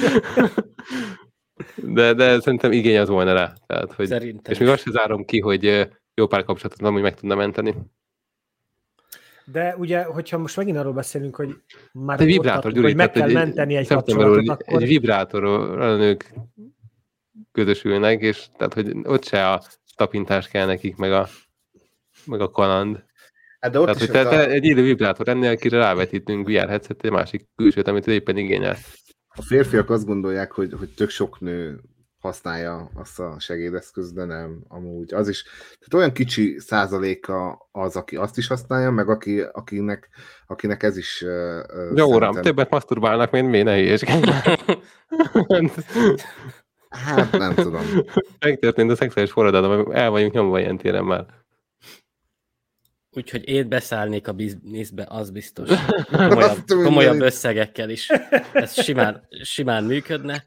de... 1.75 2.13
De 2.13 2.39
szerintem 2.39 2.71
igény 2.71 2.97
az 2.97 3.09
volna 3.09 3.33
rá. 3.33 3.53
Tehát, 3.67 3.93
hogy... 3.93 4.07
Szerintem. 4.07 4.53
És 4.53 4.59
még 4.59 4.69
azt 4.69 4.83
sem 4.83 4.93
zárom 4.93 5.25
ki, 5.25 5.39
hogy 5.39 5.89
jó 6.13 6.27
pár 6.27 6.43
kapcsolatot 6.43 6.81
amúgy 6.87 7.01
meg 7.01 7.15
tudna 7.15 7.35
menteni. 7.35 7.75
De 9.45 9.75
ugye, 9.77 10.03
hogyha 10.03 10.37
most 10.37 10.57
megint 10.57 10.77
arról 10.77 10.93
beszélünk, 10.93 11.35
hogy 11.35 11.55
már 11.91 12.19
Egy 12.19 12.25
vibrátor, 12.25 12.61
tartunk, 12.61 12.75
Gyuri, 12.75 12.87
hogy 12.87 12.95
meg 12.95 13.11
kell 13.11 13.27
egy- 13.27 13.33
menteni 13.33 13.75
egy 13.75 13.87
kapcsolatot, 13.87 14.49
akkor 14.49 14.81
Egy 14.81 14.87
vibrátorral 14.87 15.81
a 15.81 15.95
nők 15.95 16.33
közösülnek, 17.51 18.21
és 18.21 18.45
tehát, 18.57 18.73
hogy 18.73 18.95
ott 19.03 19.25
se 19.25 19.49
a 19.51 19.61
tapintás 19.95 20.47
kell 20.47 20.65
nekik, 20.65 20.95
meg 20.95 21.11
a, 21.11 21.27
meg 22.25 22.41
a 22.41 22.49
kaland. 22.51 23.03
Hát 23.59 23.71
de 23.71 23.79
ott 23.79 23.85
Tehát, 23.85 24.01
is 24.01 24.07
hogy 24.07 24.21
te, 24.21 24.37
a, 24.37 24.49
egy 24.49 24.65
élő 24.65 24.83
vibrátor 24.83 25.27
ennél, 25.27 25.51
akire 25.51 25.77
rávetítünk 25.77 26.47
VR 26.47 26.67
headset, 26.67 27.03
egy 27.03 27.11
másik 27.11 27.47
külsőt, 27.55 27.87
amit 27.87 28.07
éppen 28.07 28.37
igényel. 28.37 28.77
A 29.35 29.41
férfiak 29.41 29.89
azt 29.89 30.05
gondolják, 30.05 30.51
hogy, 30.51 30.73
hogy 30.77 30.93
tök 30.93 31.09
sok 31.09 31.39
nő 31.39 31.79
használja 32.19 32.89
azt 32.93 33.19
a 33.19 33.35
segédeszközt, 33.39 34.13
de 34.13 34.25
nem, 34.25 34.63
amúgy 34.67 35.13
az 35.13 35.29
is, 35.29 35.43
tehát 35.79 35.93
olyan 35.93 36.11
kicsi 36.11 36.55
százaléka 36.59 37.67
az, 37.71 37.95
aki 37.95 38.15
azt 38.15 38.37
is 38.37 38.47
használja, 38.47 38.91
meg 38.91 39.09
aki, 39.09 39.41
akinek, 39.41 40.09
akinek 40.47 40.83
ez 40.83 40.97
is 40.97 41.23
uh, 41.25 41.95
Jó, 41.95 42.13
uram, 42.15 42.33
többet 42.33 42.69
masturbálnak, 42.69 43.31
mint 43.31 43.49
mi, 43.49 43.61
ne. 43.61 43.91
Hát 46.89 47.31
nem 47.31 47.53
tudom. 47.55 47.81
Megtörtént 48.39 48.91
a 48.91 48.95
szexuális 48.95 49.31
forradalom, 49.31 49.91
el 49.91 50.09
vagyunk 50.09 50.33
nyomva 50.33 50.59
ilyen 50.59 50.77
téren 50.77 51.03
már. 51.03 51.44
Úgyhogy 53.15 53.47
én 53.47 53.69
beszállnék 53.69 54.27
a 54.27 54.31
bizniszbe, 54.31 55.05
az 55.09 55.29
biztos. 55.29 55.69
Komolyabb, 56.11 56.57
komolyabb 56.67 57.13
hogy- 57.13 57.21
összegekkel 57.25 57.89
is. 57.89 58.09
Ez 58.53 58.83
simán, 58.83 59.27
simán 59.43 59.83
működne. 59.83 60.43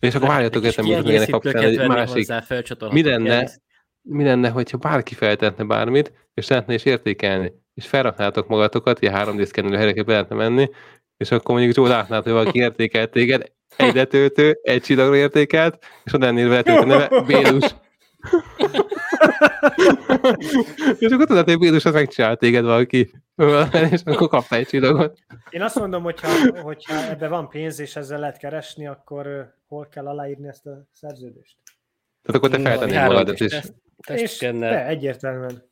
És 0.00 0.14
akkor 0.14 0.28
várjatok, 0.28 0.64
ezt 0.64 0.82
még 0.82 0.92
ennek 0.92 1.30
kapcsán 1.30 1.62
egy 1.62 1.86
másik. 1.86 2.32
Mi 2.90 3.02
lenne, 3.02 3.48
mi 4.02 4.24
lenne, 4.24 4.48
hogyha 4.48 4.76
bárki 4.76 5.14
feltetne 5.14 5.64
bármit, 5.64 6.12
és 6.34 6.44
szeretne 6.44 6.74
is 6.74 6.84
értékelni, 6.84 7.52
és 7.74 7.86
felraknátok 7.86 8.48
magatokat, 8.48 9.02
ilyen 9.02 9.14
3D 9.16 9.44
szkennelő 9.44 9.76
helyekre 9.76 10.02
be 10.02 10.12
lehetne 10.12 10.36
menni, 10.36 10.68
és 11.16 11.30
akkor 11.30 11.54
mondjuk 11.54 11.76
jól 11.76 11.88
látnád, 11.88 12.22
hogy 12.22 12.32
valaki 12.32 12.58
értékelt 12.58 13.10
téged, 13.10 13.52
egy 13.76 13.94
letöltő, 13.94 14.58
egy 14.62 14.82
csillagra 14.82 15.16
értékelt, 15.16 15.84
és 16.04 16.12
oda 16.12 16.26
ennél 16.26 16.48
letöltő 16.48 16.86
neve, 16.86 17.22
Bélus. 17.26 17.74
És 20.98 21.10
akkor 21.10 21.26
tudod, 21.26 21.44
hogy 21.44 21.58
Bélus 21.58 21.84
az 21.84 21.92
megcsinált 21.92 22.38
téged 22.38 22.64
valaki, 22.64 23.10
és 23.90 24.00
akkor 24.04 24.28
kaptál 24.28 24.58
egy 24.58 24.66
csillagot. 24.66 25.18
Én 25.50 25.62
azt 25.62 25.78
mondom, 25.78 26.02
hogyha, 26.02 26.28
hogyha 26.62 27.08
ebbe 27.08 27.28
van 27.28 27.48
pénz, 27.48 27.80
és 27.80 27.96
ezzel 27.96 28.18
lehet 28.18 28.38
keresni, 28.38 28.86
akkor 28.86 29.54
hol 29.68 29.88
kell 29.90 30.06
aláírni 30.06 30.48
ezt 30.48 30.66
a 30.66 30.86
szerződést? 30.92 31.56
Tehát 32.22 32.42
akkor 32.42 32.50
te 32.50 32.68
három 32.68 33.12
magadat, 33.12 33.34
kis 33.34 33.52
és 33.52 33.60
teszt- 34.06 34.42
És 34.42 34.50
de, 34.58 34.86
egyértelműen. 34.86 35.62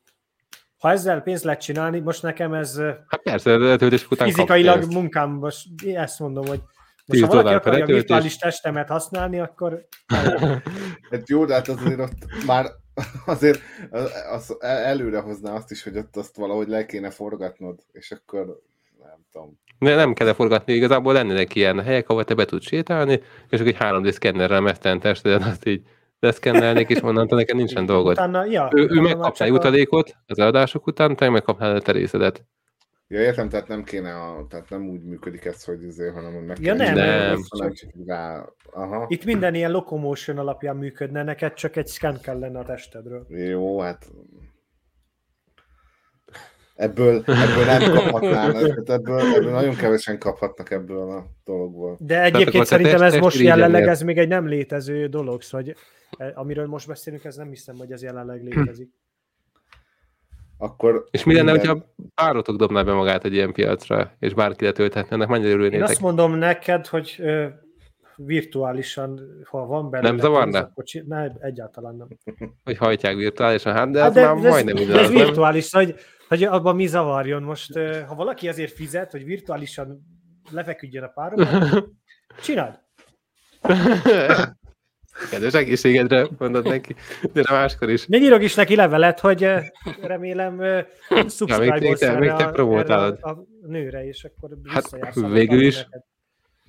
Ha 0.77 0.91
ezzel 0.91 1.21
pénzt 1.21 1.43
lehet 1.43 1.61
csinálni, 1.61 1.99
most 1.99 2.21
nekem 2.21 2.53
ez 2.53 2.77
hát 3.07 3.21
persze, 3.23 3.57
letöltés 3.57 4.07
után 4.09 4.27
fizikailag 4.27 4.77
pénzt. 4.79 4.93
munkám, 4.93 5.29
most 5.29 5.67
én 5.85 5.97
ezt 5.97 6.19
mondom, 6.19 6.45
hogy 6.45 6.61
most 7.05 7.21
10 7.21 7.21
ha 7.21 7.27
valaki 7.35 7.55
akarja 7.55 7.83
a 7.83 7.87
virtuális 7.87 8.37
testemet 8.37 8.87
használni, 8.89 9.39
akkor 9.39 9.87
Hát 11.11 11.29
jó, 11.29 11.45
de 11.45 11.53
hát 11.53 11.67
azért 11.67 11.99
ott 11.99 12.45
már 12.45 12.65
azért 13.25 13.59
az 14.31 14.55
előre 14.59 15.19
hozná 15.19 15.53
azt 15.53 15.71
is, 15.71 15.83
hogy 15.83 15.97
ott 15.97 16.15
azt 16.15 16.35
valahogy 16.35 16.67
le 16.67 16.85
kéne 16.85 17.09
forgatnod, 17.09 17.79
és 17.91 18.11
akkor 18.11 18.59
nem 19.03 19.17
tudom. 19.31 19.59
Ne, 19.79 19.95
nem 19.95 20.13
kell 20.13 20.33
forgatni, 20.33 20.73
igazából 20.73 21.13
lennének 21.13 21.55
ilyen 21.55 21.83
helyek, 21.83 22.09
ahol 22.09 22.23
te 22.23 22.33
be 22.33 22.45
tudsz 22.45 22.65
sétálni, 22.67 23.21
és 23.49 23.59
akkor 23.59 23.67
egy 23.67 23.77
3D 23.79 24.11
szkennerrel 24.11 24.61
mesztelen 24.61 24.99
testedet 24.99 25.41
azt 25.43 25.67
így 25.67 25.81
leszkennelnék, 26.19 26.89
és 26.89 27.01
onnantól 27.01 27.37
neked 27.37 27.55
nincsen 27.55 27.85
dolgod. 27.85 28.11
utána, 28.11 28.45
ja, 28.45 28.69
Ő, 28.73 28.87
ő 28.89 29.01
megkapná 29.01 29.45
a- 29.45 29.49
utalékot 29.49 30.15
az 30.27 30.39
eladások 30.39 30.87
után, 30.87 31.15
te 31.15 31.29
megkapnád 31.29 31.75
a 31.75 31.81
terészedet. 31.81 32.45
Ja, 33.07 33.19
értem, 33.19 33.49
tehát 33.49 33.67
nem 33.67 33.83
kéne, 33.83 34.13
a, 34.13 34.45
tehát 34.49 34.69
nem 34.69 34.89
úgy 34.89 35.03
működik 35.03 35.45
ez, 35.45 35.63
hogy 35.63 35.83
azért, 35.83 36.13
hanem 36.13 36.33
hogy 36.33 36.45
meg 36.45 36.59
Ja, 36.59 36.75
kell 36.75 36.93
nem, 36.93 37.39
nem. 37.57 37.71
csak 37.73 37.91
rá, 38.05 38.45
aha. 38.71 39.05
Itt 39.07 39.25
minden 39.25 39.53
ilyen 39.55 39.71
locomotion 39.71 40.37
alapján 40.37 40.75
működne, 40.75 41.23
neked 41.23 41.53
csak 41.53 41.75
egy 41.75 41.87
scan 41.87 42.19
kellene 42.21 42.59
a 42.59 42.63
testedről. 42.63 43.25
Jó, 43.29 43.79
hát 43.79 44.11
ebből, 46.75 47.23
ebből 47.25 47.65
nem 47.65 47.93
kaphatnának, 47.93 48.89
ebből, 48.89 49.19
ebből 49.19 49.51
nagyon 49.51 49.75
kevesen 49.75 50.19
kaphatnak 50.19 50.71
ebből 50.71 51.09
a 51.09 51.25
dologból. 51.43 51.97
De 51.99 52.23
egyébként 52.23 52.63
te 52.63 52.63
szerintem 52.63 53.01
ez 53.01 53.15
most 53.15 53.39
jelenleg 53.39 53.87
ez 53.87 54.01
még 54.01 54.17
egy 54.17 54.27
nem 54.27 54.47
létező 54.47 55.07
dolog, 55.07 55.41
szóval 55.41 55.65
hogy 55.65 55.75
eh, 56.17 56.39
amiről 56.39 56.65
most 56.65 56.87
beszélünk, 56.87 57.23
ez 57.23 57.35
nem 57.35 57.49
hiszem, 57.49 57.75
hogy 57.75 57.91
ez 57.91 58.03
jelenleg 58.03 58.43
létezik. 58.43 58.89
Akkor 60.57 61.05
És 61.11 61.23
mi 61.23 61.33
lenne, 61.35 61.51
minden- 61.51 61.69
hogyha 61.69 61.93
párotok 62.15 62.55
dobná 62.55 62.83
be 62.83 62.93
magát 62.93 63.23
egy 63.25 63.33
ilyen 63.33 63.53
piacra, 63.53 64.11
és 64.19 64.33
bárki 64.33 64.63
letölthetne, 64.65 65.15
ennek 65.15 65.27
mennyire 65.27 65.49
Én 65.49 65.55
örülnétek? 65.55 65.87
azt 65.89 66.01
mondom 66.01 66.33
neked, 66.35 66.87
hogy 66.87 67.15
ö, 67.19 67.45
virtuálisan, 68.15 69.19
ha 69.49 69.65
van 69.65 69.89
belőle 69.89 70.09
Nem 70.09 70.19
zavarna? 70.19 70.51
pénz, 70.51 70.63
akkor 70.65 70.83
csi- 70.83 71.07
ne, 71.07 71.27
egyáltalán 71.39 71.95
nem. 71.95 72.07
Hogy 72.63 72.77
hajtják 72.77 73.15
virtuálisan, 73.15 73.73
hát 73.73 73.91
de 73.91 73.99
Hát 73.99 74.07
ez 74.09 74.13
de, 74.15 74.25
már 74.25 74.35
de 74.39 74.47
ez, 74.47 74.53
majdnem 74.53 74.75
ez 74.75 74.81
ugyanaz, 74.81 75.09
nem? 75.11 75.25
virtuális, 75.25 75.71
hogy, 75.71 75.95
hogy 76.27 76.43
abban 76.43 76.75
mi 76.75 76.85
zavarjon 76.87 77.43
most. 77.43 77.75
ö, 77.75 77.99
Ha 78.07 78.15
valaki 78.15 78.47
azért 78.47 78.71
fizet, 78.73 79.11
hogy 79.11 79.23
virtuálisan 79.23 80.01
lefeküdjön 80.51 81.03
a 81.03 81.07
párom, 81.07 81.47
csináld. 82.43 82.79
Kedves 85.29 85.53
egészségedre 85.53 86.27
mondod 86.37 86.63
neki, 86.67 86.95
de 87.33 87.43
máskor 87.51 87.89
is. 87.89 88.05
Még 88.07 88.21
írok 88.21 88.41
is 88.43 88.55
neki 88.55 88.75
levelet, 88.75 89.19
hogy 89.19 89.43
ö, 89.43 89.57
remélem 90.01 90.53
még 91.09 91.29
subscribe-olsz 91.29 91.99
te- 91.99 92.19
még 92.19 92.29
te 92.29 92.43
a, 92.43 92.51
promotálod. 92.51 93.17
a, 93.21 93.29
a 93.29 93.45
nőre, 93.67 94.07
és 94.07 94.23
akkor 94.23 94.49
Hát, 94.63 95.13
végül 95.31 95.61
is. 95.61 95.75
neked. 95.83 96.01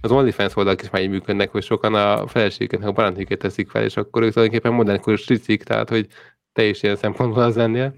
Az 0.00 0.10
OnlyFans 0.10 0.56
oldalak 0.56 0.82
is 0.82 0.90
már 0.90 1.02
így 1.02 1.08
működnek, 1.08 1.50
hogy 1.50 1.62
sokan 1.62 1.94
a 1.94 2.26
feleségüknek 2.26 2.88
a 2.88 2.92
barátnőket 2.92 3.38
teszik 3.38 3.70
fel, 3.70 3.82
és 3.82 3.96
akkor 3.96 4.22
ők 4.22 4.32
tulajdonképpen 4.32 4.72
modernkor 4.76 5.18
stricik, 5.18 5.62
tehát 5.62 5.88
hogy 5.88 6.06
te 6.52 6.64
is 6.64 6.82
ilyen 6.82 6.96
szempontból 6.96 7.42
az 7.42 7.56
lennél. 7.56 7.94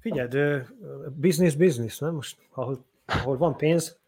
Figyeld, 0.00 0.36
business, 1.20 1.54
business, 1.54 1.98
nem? 1.98 2.14
Most, 2.14 2.36
ahol, 2.54 2.84
ahol 3.06 3.36
van 3.36 3.56
pénz. 3.56 3.98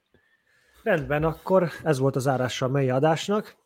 Rendben, 0.83 1.25
akkor 1.25 1.69
ez 1.83 1.99
volt 1.99 2.17
az 2.17 2.27
árása 2.27 2.67
a 2.67 2.69
mai 2.69 2.91
adásnak. 2.91 3.57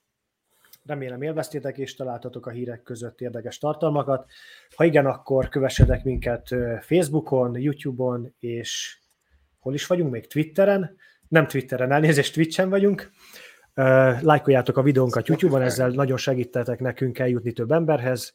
Remélem 0.87 1.23
élveztétek 1.23 1.79
és 1.79 1.95
találtatok 1.95 2.47
a 2.47 2.51
hírek 2.51 2.83
között 2.83 3.21
érdekes 3.21 3.59
tartalmakat. 3.59 4.27
Ha 4.77 4.85
igen, 4.85 5.07
akkor 5.07 5.49
kövessetek 5.49 6.05
minket 6.05 6.49
Facebookon, 6.81 7.59
YouTube-on, 7.59 8.35
és 8.39 8.99
hol 9.59 9.75
is 9.75 9.87
vagyunk 9.87 10.11
még? 10.13 10.27
Twitteren? 10.27 10.97
Nem 11.29 11.47
Twitteren, 11.47 11.93
elnézést, 11.93 12.35
Twitchen 12.35 12.69
vagyunk. 12.69 13.11
Lájkoljátok 14.21 14.77
a 14.77 14.83
videónkat 14.83 15.29
YouTube-on, 15.29 15.63
ezzel 15.63 15.89
nagyon 15.89 16.17
segítetek 16.17 16.81
nekünk 16.81 17.19
eljutni 17.19 17.53
több 17.53 17.71
emberhez. 17.71 18.35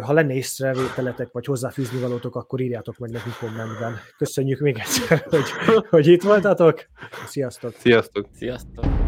Ha 0.00 0.12
lenne 0.12 0.34
észrevételetek, 0.34 1.32
vagy 1.32 1.44
hozzáfűzni 1.44 2.00
valótok, 2.00 2.36
akkor 2.36 2.60
írjátok 2.60 2.98
meg 2.98 3.10
nekünk 3.10 3.36
kommentben. 3.36 3.94
Köszönjük 4.16 4.60
még 4.60 4.78
egyszer, 4.78 5.22
hogy, 5.28 5.50
hogy 5.90 6.06
itt 6.06 6.22
voltatok. 6.22 6.86
Sziasztok! 7.26 7.74
Sziasztok! 7.74 8.26
Sziasztok! 8.32 9.05